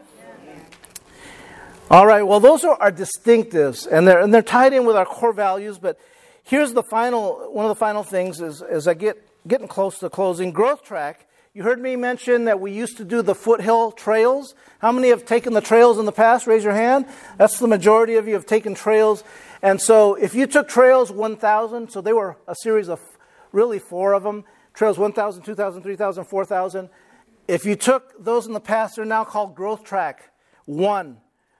All 1.89 2.07
right, 2.07 2.23
well, 2.23 2.39
those 2.39 2.63
are 2.63 2.75
our 2.81 2.91
distinctives, 2.91 3.85
and 3.85 4.07
they're, 4.07 4.19
and 4.19 4.33
they're 4.33 4.41
tied 4.41 4.73
in 4.73 4.85
with 4.85 4.95
our 4.95 5.05
core 5.05 5.33
values. 5.33 5.77
But 5.77 5.99
here's 6.43 6.73
the 6.73 6.81
final 6.83 7.51
one 7.51 7.65
of 7.65 7.69
the 7.69 7.75
final 7.75 8.01
things 8.01 8.41
is, 8.41 8.63
as 8.63 8.87
I 8.87 8.95
get 8.95 9.21
getting 9.47 9.67
close 9.67 9.99
to 9.99 10.09
closing 10.09 10.51
growth 10.51 10.83
track. 10.83 11.27
You 11.55 11.63
heard 11.63 11.79
me 11.79 11.95
mention 11.95 12.43
that 12.45 12.59
we 12.59 12.73
used 12.73 12.97
to 12.97 13.05
do 13.05 13.21
the 13.21 13.33
foothill 13.33 13.93
trails. 13.93 14.55
How 14.79 14.91
many 14.91 15.07
have 15.07 15.23
taken 15.23 15.53
the 15.53 15.61
trails 15.61 15.97
in 15.97 16.05
the 16.05 16.11
past? 16.11 16.47
Raise 16.47 16.65
your 16.65 16.73
hand. 16.73 17.05
That's 17.37 17.59
the 17.59 17.67
majority 17.67 18.15
of 18.15 18.27
you 18.27 18.33
have 18.33 18.45
taken 18.45 18.75
trails. 18.75 19.23
And 19.61 19.81
so 19.81 20.15
if 20.15 20.35
you 20.35 20.47
took 20.47 20.67
trails 20.67 21.13
1,000, 21.13 21.89
so 21.89 22.01
they 22.01 22.11
were 22.11 22.35
a 22.45 22.55
series 22.55 22.89
of 22.89 22.99
really 23.53 23.79
four 23.79 24.11
of 24.11 24.23
them 24.23 24.43
trails 24.73 24.97
1,000, 24.97 25.43
2,000, 25.43 25.81
3,000, 25.81 26.25
4,000. 26.25 26.89
If 27.47 27.63
you 27.63 27.77
took 27.77 28.21
those 28.21 28.47
in 28.47 28.51
the 28.51 28.59
past, 28.59 28.97
they're 28.97 29.05
now 29.05 29.23
called 29.23 29.55
growth 29.55 29.85
track 29.85 30.33
1. 30.65 31.15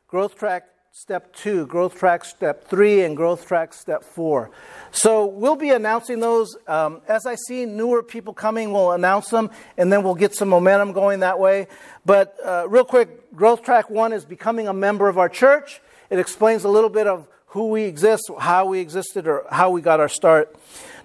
Growth 0.10 0.36
Track 0.36 0.66
step 0.98 1.36
two, 1.36 1.68
growth 1.68 1.94
track 2.00 2.24
step 2.24 2.70
three, 2.70 3.02
and 3.02 3.18
growth 3.18 3.46
track 3.46 3.74
step 3.74 4.02
four. 4.02 4.50
So 4.92 5.26
we'll 5.26 5.58
be 5.58 5.72
announcing 5.72 6.22
those. 6.22 6.56
Um, 6.68 7.02
as 7.10 7.26
I 7.26 7.36
see 7.36 7.66
newer 7.66 8.02
people 8.02 8.34
coming, 8.34 8.72
we'll 8.72 8.94
announce 8.94 9.28
them, 9.28 9.50
and 9.76 9.92
then 9.92 10.04
we'll 10.04 10.16
get 10.16 10.34
some 10.34 10.48
momentum 10.48 10.94
going 10.94 11.20
that 11.20 11.38
way. 11.38 11.68
But 12.06 12.38
uh, 12.46 12.68
real 12.70 12.86
quick, 12.86 13.36
growth 13.36 13.62
track 13.62 13.90
one 13.90 14.14
is 14.14 14.24
becoming 14.24 14.70
a 14.70 14.74
member 14.74 15.10
of 15.10 15.18
our 15.18 15.28
church. 15.28 15.82
It 16.10 16.18
explains 16.18 16.64
a 16.64 16.70
little 16.70 16.90
bit 16.90 17.08
of 17.08 17.28
who 17.48 17.68
we 17.68 17.84
exist, 17.84 18.32
how 18.40 18.68
we 18.68 18.80
existed, 18.80 19.28
or 19.28 19.46
how 19.52 19.72
we 19.72 19.82
got 19.82 20.00
our 20.00 20.08
start. 20.08 20.56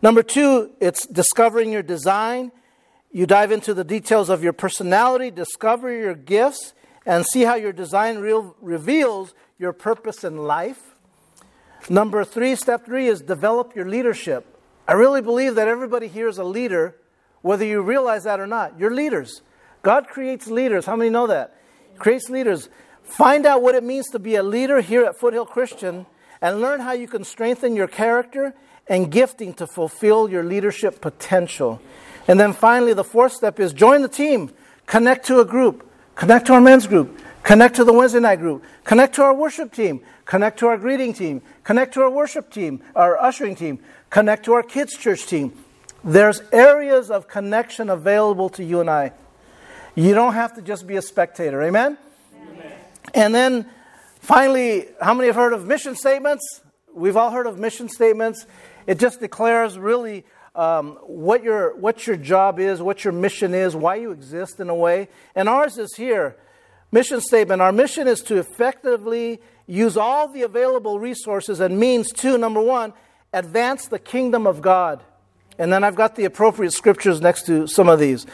Number 0.03 0.23
two, 0.23 0.71
it's 0.79 1.05
discovering 1.05 1.73
your 1.73 1.83
design. 1.83 2.53
You 3.11 3.27
dive 3.27 3.51
into 3.51 3.75
the 3.75 3.83
details 3.83 4.29
of 4.29 4.45
your 4.45 4.53
personality, 4.53 5.33
discover 5.33 5.93
your 5.93 6.15
gifts, 6.15 6.75
and 7.05 7.27
see 7.27 7.43
how 7.43 7.57
your 7.57 7.73
design 7.73 8.19
real, 8.19 8.55
reveals 8.61 9.35
your 9.61 9.75
purpose 9.75 10.25
in 10.25 10.39
life. 10.39 10.97
Number 11.91 12.25
three, 12.25 12.57
step 12.57 12.87
three 12.87 13.09
is 13.09 13.21
develop 13.21 13.77
your 13.77 13.87
leadership. 13.87 14.47
I 14.89 14.95
really 14.95 15.21
believe 15.21 15.57
that 15.57 15.69
everybody 15.69 16.09
here 16.09 16.29
is 16.29 16.39
a 16.39 16.45
leader, 16.45 16.97
whether 17.43 17.67
you 17.67 17.83
realize 17.83 18.25
that 18.25 18.41
or 18.41 18.47
not. 18.47 18.79
You're 18.79 18.95
leaders. 18.95 19.43
God 19.83 20.09
creates 20.09 20.47
leaders. 20.47 20.87
How 20.87 20.97
many 20.97 21.11
know 21.11 21.27
that? 21.27 21.61
He 21.93 21.99
creates 21.99 22.31
leaders. 22.31 22.71
Find 23.03 23.45
out 23.45 23.61
what 23.61 23.75
it 23.75 23.85
means 23.85 24.09
to 24.09 24.19
be 24.19 24.37
a 24.37 24.43
leader 24.43 24.81
here 24.81 25.05
at 25.05 25.19
Foothill 25.19 25.45
Christian 25.45 26.07
and 26.41 26.63
learn 26.63 26.81
how 26.81 26.93
you 26.93 27.07
can 27.07 27.23
strengthen 27.23 27.77
your 27.77 27.89
character 27.89 28.55
and 28.87 29.13
gifting 29.13 29.53
to 29.55 29.67
fulfill 29.67 30.31
your 30.31 30.43
leadership 30.43 31.03
potential. 31.03 31.83
And 32.27 32.41
then 32.41 32.55
finally, 32.55 32.95
the 32.95 33.05
fourth 33.05 33.33
step 33.33 33.61
is 33.61 33.75
join 33.75 34.01
the 34.01 34.09
team, 34.09 34.53
connect 34.87 35.27
to 35.27 35.41
a 35.41 35.45
group, 35.45 35.90
connect 36.21 36.47
to 36.47 36.53
our 36.53 36.61
men's 36.61 36.87
group, 36.87 37.19
connect 37.43 37.77
to 37.77 37.83
the 37.83 37.95
Wednesday 37.95 38.21
night 38.21 38.41
group, 38.41 38.63
connect 38.85 39.15
to 39.15 39.23
our 39.23 39.33
worship 39.33 39.73
team, 39.73 40.03
connect 40.27 40.59
to 40.59 40.67
our 40.67 40.77
greeting 40.77 41.15
team, 41.15 41.41
connect 41.65 41.95
to 41.95 42.03
our 42.03 42.11
worship 42.11 42.51
team, 42.53 42.83
our 42.95 43.19
ushering 43.19 43.57
team, 43.57 43.79
connect 44.11 44.45
to 44.45 44.53
our 44.53 44.63
kids' 44.63 44.95
church 44.99 45.27
team. 45.27 45.51
There's 46.05 46.43
areas 46.53 47.11
of 47.11 47.27
connection 47.27 47.89
available 47.89 48.51
to 48.51 48.63
you 48.63 48.81
and 48.81 48.91
I. 48.91 49.13
You 49.95 50.13
don't 50.13 50.35
have 50.35 50.55
to 50.57 50.63
just 50.63 50.87
be 50.87 50.97
a 50.97 51.03
spectator. 51.03 51.63
Amen? 51.63 51.97
Amen? 52.37 52.73
And 53.15 53.35
then 53.35 53.67
finally, 54.21 54.89
how 55.01 55.15
many 55.15 55.29
have 55.29 55.37
heard 55.37 55.55
of 55.55 55.67
mission 55.67 55.97
statements? 55.97 56.61
We've 56.93 57.17
all 57.17 57.31
heard 57.31 57.47
of 57.47 57.59
mission 57.59 57.89
statements. 57.89 58.45
It 58.87 58.99
just 58.99 59.21
declares 59.21 59.79
really 59.79 60.27
um, 60.55 60.99
what, 61.03 61.43
your, 61.43 61.77
what 61.77 62.07
your 62.07 62.17
job 62.17 62.59
is, 62.59 62.83
what 62.83 63.05
your 63.05 63.13
mission 63.13 63.55
is, 63.55 63.77
why 63.77 63.97
you 63.97 64.11
exist 64.11 64.61
in 64.61 64.69
a 64.69 64.75
way. 64.75 65.09
And 65.35 65.49
ours 65.49 65.79
is 65.79 65.95
here 65.97 66.37
mission 66.93 67.21
statement. 67.21 67.63
Our 67.63 67.73
mission 67.73 68.09
is 68.09 68.21
to 68.23 68.37
effectively 68.37 69.41
use 69.67 69.97
all 69.97 70.29
the 70.29 70.43
available 70.43 70.99
resources 70.99 71.61
and 71.61 71.79
means 71.79 72.11
to, 72.13 72.37
number 72.37 72.61
one, 72.61 72.93
advance 73.33 73.87
the 73.87 73.99
kingdom 73.99 74.47
of 74.47 74.61
God. 74.61 75.03
And 75.59 75.73
then 75.73 75.85
I've 75.85 75.95
got 75.95 76.17
the 76.17 76.25
appropriate 76.25 76.73
scriptures 76.73 77.21
next 77.21 77.47
to 77.47 77.67
some 77.67 77.89
of 77.89 77.99
these. 77.99 78.27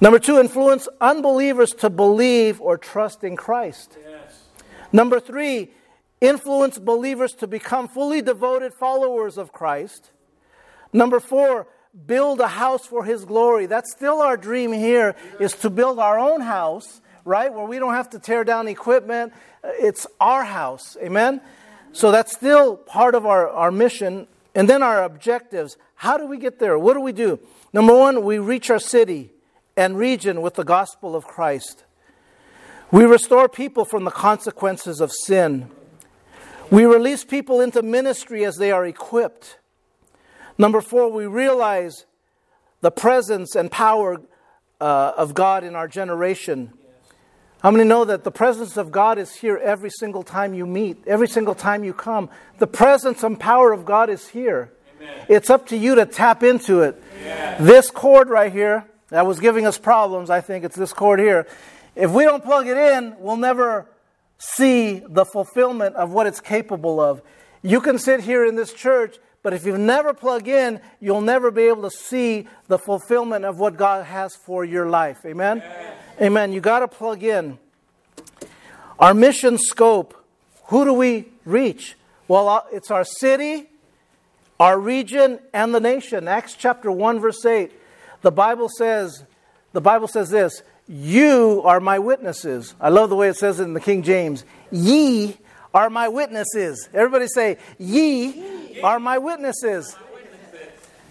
Number 0.00 0.18
two, 0.18 0.38
influence 0.38 0.88
unbelievers 1.00 1.70
to 1.74 1.88
believe 1.88 2.60
or 2.60 2.76
trust 2.76 3.24
in 3.24 3.36
Christ. 3.36 3.96
Yes. 4.06 4.44
Number 4.92 5.20
three, 5.20 5.70
influence 6.20 6.78
believers 6.78 7.32
to 7.34 7.46
become 7.46 7.88
fully 7.88 8.20
devoted 8.20 8.74
followers 8.74 9.38
of 9.38 9.52
Christ. 9.52 10.10
Number 10.96 11.20
four, 11.20 11.66
build 12.06 12.40
a 12.40 12.48
house 12.48 12.86
for 12.86 13.04
his 13.04 13.26
glory. 13.26 13.66
That's 13.66 13.92
still 13.92 14.22
our 14.22 14.38
dream 14.38 14.72
here, 14.72 15.14
is 15.38 15.52
to 15.56 15.68
build 15.68 15.98
our 15.98 16.18
own 16.18 16.40
house, 16.40 17.02
right? 17.26 17.52
Where 17.52 17.66
we 17.66 17.78
don't 17.78 17.92
have 17.92 18.08
to 18.10 18.18
tear 18.18 18.44
down 18.44 18.66
equipment. 18.66 19.34
It's 19.62 20.06
our 20.18 20.42
house. 20.42 20.96
Amen? 21.02 21.42
So 21.92 22.10
that's 22.10 22.32
still 22.32 22.78
part 22.78 23.14
of 23.14 23.26
our, 23.26 23.46
our 23.46 23.70
mission. 23.70 24.26
And 24.54 24.70
then 24.70 24.82
our 24.82 25.02
objectives. 25.04 25.76
How 25.96 26.16
do 26.16 26.26
we 26.26 26.38
get 26.38 26.58
there? 26.58 26.78
What 26.78 26.94
do 26.94 27.00
we 27.00 27.12
do? 27.12 27.40
Number 27.74 27.94
one, 27.94 28.24
we 28.24 28.38
reach 28.38 28.70
our 28.70 28.78
city 28.78 29.30
and 29.76 29.98
region 29.98 30.40
with 30.40 30.54
the 30.54 30.64
gospel 30.64 31.14
of 31.14 31.26
Christ. 31.26 31.84
We 32.90 33.04
restore 33.04 33.50
people 33.50 33.84
from 33.84 34.04
the 34.04 34.10
consequences 34.10 35.02
of 35.02 35.12
sin. 35.12 35.70
We 36.70 36.86
release 36.86 37.22
people 37.22 37.60
into 37.60 37.82
ministry 37.82 38.46
as 38.46 38.56
they 38.56 38.72
are 38.72 38.86
equipped. 38.86 39.58
Number 40.58 40.80
four, 40.80 41.10
we 41.10 41.26
realize 41.26 42.06
the 42.80 42.90
presence 42.90 43.54
and 43.54 43.70
power 43.70 44.20
uh, 44.80 45.12
of 45.16 45.34
God 45.34 45.64
in 45.64 45.74
our 45.74 45.88
generation. 45.88 46.72
How 47.62 47.70
many 47.70 47.84
know 47.84 48.04
that 48.04 48.24
the 48.24 48.30
presence 48.30 48.76
of 48.76 48.92
God 48.92 49.18
is 49.18 49.34
here 49.34 49.56
every 49.56 49.90
single 49.90 50.22
time 50.22 50.54
you 50.54 50.66
meet, 50.66 51.02
every 51.06 51.28
single 51.28 51.54
time 51.54 51.84
you 51.84 51.92
come? 51.92 52.30
The 52.58 52.66
presence 52.66 53.22
and 53.22 53.38
power 53.40 53.72
of 53.72 53.84
God 53.84 54.10
is 54.10 54.28
here. 54.28 54.72
Amen. 55.00 55.26
It's 55.28 55.50
up 55.50 55.66
to 55.68 55.76
you 55.76 55.96
to 55.96 56.06
tap 56.06 56.42
into 56.42 56.82
it. 56.82 57.02
This 57.58 57.90
cord 57.90 58.28
right 58.28 58.52
here 58.52 58.86
that 59.08 59.26
was 59.26 59.40
giving 59.40 59.66
us 59.66 59.78
problems, 59.78 60.30
I 60.30 60.40
think 60.40 60.64
it's 60.64 60.76
this 60.76 60.92
cord 60.92 61.18
here. 61.18 61.46
If 61.94 62.10
we 62.10 62.24
don't 62.24 62.44
plug 62.44 62.66
it 62.66 62.76
in, 62.76 63.16
we'll 63.18 63.36
never 63.36 63.88
see 64.38 65.02
the 65.08 65.24
fulfillment 65.24 65.96
of 65.96 66.12
what 66.12 66.26
it's 66.26 66.40
capable 66.40 67.00
of. 67.00 67.22
You 67.62 67.80
can 67.80 67.98
sit 67.98 68.20
here 68.20 68.44
in 68.44 68.54
this 68.54 68.72
church, 68.72 69.16
but 69.46 69.54
if 69.54 69.64
you 69.64 69.78
never 69.78 70.12
plug 70.12 70.48
in, 70.48 70.80
you'll 70.98 71.20
never 71.20 71.52
be 71.52 71.68
able 71.68 71.88
to 71.88 71.96
see 71.96 72.48
the 72.66 72.80
fulfillment 72.80 73.44
of 73.44 73.60
what 73.60 73.76
God 73.76 74.04
has 74.04 74.34
for 74.34 74.64
your 74.64 74.88
life. 74.88 75.18
Amen? 75.24 75.62
Amen. 75.64 75.92
Amen. 76.20 76.52
You 76.52 76.60
got 76.60 76.80
to 76.80 76.88
plug 76.88 77.22
in. 77.22 77.56
Our 78.98 79.14
mission 79.14 79.56
scope 79.56 80.20
who 80.64 80.84
do 80.84 80.92
we 80.92 81.26
reach? 81.44 81.94
Well, 82.26 82.48
uh, 82.48 82.62
it's 82.72 82.90
our 82.90 83.04
city, 83.04 83.68
our 84.58 84.80
region, 84.80 85.38
and 85.54 85.72
the 85.72 85.78
nation. 85.78 86.26
Acts 86.26 86.56
chapter 86.58 86.90
1, 86.90 87.20
verse 87.20 87.46
8. 87.46 87.70
The 88.22 88.32
Bible 88.32 88.68
says, 88.68 89.22
the 89.72 89.80
Bible 89.80 90.08
says 90.08 90.28
this 90.28 90.64
you 90.88 91.62
are 91.64 91.78
my 91.78 92.00
witnesses. 92.00 92.74
I 92.80 92.88
love 92.88 93.10
the 93.10 93.16
way 93.16 93.28
it 93.28 93.36
says 93.36 93.60
it 93.60 93.62
in 93.62 93.74
the 93.74 93.80
King 93.80 94.02
James. 94.02 94.44
Ye 94.72 95.38
are 95.76 95.90
my 95.90 96.08
witnesses. 96.08 96.88
Everybody 96.94 97.26
say, 97.26 97.58
Ye 97.78 98.80
are 98.82 98.98
my 98.98 99.18
witnesses. 99.18 99.94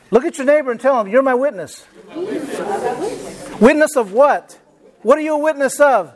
Look 0.09 0.25
at 0.25 0.39
your 0.39 0.47
neighbor 0.47 0.71
and 0.71 0.81
tell 0.81 0.99
him, 0.99 1.07
You're 1.07 1.21
my 1.21 1.35
witness. 1.35 1.85
Witness 3.61 3.95
of 3.95 4.11
what? 4.11 4.59
What 5.03 5.19
are 5.19 5.21
you 5.21 5.35
a 5.35 5.37
witness 5.37 5.79
of? 5.79 6.11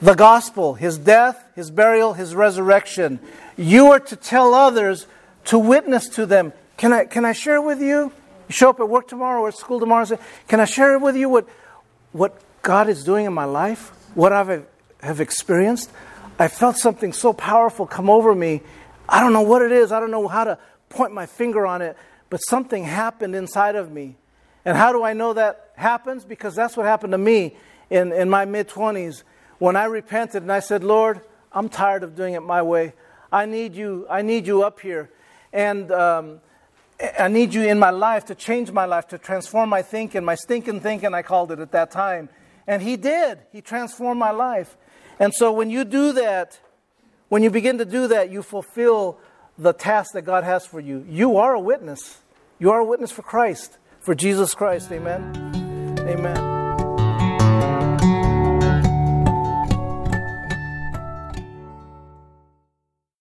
The 0.00 0.14
gospel, 0.14 0.72
his 0.72 0.96
death, 0.96 1.44
his 1.54 1.70
burial, 1.70 2.14
his 2.14 2.34
resurrection. 2.34 3.20
You 3.58 3.88
are 3.88 4.00
to 4.00 4.16
tell 4.16 4.54
others 4.54 5.06
to 5.46 5.58
witness 5.58 6.08
to 6.10 6.24
them. 6.24 6.54
Can 6.78 6.94
I, 6.94 7.04
can 7.04 7.26
I 7.26 7.32
share 7.32 7.60
with 7.60 7.82
you? 7.82 8.12
You 8.48 8.52
show 8.52 8.70
up 8.70 8.80
at 8.80 8.88
work 8.88 9.08
tomorrow 9.08 9.42
or 9.42 9.48
at 9.48 9.58
school 9.58 9.78
tomorrow 9.78 10.00
and 10.00 10.08
say, 10.08 10.18
Can 10.48 10.58
I 10.58 10.64
share 10.64 10.98
with 10.98 11.16
you 11.16 11.28
what, 11.28 11.46
what 12.12 12.40
God 12.62 12.88
is 12.88 13.04
doing 13.04 13.26
in 13.26 13.34
my 13.34 13.44
life, 13.44 13.90
what 14.14 14.32
I 14.32 14.62
have 15.02 15.20
experienced, 15.20 15.90
I 16.40 16.48
felt 16.48 16.78
something 16.78 17.12
so 17.12 17.34
powerful 17.34 17.86
come 17.86 18.08
over 18.08 18.34
me. 18.34 18.62
I 19.06 19.20
don't 19.20 19.34
know 19.34 19.42
what 19.42 19.60
it 19.60 19.72
is. 19.72 19.92
I 19.92 20.00
don't 20.00 20.10
know 20.10 20.26
how 20.26 20.44
to 20.44 20.58
point 20.88 21.12
my 21.12 21.26
finger 21.26 21.66
on 21.66 21.82
it, 21.82 21.98
but 22.30 22.38
something 22.38 22.82
happened 22.82 23.36
inside 23.36 23.76
of 23.76 23.92
me. 23.92 24.16
And 24.64 24.74
how 24.74 24.90
do 24.90 25.02
I 25.02 25.12
know 25.12 25.34
that 25.34 25.72
happens? 25.76 26.24
Because 26.24 26.54
that's 26.54 26.78
what 26.78 26.86
happened 26.86 27.12
to 27.12 27.18
me 27.18 27.56
in, 27.90 28.10
in 28.12 28.30
my 28.30 28.46
mid 28.46 28.70
20s 28.70 29.22
when 29.58 29.76
I 29.76 29.84
repented 29.84 30.40
and 30.40 30.50
I 30.50 30.60
said, 30.60 30.82
Lord, 30.82 31.20
I'm 31.52 31.68
tired 31.68 32.02
of 32.04 32.16
doing 32.16 32.32
it 32.32 32.42
my 32.42 32.62
way. 32.62 32.94
I 33.30 33.44
need 33.44 33.74
you. 33.74 34.06
I 34.08 34.22
need 34.22 34.46
you 34.46 34.62
up 34.62 34.80
here. 34.80 35.10
And 35.52 35.92
um, 35.92 36.40
I 37.18 37.28
need 37.28 37.52
you 37.52 37.64
in 37.64 37.78
my 37.78 37.90
life 37.90 38.24
to 38.26 38.34
change 38.34 38.72
my 38.72 38.86
life, 38.86 39.08
to 39.08 39.18
transform 39.18 39.68
my 39.68 39.82
thinking, 39.82 40.24
my 40.24 40.36
stinking 40.36 40.80
thinking, 40.80 41.12
I 41.12 41.20
called 41.20 41.52
it 41.52 41.58
at 41.58 41.72
that 41.72 41.90
time. 41.90 42.30
And 42.66 42.80
He 42.80 42.96
did. 42.96 43.40
He 43.52 43.60
transformed 43.60 44.18
my 44.18 44.30
life. 44.30 44.78
And 45.20 45.34
so 45.34 45.52
when 45.52 45.70
you 45.70 45.84
do 45.84 46.12
that, 46.12 46.58
when 47.28 47.44
you 47.44 47.50
begin 47.50 47.78
to 47.78 47.84
do 47.84 48.08
that, 48.08 48.32
you 48.32 48.42
fulfill 48.42 49.18
the 49.56 49.72
task 49.72 50.14
that 50.14 50.22
God 50.22 50.42
has 50.42 50.66
for 50.66 50.80
you. 50.80 51.06
You 51.08 51.36
are 51.36 51.54
a 51.54 51.60
witness. 51.60 52.20
You 52.58 52.72
are 52.72 52.80
a 52.80 52.84
witness 52.84 53.12
for 53.12 53.22
Christ, 53.22 53.76
for 54.00 54.14
Jesus 54.14 54.54
Christ. 54.54 54.90
Amen. 54.90 55.36
Amen. 56.00 56.59